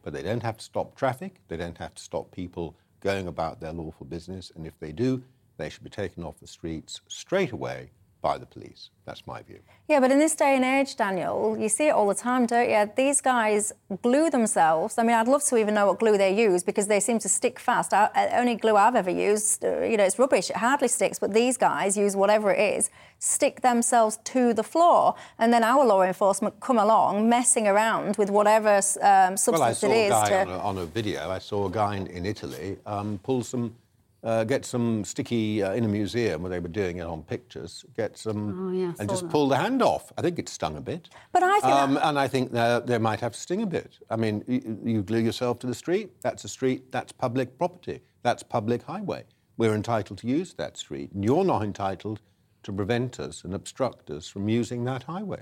But 0.05 0.13
they 0.13 0.23
don't 0.23 0.45
have 0.45 0.59
to 0.59 0.65
stop 0.65 0.95
traffic. 0.95 1.41
They 1.49 1.57
don't 1.57 1.79
have 1.79 1.97
to 1.97 2.01
stop 2.01 2.31
people 2.31 2.77
going 3.01 3.27
about 3.27 3.59
their 3.59 3.73
lawful 3.73 4.07
business. 4.07 4.53
And 4.55 4.65
if 4.65 4.79
they 4.79 4.93
do, 4.93 5.21
they 5.57 5.69
should 5.69 5.83
be 5.83 5.91
taken 5.91 6.23
off 6.23 6.39
the 6.39 6.47
streets 6.47 7.01
straight 7.09 7.51
away 7.51 7.91
by 8.21 8.39
the 8.39 8.47
police. 8.47 8.91
That's 9.05 9.27
my 9.27 9.43
view. 9.43 9.61
Yeah, 9.89 9.99
but 9.99 10.11
in 10.13 10.19
this 10.19 10.35
day 10.35 10.55
and 10.55 10.65
age, 10.65 10.95
Daniel, 10.95 11.57
you 11.59 11.69
see 11.69 11.89
it 11.89 11.91
all 11.91 12.07
the 12.07 12.15
time, 12.15 12.47
don't 12.47 12.71
you? 12.71 12.91
These 12.97 13.21
guys 13.21 13.73
glue 14.03 14.31
themselves. 14.31 14.99
I 14.99 15.03
mean, 15.03 15.17
I'd 15.17 15.27
love 15.27 15.43
to 15.45 15.57
even 15.57 15.75
know 15.75 15.87
what 15.89 15.99
glue 15.99 16.17
they 16.17 16.33
use 16.33 16.63
because 16.63 16.87
they 16.87 17.01
seem 17.01 17.19
to 17.21 17.29
stick 17.29 17.59
fast. 17.59 17.93
I, 17.93 18.05
uh, 18.15 18.29
only 18.35 18.55
glue 18.55 18.77
I've 18.77 18.95
ever 18.95 19.11
used, 19.11 19.65
uh, 19.65 19.81
you 19.83 19.97
know, 19.97 20.05
it's 20.05 20.19
rubbish. 20.19 20.51
It 20.51 20.57
hardly 20.57 20.87
sticks. 20.89 21.19
But 21.19 21.35
these 21.35 21.57
guys 21.57 21.97
use 21.97 22.15
whatever 22.15 22.53
it 22.53 22.61
is, 22.77 22.91
stick 23.19 23.63
themselves 23.63 24.19
to 24.25 24.55
the 24.55 24.63
floor, 24.63 25.17
and 25.39 25.53
then 25.53 25.65
our 25.65 25.85
law 25.85 26.03
enforcement 26.03 26.61
come 26.61 26.79
along 26.79 27.29
messing 27.29 27.67
around 27.67 28.17
with 28.17 28.31
whatever 28.31 28.77
um, 28.77 29.37
substance 29.37 29.49
Well, 29.49 29.63
I 29.63 29.73
saw 29.73 29.91
it 29.91 30.07
a 30.07 30.09
guy 30.11 30.29
to. 30.29 30.41
on, 30.43 30.49
a, 30.49 30.59
on 30.59 30.79
a 30.79 30.87
video. 30.87 31.31
I 31.31 31.39
saw 31.39 31.67
a 31.67 31.71
guy 31.71 31.97
in, 31.97 32.07
in 32.07 32.27
Italy 32.27 32.77
um, 32.87 33.19
pull 33.23 33.43
some, 33.43 33.75
uh, 34.23 34.45
get 34.45 34.65
some 34.65 35.05
sticky 35.05 35.63
uh, 35.63 35.73
in 35.73 35.85
a 35.85 35.89
museum 35.89 36.43
where 36.43 36.51
they 36.51 36.61
were 36.61 36.69
doing 36.69 36.99
it 36.99 37.07
on 37.07 37.23
pictures. 37.23 37.85
Get 37.97 38.19
some 38.19 38.69
Oh, 38.69 38.73
yeah, 38.73 38.93
and 38.99 39.09
just 39.09 39.23
that. 39.23 39.31
pull 39.31 39.49
the 39.49 39.57
hand 39.57 39.83
off. 39.83 40.13
I 40.19 40.23
think 40.23 40.39
it 40.39 40.49
stung 40.49 40.77
a 40.77 40.81
bit. 40.81 41.09
But 41.33 41.43
I 41.43 41.61
think 41.61 41.75
um, 41.75 41.99
and 42.03 42.19
I 42.19 42.29
think 42.29 42.53
they 42.53 42.81
they 42.85 42.99
might 42.99 43.21
have 43.21 43.33
to 43.33 43.39
sting 43.41 43.63
a 43.63 43.67
bit. 43.67 43.99
I 44.11 44.17
mean, 44.17 44.45
you, 44.47 44.79
you 44.85 45.03
glue 45.03 45.21
yourself 45.21 45.59
to 45.61 45.67
the 45.67 45.75
street. 45.75 46.11
That's 46.23 46.45
a 46.45 46.49
street. 46.49 46.93
That's 46.93 47.13
public 47.13 47.57
property. 47.59 48.01
That's 48.23 48.43
public 48.43 48.83
highway. 48.83 49.25
We're 49.57 49.75
entitled 49.75 50.19
to 50.21 50.27
use 50.27 50.55
that 50.55 50.77
street. 50.77 51.13
And 51.13 51.25
you're 51.25 51.45
not 51.45 51.63
entitled 51.63 52.21
to 52.63 52.73
prevent 52.73 53.19
us 53.21 53.45
and 53.45 53.55
obstruct 53.55 54.11
us 54.11 54.29
from 54.29 54.49
using 54.49 54.85
that 54.85 55.03
highway. 55.05 55.41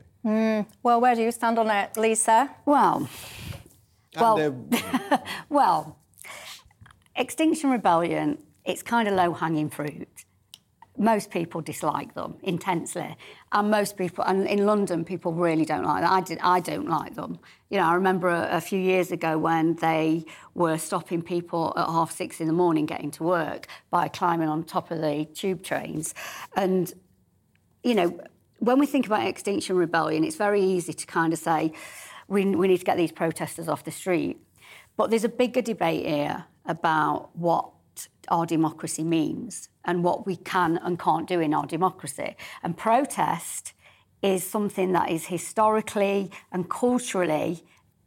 Well, 0.82 1.00
where 1.00 1.14
do 1.16 1.22
you 1.22 1.32
stand 1.32 1.58
on 1.58 1.68
it, 1.70 1.96
Lisa? 1.96 2.50
Well, 2.64 3.08
And 4.14 4.20
Well- 4.20 5.22
well, 5.48 5.98
Extinction 7.16 7.70
Rebellion, 7.70 8.38
it's 8.68 8.82
kind 8.82 9.08
of 9.08 9.14
low 9.14 9.32
hanging 9.32 9.70
fruit. 9.70 10.06
Most 10.98 11.30
people 11.30 11.60
dislike 11.60 12.14
them 12.14 12.36
intensely, 12.42 13.16
and 13.52 13.70
most 13.70 13.96
people, 13.96 14.24
and 14.24 14.46
in 14.46 14.66
London, 14.66 15.04
people 15.04 15.32
really 15.32 15.64
don't 15.64 15.84
like 15.84 16.02
them. 16.02 16.12
I 16.12 16.20
did, 16.20 16.38
I 16.42 16.60
don't 16.60 16.88
like 16.88 17.14
them. 17.14 17.38
You 17.70 17.78
know, 17.78 17.84
I 17.84 17.94
remember 17.94 18.28
a, 18.28 18.48
a 18.56 18.60
few 18.60 18.80
years 18.80 19.12
ago 19.12 19.38
when 19.38 19.76
they 19.76 20.24
were 20.54 20.76
stopping 20.76 21.22
people 21.22 21.72
at 21.76 21.86
half 21.86 22.10
six 22.10 22.40
in 22.40 22.48
the 22.48 22.52
morning 22.52 22.84
getting 22.84 23.12
to 23.12 23.22
work 23.22 23.68
by 23.90 24.08
climbing 24.08 24.48
on 24.48 24.64
top 24.64 24.90
of 24.90 25.00
the 25.00 25.24
tube 25.34 25.62
trains, 25.62 26.14
and 26.56 26.92
you 27.84 27.94
know, 27.94 28.20
when 28.58 28.80
we 28.80 28.86
think 28.86 29.06
about 29.06 29.24
Extinction 29.26 29.76
Rebellion, 29.76 30.24
it's 30.24 30.36
very 30.36 30.60
easy 30.60 30.92
to 30.92 31.06
kind 31.06 31.32
of 31.32 31.38
say 31.38 31.72
we, 32.26 32.44
we 32.44 32.66
need 32.68 32.78
to 32.78 32.84
get 32.84 32.96
these 32.96 33.12
protesters 33.12 33.68
off 33.68 33.84
the 33.84 33.92
street. 33.92 34.36
But 34.96 35.10
there's 35.10 35.24
a 35.24 35.28
bigger 35.28 35.62
debate 35.62 36.04
here 36.04 36.44
about 36.66 37.30
what 37.36 37.70
our 38.34 38.46
democracy 38.46 39.04
means 39.18 39.68
and 39.84 39.96
what 40.04 40.18
we 40.28 40.36
can 40.36 40.70
and 40.84 40.98
can't 41.06 41.26
do 41.34 41.38
in 41.46 41.50
our 41.58 41.66
democracy. 41.76 42.30
And 42.62 42.70
protest 42.76 43.72
is 44.22 44.40
something 44.56 44.92
that 44.92 45.08
is 45.16 45.22
historically 45.36 46.30
and 46.52 46.68
culturally 46.68 47.52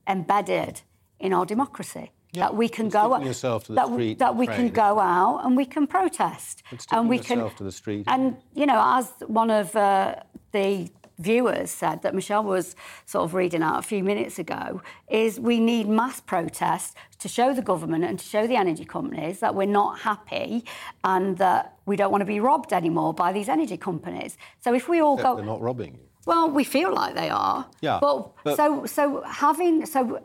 embedded 0.07 0.81
in 1.19 1.33
our 1.33 1.45
democracy. 1.45 2.11
Yeah, 2.33 2.43
that 2.45 2.55
we 2.55 2.69
can 2.69 2.87
go 2.87 3.05
sticking 3.09 3.27
yourself 3.27 3.59
to 3.65 3.71
the 3.73 3.75
that, 3.75 3.89
we- 3.89 3.95
street 3.97 4.19
that 4.19 4.35
we 4.41 4.47
can 4.47 4.69
go 4.69 4.99
out 5.01 5.41
and 5.43 5.57
we 5.61 5.65
can 5.65 5.85
protest 5.97 6.63
And 6.71 6.79
and 6.95 7.09
we 7.09 7.19
can 7.19 7.37
to 7.61 7.63
the 7.63 7.71
street. 7.81 8.03
and 8.07 8.23
you 8.59 8.65
know, 8.65 8.81
as 8.97 9.05
one 9.27 9.51
of 9.61 9.75
uh, 9.75 10.15
the 10.53 10.89
viewers 11.21 11.69
said 11.71 12.01
that 12.01 12.13
Michelle 12.15 12.43
was 12.43 12.75
sort 13.05 13.23
of 13.25 13.33
reading 13.33 13.61
out 13.63 13.79
a 13.79 13.81
few 13.81 14.03
minutes 14.03 14.39
ago, 14.39 14.81
is 15.09 15.39
we 15.39 15.59
need 15.59 15.87
mass 15.87 16.19
protests 16.19 16.95
to 17.19 17.27
show 17.27 17.53
the 17.53 17.61
government 17.61 18.03
and 18.03 18.19
to 18.19 18.25
show 18.25 18.47
the 18.47 18.55
energy 18.55 18.85
companies 18.85 19.39
that 19.39 19.53
we're 19.55 19.67
not 19.67 19.99
happy 19.99 20.65
and 21.03 21.37
that 21.37 21.77
we 21.85 21.95
don't 21.95 22.11
want 22.11 22.21
to 22.21 22.25
be 22.25 22.39
robbed 22.39 22.73
anymore 22.73 23.13
by 23.13 23.31
these 23.31 23.47
energy 23.49 23.77
companies. 23.77 24.37
So 24.59 24.73
if 24.73 24.89
we 24.89 24.99
all 25.01 25.15
Except 25.15 25.29
go, 25.29 25.35
they're 25.37 25.45
not 25.45 25.61
robbing 25.61 25.93
you. 25.95 25.99
well, 26.25 26.49
we 26.49 26.63
feel 26.63 26.93
like 26.93 27.15
they 27.15 27.29
are. 27.29 27.67
Yeah, 27.81 27.99
But, 28.01 28.31
but- 28.43 28.55
so 28.57 28.85
so 28.85 29.21
having 29.25 29.85
so 29.85 30.19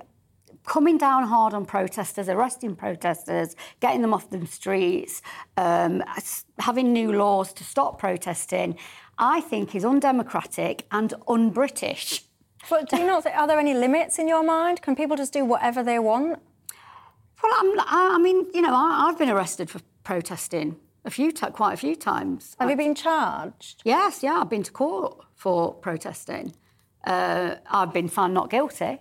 coming 0.64 0.98
down 0.98 1.22
hard 1.22 1.54
on 1.54 1.64
protesters, 1.64 2.28
arresting 2.28 2.74
protesters, 2.74 3.54
getting 3.78 4.02
them 4.02 4.12
off 4.12 4.28
the 4.30 4.44
streets, 4.46 5.22
um, 5.56 6.02
having 6.58 6.92
new 6.92 7.12
laws 7.12 7.52
to 7.52 7.62
stop 7.62 8.00
protesting, 8.00 8.76
I 9.18 9.40
think 9.40 9.74
is 9.74 9.84
undemocratic 9.84 10.86
and 10.90 11.14
un-British. 11.26 12.22
But 12.68 12.88
do 12.90 12.96
you 12.96 13.06
not 13.06 13.22
think, 13.22 13.36
are 13.36 13.46
there 13.46 13.58
any 13.58 13.74
limits 13.74 14.18
in 14.18 14.28
your 14.28 14.42
mind? 14.42 14.82
Can 14.82 14.96
people 14.96 15.16
just 15.16 15.32
do 15.32 15.44
whatever 15.44 15.82
they 15.82 15.98
want? 15.98 16.40
Well, 17.42 17.52
I'm, 17.58 17.80
I 17.80 18.14
I 18.14 18.18
mean, 18.18 18.46
you 18.52 18.62
know, 18.62 18.74
I, 18.74 19.06
I've 19.08 19.18
been 19.18 19.30
arrested 19.30 19.70
for 19.70 19.80
protesting 20.02 20.76
a 21.04 21.10
few 21.10 21.30
ti 21.32 21.46
quite 21.52 21.74
a 21.74 21.76
few 21.76 21.94
times. 21.94 22.56
Have 22.58 22.68
you 22.68 22.76
been 22.76 22.94
charged? 22.94 23.82
Yes, 23.84 24.22
yeah, 24.22 24.40
I've 24.40 24.50
been 24.50 24.64
to 24.64 24.72
court 24.72 25.24
for 25.34 25.74
protesting. 25.74 26.52
Uh, 27.06 27.56
I've 27.70 27.92
been 27.92 28.08
found 28.08 28.34
not 28.34 28.50
guilty. 28.50 28.98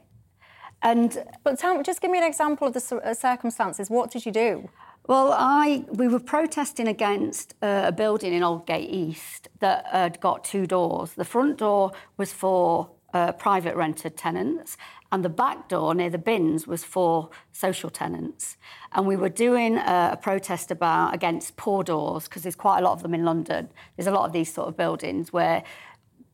And 0.81 1.23
But 1.43 1.57
tell 1.57 1.75
me, 1.75 1.83
just 1.83 2.01
give 2.01 2.11
me 2.11 2.19
an 2.19 2.23
example 2.23 2.67
of 2.67 2.73
the 2.73 3.01
uh, 3.03 3.13
circumstances. 3.15 3.89
What 3.89 4.11
did 4.11 4.25
you 4.25 4.31
do? 4.31 4.69
Well, 5.07 5.33
I 5.37 5.85
we 5.89 6.07
were 6.07 6.19
protesting 6.19 6.87
against 6.87 7.53
uh, 7.61 7.83
a 7.85 7.91
building 7.91 8.33
in 8.33 8.41
Aldgate 8.41 8.89
East 8.89 9.49
that 9.59 9.85
had 9.91 10.19
got 10.19 10.43
two 10.43 10.65
doors. 10.65 11.13
The 11.13 11.23
front 11.25 11.57
door 11.57 11.91
was 12.17 12.33
for 12.33 12.89
uh, 13.13 13.33
private 13.33 13.75
rented 13.75 14.17
tenants, 14.17 14.77
and 15.11 15.23
the 15.23 15.29
back 15.29 15.69
door 15.69 15.93
near 15.93 16.09
the 16.09 16.17
bins 16.17 16.65
was 16.65 16.83
for 16.83 17.29
social 17.51 17.91
tenants. 17.91 18.57
And 18.93 19.05
we 19.05 19.15
were 19.15 19.29
doing 19.29 19.77
a 19.77 20.17
protest 20.19 20.71
about 20.71 21.13
against 21.13 21.55
poor 21.55 21.83
doors 21.83 22.23
because 22.23 22.41
there's 22.41 22.55
quite 22.55 22.79
a 22.79 22.81
lot 22.81 22.93
of 22.93 23.03
them 23.03 23.13
in 23.13 23.23
London. 23.23 23.69
There's 23.95 24.07
a 24.07 24.11
lot 24.11 24.25
of 24.25 24.33
these 24.33 24.51
sort 24.51 24.69
of 24.69 24.75
buildings 24.75 25.31
where 25.31 25.63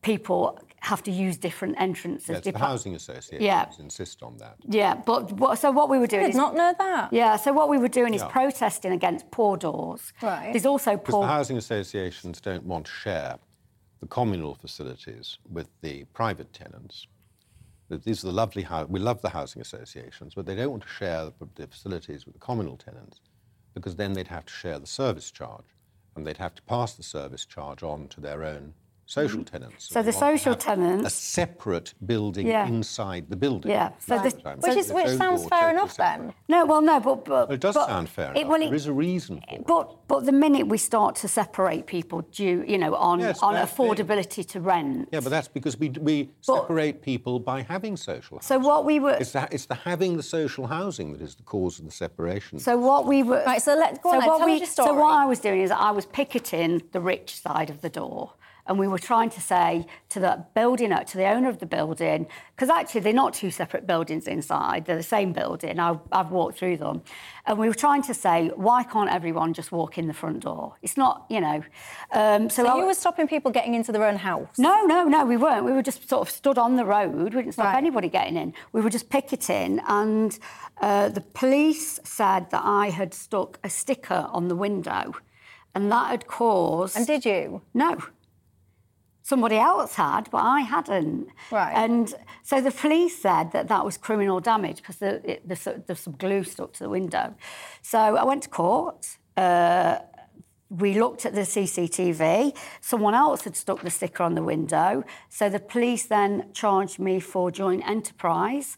people 0.00 0.58
have 0.82 1.00
to 1.04 1.12
use 1.12 1.36
different 1.36 1.76
entrances. 1.78 2.28
Yes, 2.28 2.40
the 2.52 2.58
housing 2.58 2.96
associations 2.96 3.40
Yeah. 3.40 3.66
insist 3.78 4.20
on 4.22 4.36
that. 4.38 4.56
yeah, 4.66 4.94
but 4.96 5.30
what, 5.32 5.56
so 5.60 5.70
what 5.70 5.88
we 5.88 5.96
were 5.98 6.08
doing 6.08 6.24
I 6.24 6.26
did 6.26 6.30
is 6.30 6.36
not 6.36 6.56
know 6.56 6.74
that. 6.76 7.12
yeah, 7.12 7.36
so 7.36 7.52
what 7.52 7.68
we 7.68 7.78
were 7.78 7.88
doing 7.88 8.14
is 8.14 8.22
protesting 8.24 8.90
against 8.92 9.30
poor 9.30 9.56
doors. 9.56 10.12
Right. 10.20 10.52
There's 10.52 10.66
also 10.66 10.96
poor. 10.96 11.20
the 11.22 11.28
housing 11.28 11.56
associations 11.56 12.40
don't 12.40 12.64
want 12.64 12.86
to 12.86 12.90
share 12.92 13.38
the 14.00 14.06
communal 14.08 14.56
facilities 14.56 15.38
with 15.48 15.68
the 15.82 16.02
private 16.14 16.52
tenants. 16.52 17.06
That 17.88 18.02
These 18.02 18.24
are 18.24 18.26
the 18.26 18.32
lovely 18.32 18.62
hou- 18.64 18.86
we 18.88 18.98
love 18.98 19.22
the 19.22 19.28
housing 19.30 19.62
associations, 19.62 20.34
but 20.34 20.46
they 20.46 20.56
don't 20.56 20.70
want 20.72 20.82
to 20.82 20.88
share 20.88 21.26
the, 21.38 21.48
the 21.54 21.68
facilities 21.68 22.24
with 22.26 22.34
the 22.34 22.40
communal 22.40 22.76
tenants 22.76 23.20
because 23.74 23.94
then 23.94 24.14
they'd 24.14 24.28
have 24.28 24.46
to 24.46 24.52
share 24.52 24.80
the 24.80 24.86
service 24.88 25.30
charge 25.30 25.66
and 26.16 26.26
they'd 26.26 26.38
have 26.38 26.56
to 26.56 26.62
pass 26.62 26.94
the 26.94 27.04
service 27.04 27.44
charge 27.46 27.84
on 27.84 28.08
to 28.08 28.20
their 28.20 28.42
own 28.42 28.74
social 29.06 29.44
tenants. 29.44 29.86
Mm-hmm. 29.86 29.92
So 29.94 30.02
the 30.02 30.12
social 30.12 30.54
tenants- 30.54 31.06
a 31.06 31.10
separate 31.10 31.92
building 32.06 32.46
Yeah. 32.46 32.66
inside 32.66 33.26
the 33.28 33.36
building. 33.36 33.70
Yeah, 33.70 33.90
so 33.98 34.18
the- 34.18 34.56
Which, 34.60 34.76
is, 34.76 34.92
which 34.92 35.08
sounds 35.16 35.46
fair 35.46 35.70
enough 35.70 35.96
then. 35.96 36.32
No, 36.48 36.64
well, 36.64 36.80
no, 36.80 36.98
but, 37.00 37.24
but 37.24 37.48
Well, 37.48 37.52
it 37.52 37.60
does 37.60 37.74
but 37.74 37.86
sound 37.88 38.08
fair 38.08 38.32
it- 38.32 38.38
enough. 38.38 38.48
well, 38.50 38.58
there 38.60 38.68
it- 38.72 38.74
is 38.76 38.86
a 38.86 38.92
reason 38.92 39.42
for 39.48 39.54
it. 39.56 39.66
But 39.66 39.96
but 40.08 40.26
the 40.26 40.32
minute 40.32 40.66
we 40.68 40.76
start 40.78 41.14
to 41.16 41.28
separate 41.28 41.86
people 41.86 42.20
due, 42.32 42.64
you 42.66 42.76
know, 42.76 42.94
on 42.94 43.20
Yeah, 43.20 43.30
it's 43.30 43.42
on 43.42 43.54
bad 43.54 43.68
thing. 43.68 43.86
affordability 43.86 44.46
to 44.48 44.60
rent. 44.60 45.08
Yeah, 45.10 45.20
but 45.20 45.30
that's 45.30 45.48
because 45.48 45.78
we, 45.78 45.88
we 45.90 46.24
But- 46.46 46.56
separate 46.62 47.00
people 47.02 47.38
by 47.40 47.62
having 47.62 47.96
social 47.96 48.38
housing. 48.38 48.46
so 48.46 48.58
what 48.58 48.84
we 48.84 49.00
were 49.00 49.16
It's 49.20 49.32
the, 49.32 49.48
it's 49.50 49.66
the 49.66 49.74
having 49.74 50.16
the 50.16 50.22
social 50.22 50.66
housing 50.66 51.12
that 51.12 51.22
is 51.22 51.34
the 51.34 51.42
cause 51.44 51.78
of 51.78 51.86
the 51.86 51.90
separation. 51.92 52.58
so 52.58 52.76
what 52.76 53.06
we 53.06 53.22
were 53.22 53.42
Right, 53.46 53.60
so 53.62 53.74
let's 53.74 53.98
go 54.00 54.10
on 54.10 54.14
so 54.16 54.20
then, 54.20 54.28
what 54.28 54.38
tell 54.38 54.46
we 54.46 54.54
us 54.54 54.60
your 54.78 54.86
so 54.86 54.94
what 54.94 55.12
I 55.12 55.24
was 55.24 55.38
doing 55.38 55.60
is 55.62 55.70
I 55.70 55.90
was 55.90 56.06
picketing 56.06 56.82
the 56.92 57.00
rich 57.00 57.40
side 57.40 57.70
of 57.70 57.80
the 57.80 57.88
door. 57.88 58.32
And 58.66 58.78
we 58.78 58.86
were 58.86 58.98
trying 58.98 59.30
to 59.30 59.40
say 59.40 59.86
to 60.10 60.20
the 60.20 60.44
building, 60.54 60.92
uh, 60.92 61.02
to 61.04 61.16
the 61.16 61.26
owner 61.26 61.48
of 61.48 61.58
the 61.58 61.66
building, 61.66 62.26
because 62.54 62.68
actually 62.70 63.00
they're 63.00 63.12
not 63.12 63.34
two 63.34 63.50
separate 63.50 63.86
buildings 63.86 64.28
inside, 64.28 64.84
they're 64.86 64.96
the 64.96 65.02
same 65.02 65.32
building. 65.32 65.80
I, 65.80 65.98
I've 66.12 66.30
walked 66.30 66.58
through 66.58 66.76
them. 66.76 67.02
And 67.44 67.58
we 67.58 67.66
were 67.66 67.74
trying 67.74 68.02
to 68.02 68.14
say, 68.14 68.50
why 68.54 68.84
can't 68.84 69.10
everyone 69.10 69.52
just 69.52 69.72
walk 69.72 69.98
in 69.98 70.06
the 70.06 70.14
front 70.14 70.40
door? 70.40 70.74
It's 70.80 70.96
not, 70.96 71.26
you 71.28 71.40
know. 71.40 71.62
Um, 72.12 72.48
so 72.48 72.62
So 72.64 72.68
I- 72.68 72.78
you 72.78 72.86
were 72.86 72.94
stopping 72.94 73.26
people 73.26 73.50
getting 73.50 73.74
into 73.74 73.90
their 73.90 74.04
own 74.04 74.16
house? 74.16 74.58
no, 74.58 74.82
no, 74.86 75.04
no, 75.04 75.24
we 75.24 75.36
weren't. 75.36 75.64
We 75.64 75.72
were 75.72 75.82
just 75.82 76.08
sort 76.08 76.22
of 76.22 76.30
stood 76.32 76.56
on 76.58 76.76
the 76.76 76.84
road. 76.84 77.14
We 77.14 77.30
didn't 77.30 77.52
stop 77.52 77.66
Right. 77.66 77.76
anybody 77.76 78.08
getting 78.08 78.36
in. 78.36 78.54
We 78.72 78.80
were 78.80 78.90
just 78.90 79.10
picketing, 79.10 79.80
and 79.88 80.38
uh, 80.80 81.08
the 81.08 81.20
police 81.20 81.98
said 82.04 82.50
that 82.50 82.62
I 82.64 82.90
had 82.90 83.12
stuck 83.12 83.58
a 83.64 83.68
sticker 83.70 84.26
on 84.30 84.46
the 84.48 84.54
window, 84.56 85.14
and 85.74 85.90
that 85.90 86.10
had 86.10 86.26
caused. 86.28 86.96
And 86.96 87.06
did 87.06 87.24
you? 87.24 87.62
No. 87.74 87.98
Somebody 89.22 89.56
else 89.56 89.94
had, 89.94 90.28
but 90.30 90.38
I 90.38 90.60
hadn't. 90.60 91.28
Right. 91.50 91.72
And 91.72 92.12
so 92.42 92.60
the 92.60 92.72
police 92.72 93.20
said 93.20 93.52
that 93.52 93.68
that 93.68 93.84
was 93.84 93.96
criminal 93.96 94.40
damage 94.40 94.78
because 94.78 94.96
the, 94.96 95.38
the, 95.44 95.82
there's 95.86 96.00
some 96.00 96.16
glue 96.18 96.42
stuck 96.42 96.72
to 96.74 96.80
the 96.80 96.88
window. 96.88 97.34
So 97.82 97.98
I 97.98 98.24
went 98.24 98.42
to 98.44 98.48
court. 98.48 99.18
Uh, 99.36 99.98
we 100.68 100.98
looked 100.98 101.26
at 101.26 101.34
the 101.34 101.42
CCTV. 101.42 102.56
Someone 102.80 103.14
else 103.14 103.42
had 103.42 103.56
stuck 103.56 103.82
the 103.82 103.90
sticker 103.90 104.22
on 104.22 104.34
the 104.34 104.42
window. 104.42 105.04
So 105.28 105.48
the 105.48 105.60
police 105.60 106.06
then 106.06 106.50
charged 106.52 106.98
me 106.98 107.20
for 107.20 107.50
joint 107.50 107.86
enterprise, 107.86 108.76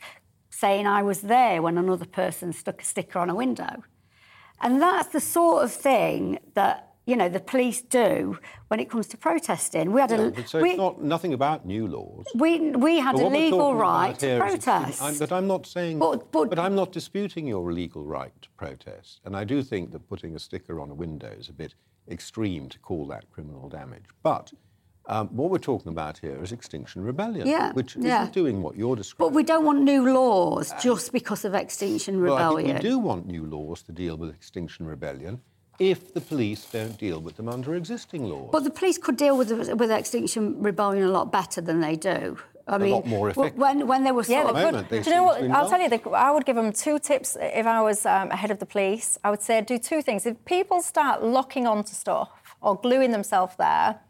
saying 0.51 0.87
I 0.87 1.03
was 1.03 1.23
there 1.23 1.63
when 1.63 1.79
another 1.79 2.07
person 2.07 2.53
stuck 2.53 2.83
a 2.83 2.85
sticker 2.85 3.19
on 3.19 3.31
a 3.31 3.35
window. 3.35 3.85
And 4.61 4.83
that's 4.83 5.09
the 5.09 5.21
sort 5.21 5.65
of 5.65 5.73
thing 5.73 6.39
that 6.55 6.94
you 7.07 7.17
know 7.17 7.29
the 7.29 7.41
police 7.41 7.83
do 7.83 8.39
when 8.69 8.81
it 8.81 8.89
comes 8.91 9.07
to 9.09 9.17
protesting. 9.17 9.93
We 9.93 10.01
had 10.01 10.13
a 10.13 10.47
so 10.47 10.61
we, 10.63 10.71
it's 10.71 10.79
not 10.79 11.03
nothing 11.03 11.33
about 11.35 11.67
new 11.67 11.87
laws. 11.87 12.25
we, 12.35 12.71
we 12.71 12.99
had 12.99 13.15
a 13.17 13.27
legal 13.29 13.75
right 13.75 14.19
to 14.21 14.29
is 14.35 14.39
protest. 14.41 15.03
I'm- 15.03 15.19
but 15.19 15.31
I'm 15.33 15.47
not 15.47 15.67
saying. 15.67 15.99
But- 15.99 16.33
but- 16.33 16.59
I'm 16.59 16.75
not 16.75 16.93
disputing 16.93 17.47
your 17.47 17.73
legal 17.73 18.05
right 18.05 18.33
to 18.43 18.49
protest, 18.57 19.21
and 19.25 19.37
I 19.37 19.45
do 19.45 19.63
think 19.63 19.93
that 19.93 20.09
putting 20.09 20.35
a 20.35 20.39
sticker 20.39 20.81
on 20.81 20.91
a 20.91 20.95
window 20.95 21.31
is 21.39 21.49
a 21.49 21.53
bit 21.53 21.75
extreme 22.09 22.69
to 22.69 22.79
call 22.79 23.07
that 23.09 23.31
criminal 23.31 23.69
damage. 23.69 24.05
But 24.23 24.53
um, 25.07 25.29
what 25.29 25.51
we're 25.51 25.59
talking 25.59 25.91
about 25.93 26.19
here 26.19 26.43
is 26.43 26.53
extinction 26.53 27.03
rebellion, 27.03 27.47
Yeah, 27.47 27.73
which 27.73 27.97
yeah. 27.97 28.23
isn't 28.23 28.35
doing 28.35 28.63
what 28.63 28.77
you're 28.77 28.97
describing. 28.97 29.31
but 29.33 29.37
we 29.37 29.43
don't 29.43 29.65
want 29.65 29.83
new 29.83 30.13
laws 30.13 30.73
just 30.83 31.13
because 31.13 31.45
of 31.45 31.55
Extinction 31.55 32.23
well, 32.23 32.35
I 32.35 32.37
Rebellion. 32.47 32.67
think 32.77 32.83
we 32.85 32.89
do 32.91 32.99
want 32.99 33.27
new 33.27 33.45
laws 33.45 33.83
to 33.83 33.93
deal 33.93 34.17
with 34.17 34.31
extinction 34.35 34.87
rebellion 34.87 35.41
if 35.79 36.15
the 36.15 36.21
police 36.21 36.65
don't 36.71 36.97
deal 36.99 37.21
with 37.21 37.37
them 37.37 37.49
under 37.49 37.75
existing 37.75 38.25
laws. 38.25 38.51
But 38.53 38.65
the 38.65 38.71
police 38.71 38.99
could 38.99 39.17
deal 39.17 39.37
with 39.37 39.51
with 39.51 39.91
Extinction 39.91 40.63
Rebellion 40.63 41.05
a 41.05 41.11
lot 41.11 41.33
better 41.33 41.61
than 41.61 41.81
they 41.81 41.97
do. 41.97 42.39
I 42.67 42.79
mean, 42.79 42.93
lot 42.93 43.07
more 43.07 43.29
effective. 43.29 43.59
when 43.59 43.87
when 43.87 44.05
they 44.05 44.13
were 44.13 44.25
Yeah, 44.27 44.43
sort 44.45 44.55
they 44.55 44.63
could. 44.63 44.73
moment, 44.73 44.89
they 44.89 45.03
Do 45.03 45.11
you 45.11 45.17
know 45.17 45.25
what? 45.25 45.43
I'll 45.51 45.69
tell 45.69 45.79
you, 45.79 45.85
indulge. 45.87 46.15
I 46.15 46.31
would 46.31 46.47
give 46.47 46.57
them 46.57 46.73
two 46.73 46.99
tips 46.99 47.37
if 47.39 47.67
I 47.67 47.81
was 47.83 48.07
um, 48.07 48.31
ahead 48.31 48.51
of 48.51 48.59
the 48.59 48.67
police. 48.67 49.19
I 49.23 49.31
would 49.31 49.43
say 49.43 49.61
do 49.61 49.79
two 49.79 50.01
things. 50.01 50.25
If 50.25 50.43
people 50.47 50.81
start 50.81 51.23
locking 51.23 51.67
onto 51.67 51.93
stuff 51.93 52.31
or 52.63 52.77
gluing 52.77 53.11
themselves 53.11 53.55
there, 53.59 54.01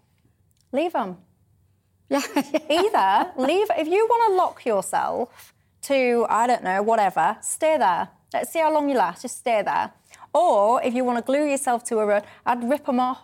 leave 0.73 0.93
them. 0.93 1.17
yeah, 2.11 2.21
Either 2.71 3.33
leave, 3.37 3.67
if 3.77 3.89
you 3.89 4.07
want 4.09 4.31
to 4.31 4.37
lock 4.37 4.65
yourself 4.67 5.53
to, 5.83 6.27
I 6.29 6.47
don't 6.47 6.63
know, 6.63 6.81
whatever, 6.83 7.37
stay 7.41 7.77
there. 7.79 8.09
Let's 8.33 8.53
see 8.53 8.61
how 8.61 8.73
long 8.73 8.89
you 8.89 8.97
last, 8.97 9.23
just 9.23 9.39
stay 9.39 9.63
there. 9.63 9.91
Or 10.35 10.83
if 10.83 10.93
you 10.95 11.05
want 11.05 11.19
to 11.19 11.23
glue 11.25 11.45
yourself 11.45 11.85
to 11.85 11.99
a 12.01 12.07
road, 12.07 12.25
I'd 12.45 12.69
rip 12.69 12.87
them 12.87 13.01
off. 13.01 13.21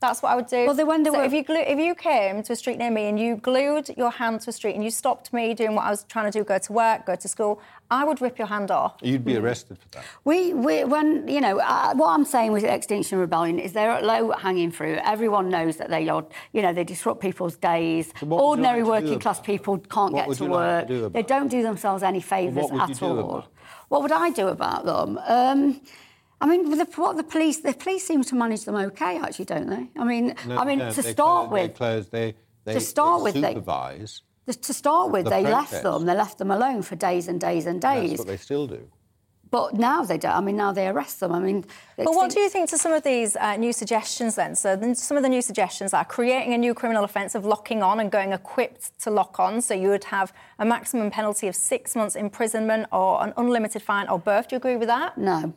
That's 0.00 0.20
what 0.20 0.32
I 0.32 0.34
would 0.34 0.48
do. 0.48 0.66
Well, 0.66 0.74
they- 0.74 0.82
wonder 0.82 1.12
So 1.12 1.18
were- 1.18 1.24
if 1.24 1.32
you 1.32 1.44
glue, 1.44 1.60
if 1.60 1.78
you 1.78 1.94
came 1.94 2.42
to 2.42 2.52
a 2.52 2.56
street 2.56 2.76
near 2.76 2.90
me 2.90 3.04
and 3.08 3.20
you 3.20 3.36
glued 3.36 3.88
your 3.96 4.10
hand 4.10 4.40
to 4.40 4.50
a 4.50 4.52
street 4.52 4.74
and 4.74 4.82
you 4.82 4.90
stopped 4.90 5.32
me 5.32 5.54
doing 5.54 5.76
what 5.76 5.84
I 5.84 5.90
was 5.90 6.02
trying 6.08 6.28
to 6.30 6.36
do, 6.36 6.42
go 6.44 6.58
to 6.58 6.72
work, 6.72 7.06
go 7.06 7.14
to 7.14 7.28
school, 7.28 7.60
I 7.88 8.02
would 8.02 8.20
rip 8.20 8.36
your 8.36 8.48
hand 8.48 8.72
off. 8.72 8.96
You'd 9.00 9.24
be 9.24 9.36
arrested 9.36 9.78
for 9.78 9.88
that. 9.92 10.04
We, 10.24 10.54
we, 10.54 10.82
when 10.82 11.28
you 11.28 11.40
know, 11.40 11.60
uh, 11.60 11.94
what 11.94 12.08
I'm 12.08 12.24
saying 12.24 12.50
with 12.50 12.64
Extinction 12.64 13.20
Rebellion 13.20 13.60
is 13.60 13.74
they're 13.74 13.92
at 13.92 14.04
low 14.04 14.32
hanging 14.32 14.72
fruit. 14.72 14.98
Everyone 15.04 15.48
knows 15.48 15.76
that 15.76 15.88
they 15.88 16.08
are, 16.08 16.24
you 16.52 16.62
know, 16.62 16.72
they 16.72 16.82
disrupt 16.82 17.20
people's 17.20 17.56
days. 17.56 18.12
So 18.18 18.26
what 18.26 18.38
would 18.38 18.42
you 18.42 18.48
Ordinary 18.48 18.82
like 18.82 19.02
working 19.04 19.20
class 19.20 19.38
about 19.38 19.46
people 19.46 19.78
can't 19.78 20.12
What 20.14 20.26
get 20.26 20.36
to 20.38 20.44
you 20.44 20.50
like 20.50 20.58
work. 20.58 20.86
to 20.88 20.94
do 21.02 21.08
they 21.10 21.22
don't 21.22 21.46
do 21.48 21.62
themselves 21.62 22.02
any 22.02 22.20
favours 22.20 22.64
what 22.64 22.72
would 22.72 22.88
you 22.88 22.94
at 22.96 23.02
all. 23.04 23.18
about? 23.36 23.46
What 23.88 24.02
would 24.02 24.10
I 24.12 24.30
do 24.30 24.48
about 24.48 24.84
them? 24.84 25.20
Um, 25.28 25.80
I 26.42 26.46
mean, 26.46 26.70
the, 26.76 26.84
what 26.96 27.16
the 27.16 27.22
police, 27.22 27.58
the 27.60 27.72
police 27.72 28.04
seem 28.06 28.22
to 28.24 28.34
manage 28.34 28.64
them 28.64 28.74
okay, 28.74 29.18
actually, 29.18 29.44
don't 29.46 29.68
they? 29.70 29.88
I 29.98 30.04
mean, 30.04 30.34
No, 30.46 30.58
I 30.58 30.64
mean, 30.64 30.80
no, 30.80 30.90
to 30.92 31.02
start 31.02 31.48
close, 31.48 31.54
they 31.58 31.66
with, 31.68 31.76
close, 31.76 32.08
they, 32.08 32.34
they, 32.64 32.74
to 32.74 32.80
start 32.80 33.20
they 33.20 33.22
with, 33.24 33.34
they- 33.34 33.54
supervise. 33.54 34.22
to 34.68 34.74
start 34.74 35.10
with, 35.12 35.24
the 35.24 35.30
they 35.30 35.42
left 35.42 35.82
them. 35.82 36.04
They 36.04 36.14
left 36.14 36.38
them 36.38 36.50
alone 36.50 36.82
for 36.82 36.96
days 36.96 37.28
and 37.28 37.40
days 37.40 37.66
and 37.66 37.80
That's 37.80 38.00
days. 38.10 38.18
what 38.18 38.26
they 38.26 38.36
still 38.36 38.66
do. 38.66 38.82
But 39.52 39.74
now 39.74 40.02
they 40.02 40.16
don't. 40.16 40.34
I 40.34 40.40
mean, 40.40 40.56
now 40.56 40.72
they 40.72 40.88
arrest 40.88 41.20
them. 41.20 41.32
I 41.32 41.38
mean, 41.38 41.66
But 41.98 42.14
what 42.14 42.30
do 42.30 42.40
you 42.40 42.48
think 42.48 42.70
to 42.70 42.78
some 42.78 42.94
of 42.94 43.02
these 43.02 43.36
uh, 43.36 43.56
new 43.56 43.74
suggestions 43.74 44.34
then? 44.34 44.56
So 44.56 44.76
then 44.76 44.94
some 44.94 45.18
of 45.18 45.22
the 45.22 45.28
new 45.28 45.42
suggestions 45.42 45.92
are 45.92 46.06
creating 46.06 46.54
a 46.54 46.58
new 46.58 46.72
criminal 46.72 47.04
offence 47.04 47.34
of 47.34 47.44
locking 47.44 47.82
on 47.82 48.00
and 48.00 48.10
going 48.10 48.32
equipped 48.32 48.98
to 49.02 49.10
lock 49.10 49.38
on. 49.38 49.60
So 49.60 49.74
you 49.74 49.90
would 49.90 50.04
have 50.04 50.32
a 50.58 50.64
maximum 50.64 51.10
penalty 51.10 51.48
of 51.48 51.54
six 51.54 51.94
months 51.94 52.16
imprisonment 52.16 52.86
or 52.92 53.22
an 53.22 53.34
unlimited 53.36 53.82
fine 53.82 54.08
or 54.08 54.18
both. 54.18 54.48
Do 54.48 54.54
you 54.54 54.56
agree 54.56 54.76
with 54.76 54.88
that? 54.88 55.18
No. 55.18 55.52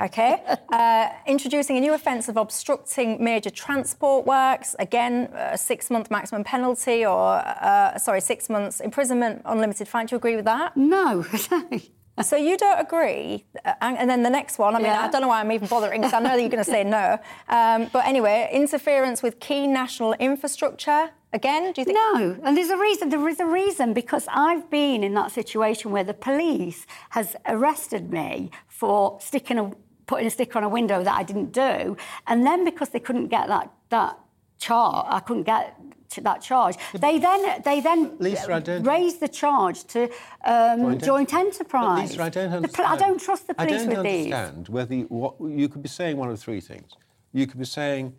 Okay. 0.00 0.42
Uh, 0.72 1.10
introducing 1.26 1.76
a 1.76 1.80
new 1.80 1.92
offence 1.92 2.28
of 2.28 2.36
obstructing 2.36 3.22
major 3.22 3.50
transport 3.50 4.26
works. 4.26 4.74
Again, 4.78 5.30
a 5.34 5.56
six-month 5.56 6.10
maximum 6.10 6.44
penalty 6.44 7.04
or, 7.04 7.36
uh, 7.36 7.98
sorry, 7.98 8.20
six 8.20 8.48
months 8.48 8.80
imprisonment, 8.80 9.42
unlimited 9.44 9.86
fine. 9.86 10.06
Do 10.06 10.14
you 10.14 10.16
agree 10.16 10.34
with 10.34 10.46
that? 10.46 10.76
No. 10.76 11.24
So 12.20 12.36
you 12.36 12.58
don't 12.58 12.78
agree, 12.78 13.46
uh, 13.64 13.72
and, 13.80 13.96
and 13.96 14.10
then 14.10 14.22
the 14.22 14.28
next 14.30 14.58
one. 14.58 14.74
I 14.74 14.78
mean, 14.78 14.86
Yeah. 14.86 15.06
I 15.06 15.10
don't 15.10 15.22
know 15.22 15.28
why 15.28 15.40
I'm 15.40 15.50
even 15.50 15.66
bothering 15.66 16.02
because 16.02 16.12
I 16.12 16.20
know 16.20 16.28
that 16.30 16.40
you're 16.40 16.50
going 16.50 16.62
to 16.62 16.70
say 16.70 16.84
no. 17.00 17.18
Um, 17.48 17.88
but 17.90 18.04
anyway, 18.06 18.50
interference 18.52 19.22
with 19.22 19.40
key 19.40 19.66
national 19.66 20.12
infrastructure. 20.14 21.10
Again, 21.32 21.72
do 21.72 21.80
you 21.80 21.84
think? 21.86 21.96
No, 21.96 22.36
and 22.44 22.54
there's 22.54 22.68
a 22.68 22.76
reason. 22.76 23.08
There 23.08 23.26
is 23.28 23.40
a 23.40 23.46
reason 23.46 23.94
because 23.94 24.26
I've 24.28 24.68
been 24.68 25.02
in 25.02 25.14
that 25.14 25.30
situation 25.32 25.90
where 25.90 26.04
the 26.04 26.12
police 26.12 26.86
has 27.10 27.34
arrested 27.46 28.12
me 28.12 28.50
for 28.68 29.18
sticking 29.20 29.58
a 29.58 29.70
putting 30.06 30.26
a 30.26 30.30
sticker 30.30 30.58
on 30.58 30.64
a 30.64 30.68
window 30.68 31.02
that 31.02 31.16
I 31.16 31.22
didn't 31.22 31.52
do, 31.52 31.96
and 32.26 32.46
then 32.46 32.64
because 32.66 32.90
they 32.90 33.00
couldn't 33.00 33.28
get 33.28 33.48
that 33.48 33.70
that 33.88 34.18
charge, 34.62 35.06
I 35.08 35.20
couldn't 35.20 35.44
get 35.44 35.76
that 36.22 36.42
charge. 36.42 36.76
They 36.92 37.18
then 37.18 37.62
they 37.64 37.80
then 37.80 38.16
Lisa, 38.18 38.80
raised 38.82 39.20
the 39.20 39.28
charge 39.28 39.84
to 39.94 40.10
um, 40.44 40.98
Joint 40.98 41.32
enterprise. 41.32 42.10
Lisa, 42.10 42.22
I 42.22 42.28
don't 42.28 42.52
understand. 42.52 42.88
I 42.88 42.96
don't 42.96 43.20
trust 43.20 43.46
the 43.46 43.54
police 43.54 43.72
I 43.72 43.86
don't 43.86 43.88
with 43.88 44.02
these. 44.02 44.32
understand 44.32 44.68
whether 44.68 44.94
you, 44.94 45.04
what, 45.04 45.34
you 45.40 45.68
could 45.68 45.82
be 45.82 45.88
saying 45.88 46.16
one 46.16 46.28
of 46.28 46.38
three 46.38 46.60
things. 46.60 46.90
You 47.32 47.46
could 47.46 47.58
be 47.58 47.64
saying 47.64 48.14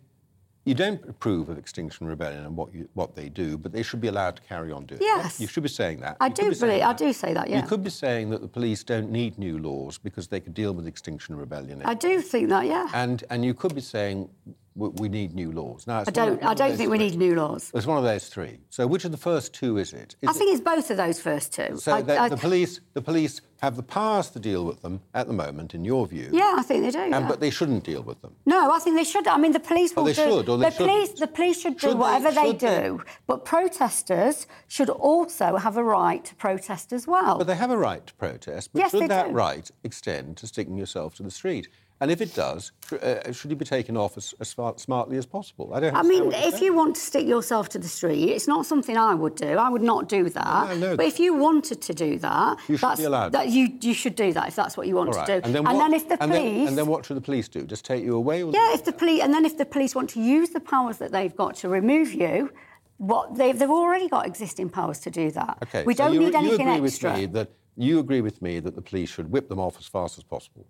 you 0.64 0.74
don't 0.74 1.02
approve 1.08 1.48
of 1.50 1.58
Extinction 1.58 2.06
Rebellion 2.06 2.44
and 2.46 2.56
what 2.56 2.74
you, 2.74 2.88
what 2.94 3.14
they 3.14 3.28
do, 3.28 3.58
but 3.58 3.72
they 3.72 3.82
should 3.82 4.00
be 4.00 4.08
allowed 4.08 4.36
to 4.36 4.42
carry 4.42 4.72
on 4.72 4.86
doing 4.86 5.00
it. 5.00 5.04
Yes. 5.04 5.38
it. 5.38 5.42
You 5.42 5.46
should 5.48 5.62
be 5.62 5.68
saying 5.68 6.00
that. 6.00 6.16
I 6.20 6.26
You 6.28 6.34
do 6.34 6.54
believe. 6.54 6.82
I 6.82 6.92
do 6.94 7.12
say 7.12 7.34
that. 7.34 7.48
Yeah. 7.50 7.60
You 7.60 7.66
could 7.68 7.84
be 7.84 7.90
saying 7.90 8.30
that 8.30 8.40
the 8.40 8.48
police 8.48 8.82
don't 8.82 9.10
need 9.10 9.38
new 9.38 9.58
laws 9.58 9.98
because 9.98 10.28
they 10.28 10.40
could 10.40 10.54
deal 10.54 10.72
with 10.72 10.86
Extinction 10.86 11.36
Rebellion. 11.36 11.82
I 11.84 11.94
do 11.94 12.20
think 12.20 12.48
that. 12.48 12.66
Yeah. 12.66 12.88
And 12.94 13.24
and 13.30 13.44
you 13.44 13.52
could 13.52 13.74
be 13.74 13.80
saying 13.82 14.30
we, 14.74 14.88
we 14.88 15.08
need 15.08 15.34
new 15.34 15.52
laws. 15.52 15.86
Now, 15.86 16.02
I 16.06 16.10
don't. 16.10 16.42
I 16.42 16.54
don't 16.54 16.76
think 16.76 16.90
we 16.90 16.98
need 16.98 17.16
new 17.16 17.34
laws. 17.34 17.70
It's 17.74 17.86
one 17.86 17.98
of 17.98 18.04
those 18.04 18.28
three. 18.28 18.58
So 18.70 18.86
which 18.86 19.04
of 19.04 19.10
the 19.12 19.18
first 19.18 19.52
two 19.52 19.76
is 19.78 19.92
it? 19.92 20.16
Is 20.22 20.28
I 20.28 20.32
it- 20.32 20.36
think 20.36 20.50
it's 20.52 20.60
both 20.64 20.90
of 20.90 20.96
those 20.96 21.20
first 21.20 21.52
two. 21.52 21.76
so 21.76 21.92
I- 21.94 22.02
that 22.02 22.18
I- 22.18 22.28
the 22.30 22.36
police 22.36 22.80
the 22.94 23.02
police 23.02 23.40
have 23.64 23.76
the 23.76 23.82
powers 23.82 24.28
to 24.30 24.38
deal 24.38 24.64
with 24.64 24.82
them 24.82 25.00
at 25.14 25.26
the 25.26 25.32
moment, 25.32 25.74
in 25.74 25.84
your 25.84 26.06
view. 26.06 26.28
Yeah, 26.32 26.54
I 26.58 26.62
think 26.62 26.84
they 26.84 26.90
do. 26.90 26.98
And, 26.98 27.10
yeah. 27.10 27.28
but 27.28 27.40
they 27.40 27.50
shouldn't 27.50 27.82
deal 27.84 28.02
with 28.02 28.20
them. 28.22 28.34
No, 28.46 28.70
I 28.70 28.78
think 28.78 28.96
they 28.96 29.04
should. 29.04 29.26
I 29.26 29.38
mean, 29.38 29.52
the 29.52 29.60
police 29.60 29.92
oh, 29.96 30.02
will 30.02 30.10
Oh, 30.10 30.12
they 30.12 30.24
do. 30.24 30.30
should, 30.30 30.48
or 30.50 30.58
they 30.58 30.68
the 30.70 30.76
police, 30.76 31.08
shouldn't. 31.08 31.20
the 31.20 31.26
police 31.38 31.60
should 31.62 31.74
do 31.74 31.78
Should 31.80 31.90
they- 31.92 31.94
whatever 32.00 32.30
they, 32.30 32.52
they? 32.52 32.58
do. 32.88 33.02
But 33.26 33.44
protesters 33.44 34.46
should 34.68 34.90
also 34.90 35.56
have 35.56 35.76
a 35.76 35.84
right 35.84 36.22
to 36.24 36.34
protest 36.34 36.92
as 36.92 37.06
well. 37.06 37.38
But 37.38 37.46
they 37.46 37.56
have 37.56 37.70
a 37.70 37.78
right 37.78 38.06
to 38.06 38.14
protest. 38.14 38.70
But 38.72 38.80
Yes, 38.80 38.90
should 38.90 39.02
they 39.02 39.08
that 39.08 39.28
do. 39.28 39.32
right 39.34 39.70
extend 39.82 40.36
to 40.38 40.46
sticking 40.46 40.76
yourself 40.76 41.14
to 41.16 41.22
the 41.22 41.30
street? 41.30 41.68
And 42.00 42.10
if 42.10 42.20
it 42.20 42.34
does, 42.34 42.72
uh, 43.00 43.30
should 43.32 43.50
you 43.50 43.56
be 43.56 43.64
taken 43.64 43.96
off 43.96 44.16
as, 44.16 44.34
as 44.40 44.48
smart, 44.48 44.80
smartly 44.80 45.16
as 45.16 45.26
possible? 45.26 45.72
I 45.72 45.80
don't. 45.80 45.94
I 45.94 46.02
mean, 46.02 46.32
if 46.32 46.60
you 46.60 46.74
want 46.74 46.96
to 46.96 47.00
stick 47.00 47.26
yourself 47.26 47.68
to 47.70 47.78
the 47.78 47.88
street, 47.88 48.30
it's 48.30 48.48
not 48.48 48.66
something 48.66 48.96
I 48.96 49.14
would 49.14 49.36
do. 49.36 49.56
I 49.56 49.68
would 49.68 49.82
not 49.82 50.08
do 50.08 50.28
that. 50.28 50.46
I 50.46 50.74
know 50.76 50.96
but 50.96 51.06
if 51.06 51.20
you 51.20 51.34
wanted 51.34 51.80
to 51.82 51.94
do 51.94 52.18
that, 52.18 52.58
You 52.68 52.76
should 52.76 52.86
be 52.86 52.88
that's, 52.88 53.04
allowed. 53.04 53.32
That 53.32 53.48
you 53.48 53.68
you 53.80 53.94
should 53.94 54.16
do 54.16 54.32
that 54.32 54.48
if 54.48 54.56
that's 54.56 54.76
what 54.76 54.88
you 54.88 54.96
want 54.96 55.14
right. 55.14 55.26
to 55.26 55.40
do. 55.40 55.46
And 55.46 55.54
then, 55.54 55.64
what, 55.64 55.92
if 55.92 56.08
the 56.08 56.20
and 56.20 56.32
police, 56.32 56.42
then, 56.42 56.68
and 56.68 56.78
then 56.78 56.86
what 56.86 57.06
should 57.06 57.16
the 57.16 57.20
police 57.20 57.48
do? 57.48 57.62
Just 57.64 57.84
take 57.84 58.02
you 58.02 58.16
away? 58.16 58.42
Or 58.42 58.52
yeah, 58.52 58.74
if 58.74 58.84
the 58.84 58.92
police, 58.92 59.22
and 59.22 59.32
then 59.32 59.44
if 59.44 59.56
the 59.56 59.64
police 59.64 59.94
want 59.94 60.10
to 60.10 60.20
use 60.20 60.50
the 60.50 60.60
powers 60.60 60.98
that 60.98 61.12
they've 61.12 61.34
got 61.34 61.54
to 61.56 61.68
remove 61.68 62.12
you, 62.12 62.50
what 62.96 63.36
they've 63.36 63.56
they've 63.56 63.70
already 63.70 64.08
got 64.08 64.26
existing 64.26 64.68
powers 64.68 64.98
to 65.00 65.10
do 65.10 65.30
that. 65.30 65.58
Okay. 65.62 65.84
we 65.84 65.94
so 65.94 66.04
don't 66.04 66.14
you, 66.14 66.20
need 66.20 66.34
anything 66.34 66.66
you 66.66 66.74
agree 66.74 66.86
extra. 66.88 67.12
With 67.12 67.18
me 67.20 67.26
that, 67.26 67.50
you 67.76 67.98
agree 67.98 68.20
with 68.20 68.42
me 68.42 68.60
that 68.60 68.74
the 68.74 68.82
police 68.82 69.10
should 69.10 69.30
whip 69.30 69.48
them 69.48 69.58
off 69.58 69.78
as 69.78 69.86
fast 69.86 70.18
as 70.18 70.24
possible. 70.24 70.66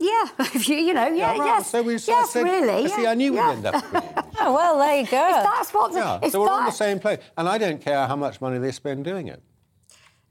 Yeah, 0.00 0.24
if 0.54 0.66
you, 0.68 0.76
you 0.76 0.94
know, 0.94 1.06
yeah, 1.08 1.34
Yeah, 1.34 1.38
right. 1.38 1.46
yes, 1.58 1.70
So 1.70 1.82
we 1.82 1.98
so 1.98 2.12
I 2.12 2.16
yes, 2.20 2.30
said, 2.30 2.42
really. 2.44 2.88
See, 2.88 3.02
yeah, 3.02 3.10
I 3.10 3.14
knew 3.14 3.34
yeah. 3.34 3.48
we'd 3.50 3.56
end 3.56 3.66
up. 3.66 3.92
with 3.92 4.02
it. 4.04 4.24
Oh, 4.40 4.54
well, 4.54 4.78
there 4.78 5.00
you 5.00 5.06
go. 5.06 5.38
If 5.38 5.44
that's 5.44 5.74
what, 5.74 5.92
the, 5.92 5.98
Yeah, 5.98 6.28
so 6.30 6.40
we're 6.40 6.48
on 6.50 6.64
the 6.64 6.70
same 6.72 6.98
place, 6.98 7.18
and 7.36 7.46
I 7.48 7.58
don't 7.58 7.80
care 7.80 8.06
how 8.06 8.16
much 8.16 8.40
money 8.40 8.58
they 8.58 8.72
spend 8.72 9.04
doing 9.04 9.28
it. 9.28 9.42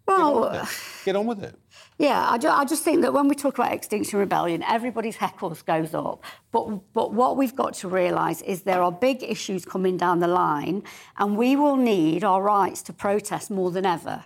well, 0.08 0.68
Get 1.06 1.16
on 1.16 1.28
with 1.28 1.44
it. 1.44 1.56
Yeah, 2.00 2.28
I, 2.30 2.38
ju- 2.38 2.48
I 2.48 2.66
just 2.66 2.84
think 2.84 3.02
that 3.02 3.14
when 3.14 3.28
we 3.28 3.36
talk 3.36 3.56
about 3.60 3.72
Extinction 3.74 4.18
Rebellion, 4.20 4.64
everybody's 4.64 5.18
heckles 5.18 5.64
goes 5.66 5.94
up. 5.94 6.24
But, 6.52 6.94
but 6.94 7.14
what 7.14 7.38
we've 7.38 7.56
got 7.56 7.74
to 7.76 7.88
realise 7.90 8.42
is 8.42 8.64
there 8.64 8.82
are 8.82 8.92
big 8.92 9.22
issues 9.22 9.66
coming 9.66 9.98
down 9.98 10.20
the 10.20 10.28
line, 10.28 10.84
and 11.18 11.38
we 11.38 11.56
will 11.56 11.76
need 11.76 12.24
our 12.24 12.42
rights 12.42 12.82
to 12.84 12.94
protest 12.94 13.52
more 13.52 13.70
than 13.70 13.86
ever. 13.86 14.24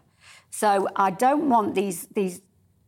So 0.51 0.88
I 0.95 1.09
don't 1.11 1.49
want 1.49 1.74
these, 1.76 2.07
these 2.13 2.41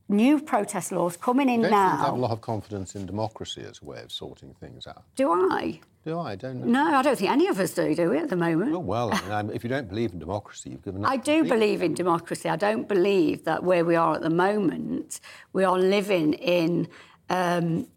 new 0.07 0.39
protest 0.39 0.91
laws 0.91 1.17
coming 1.17 1.49
in 1.49 1.61
Don't 1.61 1.71
you 1.71 1.77
have 1.77 2.13
a 2.13 2.17
lot 2.17 2.31
of 2.31 2.41
confidence 2.41 2.95
in 2.95 3.05
democracy 3.05 3.63
as 3.67 3.81
a 3.81 3.85
way 3.85 4.01
of 4.01 4.11
sorting 4.11 4.53
things 4.59 4.87
out? 4.87 5.03
Do 5.15 5.31
I? 5.31 5.79
Do 6.05 6.19
I? 6.19 6.31
I 6.31 6.35
don't 6.35 6.59
know. 6.59 6.67
No, 6.67 6.97
I 6.97 7.01
don't 7.01 7.17
think 7.17 7.31
any 7.31 7.47
of 7.47 7.59
us 7.59 7.73
do, 7.73 7.95
do 7.95 8.11
we, 8.11 8.17
at 8.19 8.29
the 8.29 8.35
moment? 8.35 8.73
Oh, 8.73 8.79
well, 8.79 9.11
I 9.11 9.21
mean, 9.21 9.31
I'm, 9.31 9.49
if 9.49 9.63
you 9.63 9.69
don't 9.69 9.89
believe 9.89 10.13
in 10.13 10.19
democracy, 10.19 10.69
you've 10.69 10.83
given 10.83 11.03
up. 11.03 11.11
I 11.11 11.17
do 11.17 11.43
believe 11.43 11.81
in 11.81 11.93
democracy. 11.93 12.47
I 12.47 12.55
don't 12.55 12.87
believe 12.87 13.45
that 13.45 13.63
where 13.63 13.83
we 13.83 13.95
are 13.95 14.15
at 14.15 14.21
the 14.21 14.29
moment, 14.29 15.19
we 15.53 15.63
are 15.63 15.79
living 15.79 16.33
in 16.33 16.87
um, 17.29 17.87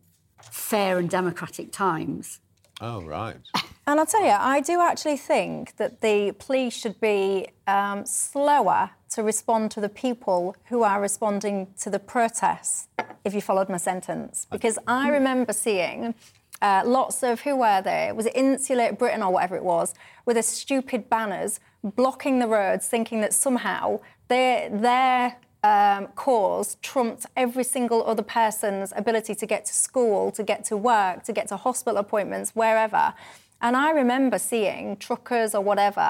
fair 0.40 0.98
and 0.98 1.10
democratic 1.10 1.72
times. 1.72 2.40
Oh, 2.80 3.02
right. 3.02 3.36
And 3.86 3.98
I'll 3.98 4.06
tell 4.06 4.22
you, 4.22 4.30
I 4.30 4.60
do 4.60 4.80
actually 4.80 5.16
think 5.16 5.76
that 5.76 6.00
the 6.00 6.32
police 6.38 6.74
should 6.74 7.00
be 7.00 7.48
um, 7.66 8.04
slower 8.04 8.90
to 9.10 9.22
respond 9.22 9.70
to 9.72 9.80
the 9.80 9.88
people 9.88 10.54
who 10.66 10.82
are 10.82 11.00
responding 11.00 11.68
to 11.80 11.90
the 11.90 11.98
protests, 11.98 12.88
if 13.24 13.34
you 13.34 13.40
followed 13.40 13.68
my 13.68 13.78
sentence. 13.78 14.46
Because 14.50 14.78
I 14.86 15.08
remember 15.08 15.52
seeing 15.52 16.14
uh, 16.60 16.82
lots 16.84 17.22
of, 17.22 17.40
who 17.40 17.56
were 17.56 17.80
they? 17.80 18.12
Was 18.12 18.26
it 18.26 18.36
Insulate 18.36 18.98
Britain 18.98 19.22
or 19.22 19.32
whatever 19.32 19.56
it 19.56 19.64
was, 19.64 19.94
with 20.26 20.36
the 20.36 20.42
stupid 20.42 21.08
banners 21.08 21.60
blocking 21.82 22.38
the 22.40 22.46
roads, 22.46 22.86
thinking 22.86 23.20
that 23.22 23.32
somehow 23.32 24.00
their, 24.28 24.68
their 24.68 25.36
um, 25.72 26.02
cause 26.24 26.68
trumped 26.90 27.24
every 27.44 27.64
single 27.64 28.00
other 28.10 28.26
person's 28.40 28.90
ability 29.02 29.34
to 29.42 29.46
get 29.54 29.62
to 29.70 29.74
school, 29.88 30.20
to 30.38 30.42
get 30.52 30.60
to 30.70 30.76
work, 30.92 31.16
to 31.28 31.32
get 31.38 31.46
to 31.48 31.56
hospital 31.66 31.98
appointments, 32.04 32.48
wherever. 32.62 33.04
And 33.60 33.74
I 33.76 33.90
remember 34.02 34.38
seeing 34.38 34.96
truckers 35.06 35.52
or 35.52 35.62
whatever 35.70 36.08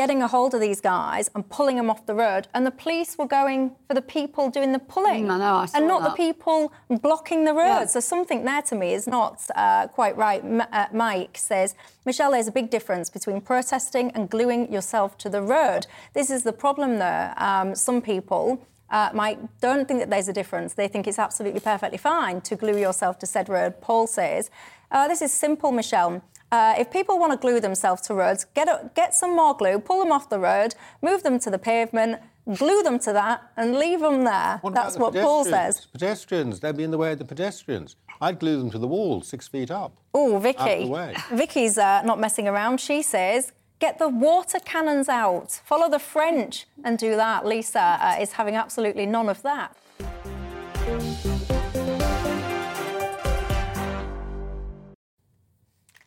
getting 0.00 0.20
a 0.22 0.28
hold 0.28 0.52
of 0.56 0.60
these 0.60 0.82
guys 0.82 1.30
and 1.34 1.42
pulling 1.56 1.76
them 1.76 1.88
off 1.92 2.02
the 2.04 2.14
road, 2.14 2.42
and 2.54 2.62
the 2.66 2.70
police 2.84 3.10
were 3.18 3.26
going 3.40 3.60
for 3.86 3.94
the 3.94 4.02
people 4.18 4.44
doing 4.58 4.72
the 4.72 4.78
pulling, 4.94 5.24
Mm, 5.26 5.38
know, 5.38 5.66
and 5.76 5.88
not 5.92 6.00
that. 6.02 6.10
the 6.10 6.16
people 6.26 6.58
blocking 7.06 7.40
the 7.48 7.54
road. 7.54 7.80
Yeah. 7.80 7.86
So 7.94 8.00
something 8.00 8.44
there 8.44 8.62
to 8.70 8.74
me 8.82 8.88
is 8.98 9.06
not 9.06 9.34
uh, 9.56 9.86
quite 9.98 10.14
right. 10.26 10.42
M- 10.44 10.68
uh, 10.78 10.86
Mike 10.92 11.34
says, 11.50 11.74
Michelle, 12.04 12.32
there's 12.34 12.48
a 12.54 12.56
big 12.60 12.68
difference 12.76 13.08
between 13.18 13.40
protesting 13.40 14.06
and 14.14 14.22
gluing 14.34 14.62
yourself 14.76 15.10
to 15.22 15.28
the 15.36 15.42
road. 15.56 15.82
This 16.18 16.28
is 16.36 16.40
the 16.48 16.52
problem, 16.64 16.90
though. 17.04 17.32
Um, 17.48 17.74
some 17.74 18.00
people. 18.12 18.44
Uh, 18.90 19.10
Mike, 19.14 19.38
don't 19.60 19.86
think 19.86 20.00
that 20.00 20.10
there's 20.10 20.28
a 20.28 20.32
difference. 20.32 20.74
They 20.74 20.88
think 20.88 21.06
it's 21.06 21.18
absolutely 21.18 21.60
perfectly 21.60 21.98
fine 21.98 22.40
to 22.42 22.56
glue 22.56 22.76
yourself 22.76 23.18
to 23.20 23.26
said 23.26 23.48
road. 23.48 23.80
Paul 23.80 24.06
says, 24.06 24.50
uh, 24.90 25.06
This 25.08 25.22
is 25.22 25.32
simple, 25.32 25.70
Michelle. 25.70 26.22
Uh, 26.52 26.74
if 26.76 26.90
people 26.90 27.18
want 27.18 27.32
to 27.32 27.38
glue 27.38 27.60
themselves 27.60 28.02
to 28.02 28.14
roads, 28.14 28.44
get, 28.54 28.66
a, 28.68 28.90
get 28.96 29.14
some 29.14 29.36
more 29.36 29.56
glue, 29.56 29.78
pull 29.78 30.00
them 30.00 30.10
off 30.10 30.28
the 30.28 30.38
road, 30.38 30.74
move 31.00 31.22
them 31.22 31.38
to 31.38 31.48
the 31.48 31.58
pavement, 31.58 32.20
glue 32.56 32.82
them 32.82 32.98
to 32.98 33.12
that, 33.12 33.52
and 33.56 33.76
leave 33.76 34.00
them 34.00 34.24
there. 34.24 34.58
What 34.60 34.74
That's 34.74 34.96
about 34.96 35.14
what 35.14 35.22
Paul 35.22 35.44
says. 35.44 35.86
Pedestrians, 35.92 36.58
they'd 36.58 36.76
be 36.76 36.82
in 36.82 36.90
the 36.90 36.98
way 36.98 37.12
of 37.12 37.18
the 37.18 37.24
pedestrians. 37.24 37.94
I'd 38.20 38.40
glue 38.40 38.58
them 38.58 38.70
to 38.72 38.78
the 38.78 38.88
wall, 38.88 39.22
six 39.22 39.46
feet 39.46 39.70
up. 39.70 39.92
Oh, 40.12 40.38
Vicky. 40.38 40.86
the. 40.86 41.16
Vicky's 41.30 41.78
uh, 41.78 42.02
not 42.02 42.18
messing 42.18 42.48
around. 42.48 42.80
She 42.80 43.00
says, 43.00 43.52
get 43.80 43.98
the 43.98 44.08
water 44.08 44.58
cannons 44.60 45.08
out, 45.08 45.60
follow 45.64 45.90
the 45.90 45.98
French, 45.98 46.66
and 46.84 46.98
do 46.98 47.16
that. 47.16 47.44
Lisa 47.44 47.98
uh, 48.00 48.16
is 48.20 48.32
having 48.32 48.54
absolutely 48.54 49.06
none 49.06 49.28
of 49.28 49.42
that. 49.42 49.74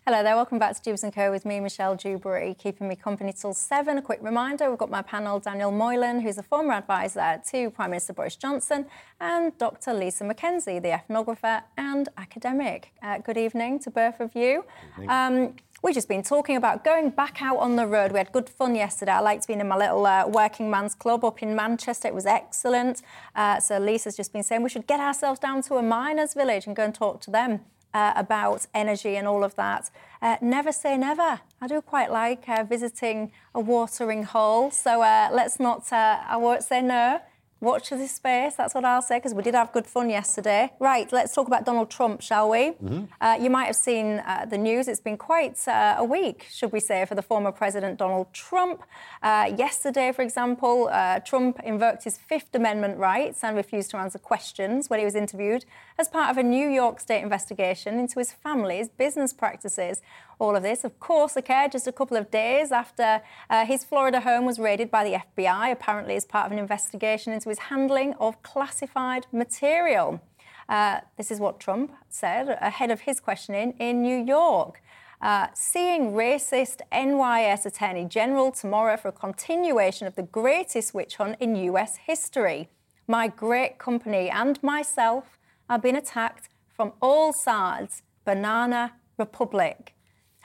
Hello 0.05 0.21
there, 0.21 0.35
welcome 0.35 0.59
back 0.59 0.75
to 0.75 0.81
Dewbs 0.81 1.09
& 1.13 1.15
Co 1.15 1.31
with 1.31 1.45
me, 1.45 1.61
Michelle 1.61 1.95
Dewberry, 1.95 2.55
keeping 2.55 2.89
me 2.89 2.95
company 2.97 3.31
till 3.31 3.53
seven. 3.53 3.97
A 3.97 4.01
quick 4.01 4.19
reminder, 4.21 4.69
we've 4.69 4.77
got 4.77 4.91
my 4.91 5.01
panel, 5.01 5.39
Daniel 5.39 5.71
Moylan, 5.71 6.19
who's 6.19 6.37
a 6.37 6.43
former 6.43 6.73
advisor 6.73 7.41
to 7.51 7.69
Prime 7.69 7.91
Minister 7.91 8.11
Boris 8.11 8.35
Johnson, 8.35 8.85
and 9.21 9.57
Dr 9.57 9.93
Lisa 9.93 10.25
McKenzie, 10.25 10.81
the 10.81 10.89
ethnographer 10.89 11.63
and 11.77 12.09
academic. 12.17 12.91
Uh, 13.01 13.19
good 13.19 13.37
evening 13.37 13.79
to 13.79 13.89
both 13.89 14.19
of 14.19 14.35
you. 14.35 14.65
Um, 15.07 15.55
We've 15.81 15.93
just 15.93 16.07
been 16.07 16.23
talking 16.23 16.55
about 16.55 16.85
going 16.85 17.09
back 17.09 17.41
out 17.41 17.57
on 17.57 17.75
the 17.75 17.85
road. 17.85 18.13
We 18.13 18.17
had 18.17 18.31
good 18.31 18.49
fun 18.49 18.73
yesterday. 18.73 19.11
I 19.11 19.19
liked 19.19 19.47
being 19.47 19.59
in 19.59 19.67
my 19.67 19.75
little 19.75 20.05
uh, 20.05 20.25
working 20.27 20.69
man's 20.69 20.95
club 20.95 21.25
up 21.25 21.43
in 21.43 21.57
Manchester. 21.57 22.07
It 22.07 22.13
was 22.13 22.25
excellent. 22.25 23.01
Uh, 23.35 23.59
so 23.59 23.79
Lisa's 23.79 24.15
just 24.15 24.31
been 24.31 24.43
saying 24.43 24.63
we 24.63 24.69
should 24.69 24.87
get 24.87 25.01
ourselves 25.01 25.41
down 25.41 25.61
to 25.63 25.75
a 25.75 25.83
miners' 25.83 26.35
village 26.35 26.67
and 26.67 26.75
go 26.75 26.83
and 26.83 26.95
talk 26.95 27.19
to 27.21 27.31
them 27.31 27.65
uh, 27.93 28.13
about 28.15 28.65
energy 28.73 29.15
and 29.15 29.27
all 29.27 29.43
of 29.43 29.55
that. 29.55 29.89
Uh, 30.21 30.37
never 30.41 30.71
say 30.71 30.97
never. 30.97 31.41
I 31.61 31.67
do 31.67 31.81
quite 31.81 32.11
like 32.11 32.47
uh, 32.47 32.63
visiting 32.63 33.31
a 33.53 33.59
watering 33.59 34.23
hole. 34.23 34.71
So 34.71 35.01
uh, 35.01 35.29
let's 35.31 35.59
not, 35.59 35.91
uh, 35.91 36.19
I 36.27 36.37
won't 36.37 36.63
say 36.63 36.81
no. 36.81 37.21
Watch 37.63 37.91
this 37.91 38.11
space, 38.11 38.55
that's 38.55 38.75
what 38.75 38.83
I'll 38.83 39.01
say, 39.01 39.19
because 39.19 39.33
we 39.33 39.41
did 39.41 39.55
have 39.55 39.71
good 39.71 39.87
fun 39.87 40.09
yesterday. 40.09 40.69
Right, 40.81 41.09
let's 41.13 41.33
talk 41.33 41.47
about 41.47 41.63
Donald 41.63 41.89
Trump, 41.89 42.19
shall 42.21 42.49
we? 42.49 42.73
Uh, 43.21 43.37
you 43.39 43.49
might 43.49 43.67
have 43.67 43.77
seen 43.77 44.19
uh, 44.19 44.45
the 44.49 44.57
news. 44.57 44.89
It's 44.89 44.99
been 44.99 45.15
quite 45.15 45.65
uh, 45.65 45.95
a 45.97 46.03
week, 46.03 46.45
should 46.51 46.73
we 46.73 46.81
say, 46.81 47.05
for 47.05 47.15
the 47.15 47.21
former 47.21 47.53
President 47.53 47.97
Donald 47.97 48.27
Trump. 48.33 48.83
Uh, 49.21 49.49
yesterday, 49.57 50.11
for 50.11 50.23
example, 50.23 50.89
uh, 50.91 51.21
Trump 51.21 51.61
invoked 51.63 52.03
his 52.03 52.17
Fifth 52.17 52.53
Amendment 52.53 52.97
rights 52.97 53.45
and 53.45 53.55
refused 53.55 53.91
to 53.91 53.97
answer 53.97 54.19
questions 54.19 54.89
when 54.89 54.99
he 54.99 55.05
was 55.05 55.15
interviewed 55.15 55.63
as 55.97 56.09
part 56.09 56.29
of 56.29 56.37
a 56.37 56.43
New 56.43 56.67
York 56.67 56.99
State 56.99 57.23
investigation 57.23 57.97
into 57.97 58.19
his 58.19 58.33
family's 58.33 58.89
business 58.89 59.31
practices. 59.31 60.01
All 60.39 60.55
of 60.55 60.63
this, 60.63 60.83
of 60.83 60.99
course, 60.99 61.35
occurred 61.35 61.71
just 61.71 61.87
a 61.87 61.91
couple 61.91 62.17
of 62.17 62.31
days 62.31 62.71
after 62.71 63.21
uh, 63.49 63.65
his 63.65 63.83
Florida 63.83 64.19
home 64.21 64.45
was 64.45 64.59
raided 64.59 64.89
by 64.89 65.03
the 65.03 65.17
FBI, 65.37 65.71
apparently 65.71 66.15
as 66.15 66.25
part 66.25 66.45
of 66.45 66.51
an 66.51 66.59
investigation 66.59 67.33
into 67.33 67.49
his 67.49 67.59
handling 67.59 68.13
of 68.19 68.41
classified 68.43 69.27
material. 69.31 70.21
Uh, 70.69 71.01
this 71.17 71.31
is 71.31 71.39
what 71.39 71.59
Trump 71.59 71.91
said 72.09 72.57
ahead 72.61 72.91
of 72.91 73.01
his 73.01 73.19
questioning 73.19 73.73
in 73.79 74.01
New 74.01 74.17
York. 74.17 74.81
Uh, 75.21 75.47
seeing 75.53 76.11
racist 76.11 76.81
NYS 76.91 77.65
Attorney 77.65 78.05
General 78.05 78.51
tomorrow 78.51 78.97
for 78.97 79.07
a 79.07 79.13
continuation 79.13 80.05
of 80.05 80.15
the 80.15 80.23
greatest 80.23 80.93
witch 80.93 81.15
hunt 81.15 81.37
in 81.39 81.55
US 81.55 81.95
history. 81.95 82.69
My 83.07 83.27
great 83.27 83.77
company 83.77 84.29
and 84.29 84.61
myself 84.61 85.39
are 85.69 85.79
being 85.79 85.95
attacked 85.95 86.49
from 86.67 86.93
all 87.01 87.31
sides. 87.31 88.01
Banana 88.25 88.93
Republic. 89.17 89.92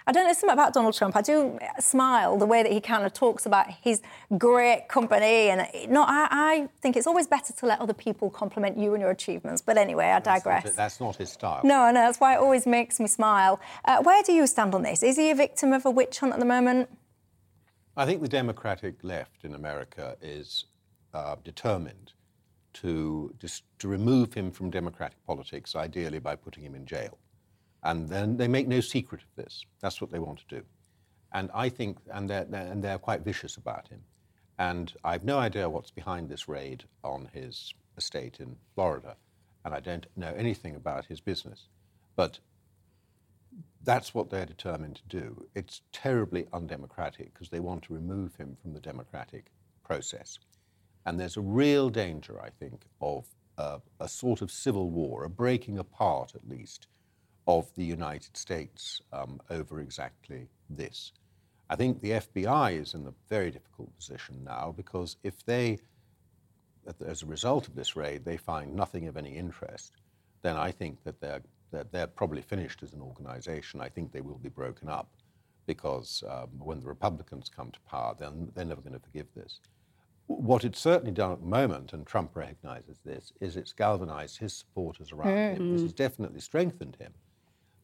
I 0.08 0.10
don't 0.10 0.26
know 0.26 0.32
something 0.32 0.54
about 0.54 0.72
Donald 0.72 0.94
Trump. 0.94 1.16
I 1.16 1.20
do 1.20 1.58
smile 1.78 2.38
the 2.38 2.46
way 2.46 2.62
that 2.62 2.72
he 2.72 2.80
kind 2.80 3.04
of 3.04 3.12
talks 3.12 3.44
about 3.44 3.66
his 3.70 4.00
great 4.38 4.88
company, 4.88 5.50
and 5.50 5.68
no, 5.92 6.02
I, 6.02 6.28
I 6.30 6.68
think 6.80 6.96
it's 6.96 7.06
always 7.06 7.26
better 7.26 7.52
to 7.52 7.66
let 7.66 7.78
other 7.78 7.92
people 7.92 8.30
compliment 8.30 8.78
you 8.78 8.94
and 8.94 9.02
your 9.02 9.10
achievements. 9.10 9.60
But 9.60 9.76
anyway, 9.76 10.06
I 10.06 10.20
digress. 10.20 10.74
That's 10.74 10.98
not 10.98 11.16
his 11.16 11.28
style. 11.28 11.60
No, 11.62 11.90
no, 11.90 12.00
that's 12.00 12.20
why 12.20 12.36
it 12.36 12.38
always 12.38 12.66
makes 12.66 12.98
me 12.98 13.06
smile. 13.06 13.60
Uh, 13.84 14.02
where 14.02 14.22
do 14.22 14.32
you 14.32 14.46
stand 14.46 14.74
on 14.74 14.82
this? 14.82 15.02
Is 15.02 15.18
he 15.18 15.30
a 15.30 15.34
victim 15.34 15.74
of 15.74 15.84
a 15.84 15.90
witch 15.90 16.20
hunt 16.20 16.32
at 16.32 16.38
the 16.38 16.46
moment? 16.46 16.88
I 17.94 18.06
think 18.06 18.22
the 18.22 18.28
Democratic 18.28 18.94
left 19.02 19.44
in 19.44 19.54
America 19.54 20.16
is 20.22 20.64
uh, 21.12 21.36
determined 21.44 22.14
to, 22.72 23.34
just, 23.38 23.64
to 23.80 23.88
remove 23.88 24.32
him 24.32 24.52
from 24.52 24.70
democratic 24.70 25.22
politics, 25.26 25.76
ideally 25.76 26.18
by 26.18 26.34
putting 26.34 26.64
him 26.64 26.74
in 26.74 26.86
jail. 26.86 27.18
And 27.82 28.08
then 28.08 28.36
they 28.36 28.48
make 28.48 28.68
no 28.68 28.80
secret 28.80 29.22
of 29.22 29.36
this. 29.36 29.64
That's 29.80 30.00
what 30.00 30.10
they 30.10 30.18
want 30.18 30.40
to 30.40 30.56
do. 30.56 30.62
And 31.32 31.50
I 31.54 31.68
think, 31.68 31.98
and 32.12 32.28
they're, 32.28 32.46
and 32.50 32.82
they're 32.82 32.98
quite 32.98 33.22
vicious 33.22 33.56
about 33.56 33.88
him. 33.88 34.00
And 34.58 34.92
I've 35.04 35.24
no 35.24 35.38
idea 35.38 35.68
what's 35.68 35.90
behind 35.90 36.28
this 36.28 36.48
raid 36.48 36.84
on 37.04 37.28
his 37.32 37.74
estate 37.96 38.40
in 38.40 38.56
Florida. 38.74 39.16
And 39.64 39.74
I 39.74 39.80
don't 39.80 40.06
know 40.16 40.34
anything 40.36 40.74
about 40.74 41.06
his 41.06 41.20
business. 41.20 41.68
But 42.16 42.40
that's 43.84 44.12
what 44.12 44.30
they're 44.30 44.46
determined 44.46 44.96
to 44.96 45.20
do. 45.20 45.46
It's 45.54 45.82
terribly 45.92 46.46
undemocratic 46.52 47.32
because 47.32 47.50
they 47.50 47.60
want 47.60 47.84
to 47.84 47.94
remove 47.94 48.34
him 48.36 48.56
from 48.60 48.72
the 48.72 48.80
democratic 48.80 49.52
process. 49.84 50.38
And 51.06 51.18
there's 51.18 51.36
a 51.36 51.42
real 51.42 51.88
danger, 51.88 52.40
I 52.42 52.50
think, 52.50 52.82
of 53.00 53.26
uh, 53.56 53.78
a 54.00 54.08
sort 54.08 54.42
of 54.42 54.50
civil 54.50 54.90
war, 54.90 55.24
a 55.24 55.30
breaking 55.30 55.78
apart 55.78 56.32
at 56.34 56.48
least, 56.48 56.86
of 57.48 57.74
the 57.74 57.84
United 57.84 58.36
States 58.36 59.00
um, 59.12 59.40
over 59.50 59.80
exactly 59.80 60.46
this. 60.68 61.12
I 61.70 61.76
think 61.76 62.00
the 62.00 62.10
FBI 62.10 62.78
is 62.78 62.92
in 62.94 63.06
a 63.06 63.14
very 63.28 63.50
difficult 63.50 63.96
position 63.96 64.44
now 64.44 64.74
because 64.76 65.16
if 65.22 65.44
they, 65.46 65.78
as 67.04 67.22
a 67.22 67.26
result 67.26 67.66
of 67.66 67.74
this 67.74 67.96
raid, 67.96 68.24
they 68.24 68.36
find 68.36 68.76
nothing 68.76 69.08
of 69.08 69.16
any 69.16 69.34
interest, 69.34 69.92
then 70.42 70.56
I 70.56 70.70
think 70.70 71.02
that 71.04 71.20
they're, 71.20 71.42
they're, 71.72 71.86
they're 71.90 72.06
probably 72.06 72.42
finished 72.42 72.82
as 72.82 72.92
an 72.92 73.00
organization. 73.00 73.80
I 73.80 73.88
think 73.88 74.12
they 74.12 74.20
will 74.20 74.38
be 74.38 74.50
broken 74.50 74.90
up 74.90 75.08
because 75.66 76.22
um, 76.28 76.48
when 76.58 76.80
the 76.80 76.86
Republicans 76.86 77.50
come 77.54 77.70
to 77.70 77.80
power, 77.80 78.14
they're, 78.18 78.30
they're 78.54 78.64
never 78.66 78.82
going 78.82 78.92
to 78.92 79.00
forgive 79.00 79.26
this. 79.34 79.60
What 80.26 80.64
it's 80.64 80.80
certainly 80.80 81.12
done 81.12 81.32
at 81.32 81.40
the 81.40 81.46
moment, 81.46 81.94
and 81.94 82.06
Trump 82.06 82.36
recognizes 82.36 82.98
this, 83.06 83.32
is 83.40 83.56
it's 83.56 83.72
galvanized 83.72 84.38
his 84.38 84.52
supporters 84.52 85.12
around 85.12 85.28
mm. 85.28 85.56
him. 85.56 85.72
This 85.72 85.82
has 85.82 85.94
definitely 85.94 86.40
strengthened 86.40 86.96
him. 87.00 87.14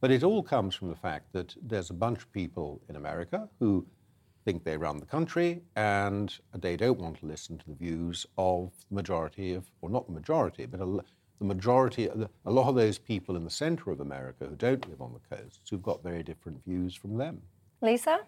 But 0.05 0.11
it 0.11 0.23
all 0.23 0.43
comes 0.43 0.75
from 0.75 0.91
the 0.91 0.97
fact 0.97 1.33
that 1.33 1.57
there's 1.63 1.89
a 1.89 1.95
bunch 1.95 2.19
of 2.19 2.31
people 2.31 2.79
in 2.91 2.97
America 2.97 3.49
who 3.59 3.87
think 4.45 4.63
they 4.63 4.77
run 4.77 4.99
the 4.99 5.07
country 5.07 5.63
and 5.77 6.39
they 6.53 6.77
don't 6.77 6.99
want 6.99 7.21
to 7.21 7.27
listen 7.27 7.57
to 7.57 7.65
the 7.67 7.75
views 7.75 8.27
of 8.37 8.71
the 8.91 8.97
majority 8.97 9.55
of, 9.55 9.65
or 9.81 9.89
not 9.89 10.07
the 10.07 10.13
majority, 10.13 10.67
but 10.67 10.79
a, 10.83 10.85
the 11.39 11.47
majority, 11.47 12.09
a 12.09 12.51
lot 12.51 12.69
of 12.69 12.75
those 12.75 12.99
people 12.99 13.35
in 13.35 13.45
the 13.45 13.51
center 13.51 13.91
of 13.91 14.01
America 14.01 14.45
who 14.45 14.55
don't 14.57 14.87
live 14.91 15.01
on 15.01 15.15
the 15.15 15.37
coasts 15.37 15.71
who've 15.71 15.83
got 15.83 16.03
very 16.03 16.23
different 16.23 16.63
views 16.67 16.95
from 16.95 17.17
them. 17.17 17.41
Lisa? 17.81 18.21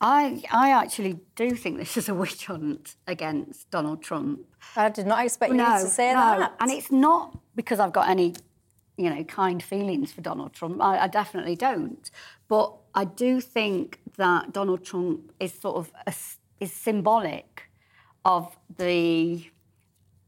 I, 0.00 0.44
I 0.52 0.70
actually 0.70 1.18
do 1.34 1.56
think 1.56 1.78
this 1.78 1.96
is 1.96 2.08
a 2.08 2.14
witch 2.14 2.46
hunt 2.46 2.94
against 3.08 3.68
Donald 3.72 4.00
Trump. 4.00 4.42
I 4.76 4.90
did 4.90 5.08
not 5.08 5.24
expect 5.24 5.54
no, 5.54 5.74
you 5.74 5.82
to 5.82 5.90
say 5.90 6.12
no. 6.12 6.38
that. 6.38 6.54
And 6.60 6.70
it's 6.70 6.92
not 6.92 7.36
because 7.56 7.80
I've 7.80 7.92
got 7.92 8.08
any, 8.08 8.34
you 8.96 9.10
know, 9.10 9.24
kind 9.24 9.62
feelings 9.62 10.12
for 10.12 10.20
Donald 10.20 10.52
Trump. 10.52 10.80
I, 10.80 11.00
I 11.00 11.08
definitely 11.08 11.56
don't. 11.56 12.10
But 12.48 12.74
I 12.94 13.04
do 13.04 13.40
think 13.40 14.00
that 14.16 14.52
Donald 14.52 14.84
Trump 14.84 15.32
is 15.40 15.52
sort 15.52 15.76
of 15.76 15.92
a, 16.06 16.14
is 16.60 16.72
symbolic 16.72 17.70
of 18.24 18.56
the 18.76 19.50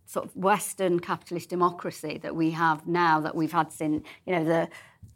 sort 0.07 0.27
of 0.27 0.37
Western 0.37 1.01
capitalist 1.01 1.49
democracy 1.49 2.19
that 2.23 2.35
we 2.35 2.51
have 2.53 2.87
now, 2.87 3.21
that 3.21 3.35
we've 3.35 3.53
had 3.53 3.73
since 3.73 4.07
you 4.25 4.33
know 4.33 4.45
the 4.45 4.69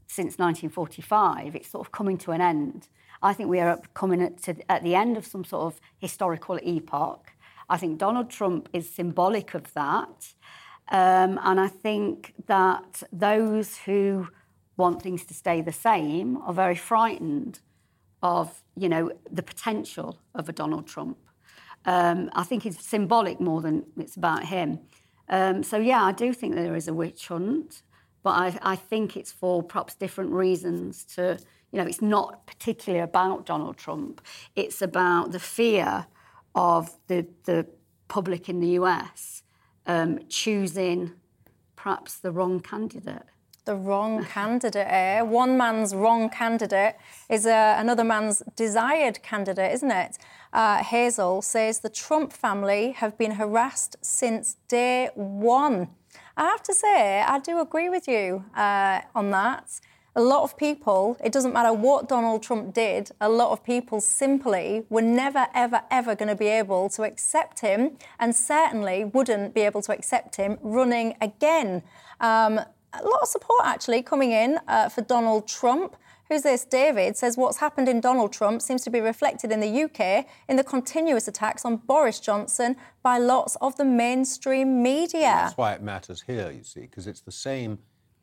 since 0.07 0.38
1945. 0.38 1.55
It's 1.55 1.68
sort 1.68 1.86
of 1.86 1.92
coming 1.92 2.18
to 2.18 2.32
an 2.32 2.40
end. 2.40 2.88
I 3.22 3.32
think 3.32 3.48
we 3.48 3.61
are 3.61 3.80
coming 3.94 4.22
at, 4.22 4.42
to, 4.44 4.57
at 4.70 4.82
the 4.82 4.94
end 4.94 5.16
of 5.16 5.26
some 5.26 5.44
sort 5.44 5.72
of 5.72 5.80
historical 5.98 6.59
epoch. 6.62 7.32
I 7.68 7.76
think 7.76 7.98
Donald 7.98 8.30
Trump 8.30 8.68
is 8.72 8.88
symbolic 8.88 9.55
of 9.55 9.72
that. 9.74 10.34
Um, 10.91 11.38
and 11.43 11.61
I 11.61 11.68
think 11.68 12.34
that 12.47 13.03
those 13.12 13.78
who 13.78 14.28
want 14.76 15.03
things 15.03 15.24
to 15.26 15.34
stay 15.34 15.61
the 15.61 15.72
same 15.72 16.36
are 16.38 16.53
very 16.53 16.74
frightened 16.74 17.61
of, 18.22 18.62
you 18.76 18.88
know, 18.88 19.12
the 19.30 19.43
potential 19.43 20.18
of 20.34 20.49
a 20.49 20.53
Donald 20.53 20.86
Trump. 20.86 21.18
Um, 21.84 22.30
I 22.34 22.43
think 22.43 22.66
it's 22.66 22.84
symbolic 22.84 23.41
more 23.41 23.61
than 23.61 23.84
it's 23.97 24.16
about 24.16 24.45
him. 24.45 24.80
Um, 25.28 25.62
so, 25.62 25.78
yeah, 25.78 26.03
I 26.03 26.12
do 26.12 26.32
think 26.32 26.55
there 26.55 26.74
is 26.74 26.88
a 26.88 26.95
witch 26.95 27.28
hunt, 27.28 27.82
but 28.22 28.30
I, 28.30 28.59
I 28.72 28.76
think 28.76 29.16
it's 29.16 29.32
for 29.32 29.62
perhaps 29.62 29.95
different 29.95 30.32
reasons 30.32 31.05
to 31.14 31.38
you 31.72 31.78
know, 31.78 31.86
it's 31.86 32.03
not 32.03 32.47
particularly 32.47 33.03
about 33.03 33.47
Donald 33.47 33.76
Trump. 33.76 34.20
It's 34.57 34.82
about 34.82 35.32
the 35.32 35.38
fear 35.38 36.07
of 36.55 36.97
the, 37.07 37.26
the 37.45 37.66
public 38.09 38.49
in 38.49 38.61
the 38.61 38.70
US 38.80 39.43
um, 39.91 40.20
choosing 40.28 41.12
perhaps 41.74 42.18
the 42.18 42.30
wrong 42.30 42.61
candidate. 42.61 43.26
The 43.64 43.74
wrong 43.74 44.24
candidate, 44.36 44.86
eh? 44.88 45.20
One 45.22 45.57
man's 45.57 45.95
wrong 45.95 46.30
candidate 46.30 46.95
is 47.28 47.45
uh, 47.47 47.74
another 47.78 48.05
man's 48.05 48.43
desired 48.55 49.22
candidate, 49.22 49.72
isn't 49.72 49.91
it? 49.91 50.18
Uh, 50.53 50.82
Hazel 50.82 51.43
says 51.43 51.80
the 51.80 51.88
Trump 51.88 52.32
family 52.32 52.93
have 52.93 53.18
been 53.18 53.32
harassed 53.32 53.97
since 54.01 54.57
day 54.68 55.11
one. 55.14 55.88
I 56.36 56.45
have 56.45 56.62
to 56.64 56.74
say, 56.74 57.22
I 57.22 57.38
do 57.38 57.61
agree 57.61 57.88
with 57.88 58.07
you 58.07 58.45
uh, 58.57 59.01
on 59.14 59.30
that 59.30 59.80
a 60.17 60.21
lot 60.21 60.43
of 60.43 60.57
people, 60.57 61.17
it 61.23 61.33
doesn't 61.33 61.53
matter 61.53 61.73
what 61.73 62.09
Donald 62.09 62.43
Trump 62.43 62.75
did, 62.75 63.11
a 63.21 63.29
lot 63.29 63.53
of 63.53 63.63
people 63.65 64.01
simply 64.01 64.85
were 64.89 65.03
never, 65.03 65.47
ever, 65.55 65.83
ever 65.91 66.15
going 66.17 66.29
to 66.29 66.35
be 66.35 66.49
able 66.49 66.89
to 66.91 67.03
accept 67.03 67.61
him 67.61 67.97
and 68.19 68.35
certainly 68.35 69.05
wouldn't 69.05 69.55
be 69.55 69.61
able 69.61 69.83
to 69.83 69.93
accept 69.93 70.37
him 70.37 70.59
running 70.63 71.15
again. 71.21 71.83
Um, 72.21 72.61
a 72.93 73.05
lot 73.05 73.21
of 73.23 73.29
support 73.29 73.61
actually 73.65 74.03
coming 74.03 74.33
in 74.33 74.59
uh, 74.67 74.89
for 74.89 75.03
Donald 75.03 75.47
Trump. 75.47 75.97
Who's 76.29 76.43
this? 76.43 76.65
David 76.65 77.17
says 77.17 77.37
what's 77.37 77.59
happened 77.59 77.89
in 77.89 78.01
Donald 78.01 78.33
Trump 78.33 78.63
seems 78.63 78.83
to 78.83 78.91
be 78.91 79.01
reflected 79.01 79.51
in 79.51 79.61
the 79.61 79.83
UK 79.83 80.27
in 80.49 80.57
the 80.57 80.65
continuous 80.65 81.27
attacks 81.29 81.65
on 81.65 81.77
Boris 81.77 82.21
Johnson 82.21 82.77
by 83.03 83.19
lots 83.19 83.57
of 83.61 83.77
the 83.77 83.85
mainstream 83.85 84.83
media. 84.83 85.21
That's 85.21 85.57
why 85.57 85.73
it 85.73 85.83
matters 85.83 86.23
here, 86.23 86.51
you 86.51 86.63
see, 86.63 86.83
because 86.83 87.07
it's 87.07 87.21
the 87.21 87.33
same 87.33 87.79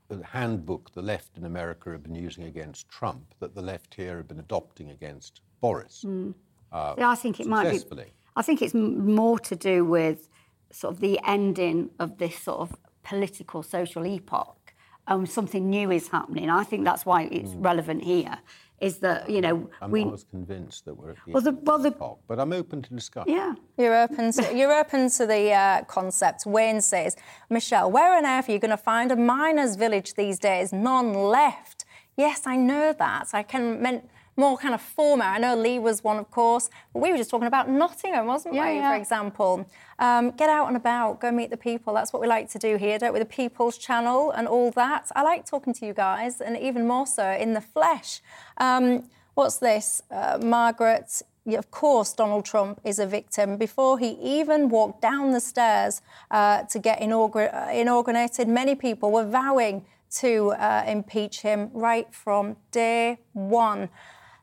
the 0.09 0.23
handbook 0.25 0.91
the 0.93 1.01
left 1.01 1.37
in 1.37 1.45
America 1.45 1.91
have 1.91 2.03
been 2.03 2.15
using 2.15 2.45
against 2.45 2.89
Trump 2.89 3.33
that 3.39 3.55
the 3.55 3.61
left 3.61 3.93
here 3.93 4.17
have 4.17 4.27
been 4.27 4.39
adopting 4.39 4.91
against 4.91 5.41
Boris. 5.61 6.03
Mm. 6.05 6.33
Uh, 6.71 6.95
yeah, 6.97 7.09
I 7.09 7.15
think 7.15 7.39
it 7.39 7.47
might 7.47 7.71
be. 7.71 8.03
I 8.35 8.41
think 8.41 8.61
it's 8.61 8.73
more 8.73 9.39
to 9.39 9.55
do 9.55 9.83
with 9.83 10.29
sort 10.71 10.93
of 10.93 10.99
the 10.99 11.19
ending 11.25 11.89
of 11.99 12.17
this 12.17 12.37
sort 12.37 12.59
of 12.59 12.75
political 13.03 13.63
social 13.63 14.05
epoch. 14.05 14.73
Um, 15.07 15.25
something 15.25 15.69
new 15.69 15.89
is 15.91 16.09
happening. 16.09 16.49
I 16.49 16.63
think 16.65 16.83
that's 16.83 17.05
why 17.05 17.23
it's 17.23 17.51
mm. 17.51 17.63
relevant 17.63 18.03
here 18.03 18.39
is 18.79 18.99
that 18.99 19.29
you 19.29 19.41
know 19.41 19.69
I'm 19.81 19.91
we. 19.91 20.03
not 20.03 20.13
as 20.13 20.23
convinced 20.23 20.85
that 20.85 20.93
we're 20.93 21.11
at 21.11 21.17
the 21.25 21.31
well, 21.31 21.41
the, 21.41 21.51
well, 21.51 21.79
the, 21.79 21.89
epoch, 21.89 22.19
but 22.27 22.39
I'm 22.39 22.53
open 22.53 22.81
to 22.83 22.93
discussion. 22.93 23.33
Yeah, 23.33 23.55
you're 23.77 23.95
open. 23.95 24.31
To, 24.33 24.55
you're 24.55 24.73
open 24.73 25.09
to 25.11 25.25
the 25.25 25.51
uh, 25.51 25.83
concept. 25.85 26.45
Wayne 26.45 26.81
says, 26.81 27.15
Michelle, 27.49 27.89
where 27.89 28.15
on 28.15 28.25
earth 28.25 28.49
are 28.49 28.51
you 28.51 28.59
going 28.59 28.71
to 28.71 28.77
find 28.77 29.11
a 29.11 29.15
miners' 29.15 29.75
village 29.75 30.13
these 30.13 30.37
days? 30.37 30.71
None 30.71 31.13
left. 31.13 31.85
Yes, 32.15 32.45
I 32.45 32.55
know 32.55 32.93
that. 32.93 33.29
I 33.33 33.43
can. 33.43 33.81
Men- 33.81 34.03
more 34.37 34.57
kind 34.57 34.73
of 34.73 34.81
former. 34.81 35.25
I 35.25 35.39
know 35.39 35.55
Lee 35.55 35.79
was 35.79 36.03
one, 36.03 36.17
of 36.17 36.29
course, 36.29 36.69
but 36.93 37.01
we 37.01 37.11
were 37.11 37.17
just 37.17 37.29
talking 37.29 37.47
about 37.47 37.67
Nottingham, 37.69 38.27
wasn't 38.27 38.53
yeah, 38.53 38.69
we, 38.69 38.75
yeah. 38.77 38.91
for 38.91 38.95
example? 38.95 39.67
Um, 39.99 40.31
get 40.31 40.49
out 40.49 40.67
and 40.67 40.77
about, 40.77 41.19
go 41.19 41.31
meet 41.31 41.49
the 41.49 41.57
people. 41.57 41.93
That's 41.93 42.13
what 42.13 42.21
we 42.21 42.27
like 42.27 42.49
to 42.51 42.59
do 42.59 42.77
here, 42.77 42.99
don't 42.99 43.13
we? 43.13 43.19
The 43.19 43.25
People's 43.25 43.77
Channel 43.77 44.31
and 44.31 44.47
all 44.47 44.69
that. 44.71 45.11
I 45.15 45.23
like 45.23 45.45
talking 45.45 45.73
to 45.73 45.85
you 45.85 45.93
guys, 45.93 46.39
and 46.39 46.55
even 46.55 46.87
more 46.87 47.07
so 47.07 47.31
in 47.31 47.53
the 47.53 47.61
flesh. 47.61 48.21
Um, 48.57 49.09
what's 49.33 49.57
this? 49.57 50.03
Uh, 50.11 50.37
Margaret, 50.41 51.23
of 51.47 51.71
course, 51.71 52.13
Donald 52.13 52.45
Trump 52.45 52.79
is 52.83 52.99
a 52.99 53.07
victim. 53.07 53.57
Before 53.57 53.97
he 53.97 54.11
even 54.21 54.69
walked 54.69 55.01
down 55.01 55.31
the 55.31 55.39
stairs 55.39 56.01
uh, 56.29 56.63
to 56.63 56.77
get 56.77 56.99
inaugur- 56.99 57.53
uh, 57.53 57.71
inaugurated, 57.71 58.47
many 58.47 58.75
people 58.75 59.11
were 59.11 59.25
vowing 59.25 59.85
to 60.09 60.51
uh, 60.51 60.83
impeach 60.87 61.41
him 61.41 61.69
right 61.73 62.13
from 62.13 62.55
day 62.71 63.19
one. 63.33 63.89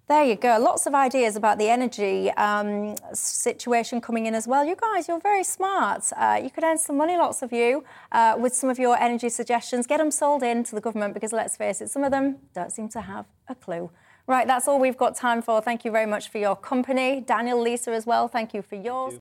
There 0.07 0.23
you 0.23 0.37
go. 0.37 0.59
Lots 0.59 0.87
of 0.87 0.95
ideas 0.95 1.35
about 1.35 1.57
the 1.57 1.71
energy 1.71 2.31
um, 2.33 2.95
situation 3.15 4.03
coming 4.03 4.27
in 4.27 4.35
as 4.35 4.47
well. 4.47 4.63
You 4.63 4.77
guys, 4.77 5.09
you're 5.09 5.19
very 5.19 5.43
smart. 5.45 6.05
Uh, 6.15 6.39
you 6.45 6.51
could 6.51 6.63
earn 6.63 6.77
some 6.77 6.99
money, 6.99 7.17
lots 7.17 7.41
of 7.41 7.55
you, 7.55 7.85
uh, 8.13 8.37
with 8.39 8.55
some 8.55 8.69
of 8.69 8.79
your 8.79 8.99
energy 8.99 9.31
suggestions. 9.31 9.87
Get 9.87 9.97
them 9.99 10.11
sold 10.11 10.43
in 10.43 10.63
to 10.65 10.75
the 10.75 10.81
government 10.83 11.15
because 11.15 11.33
let's 11.33 11.57
face 11.57 11.81
it, 11.81 11.89
some 11.89 12.05
of 12.05 12.11
them 12.11 12.37
don't 12.55 12.71
seem 12.71 12.91
to 12.91 13.01
have 13.01 13.25
a 13.49 13.55
clue. 13.55 13.91
Right, 14.27 14.47
that's 14.47 14.69
all 14.69 14.79
we've 14.79 14.97
got 14.97 15.17
time 15.17 15.41
for. 15.41 15.63
Thank 15.63 15.87
you 15.87 15.91
very 15.91 16.07
much 16.07 16.29
for 16.29 16.37
your 16.37 16.57
company. 16.57 17.23
Daniel, 17.23 17.59
Lisa 17.59 17.93
as 17.93 18.05
well, 18.05 18.29
thank 18.29 18.53
you 18.53 18.61
for 18.61 18.77
yours. 18.77 19.21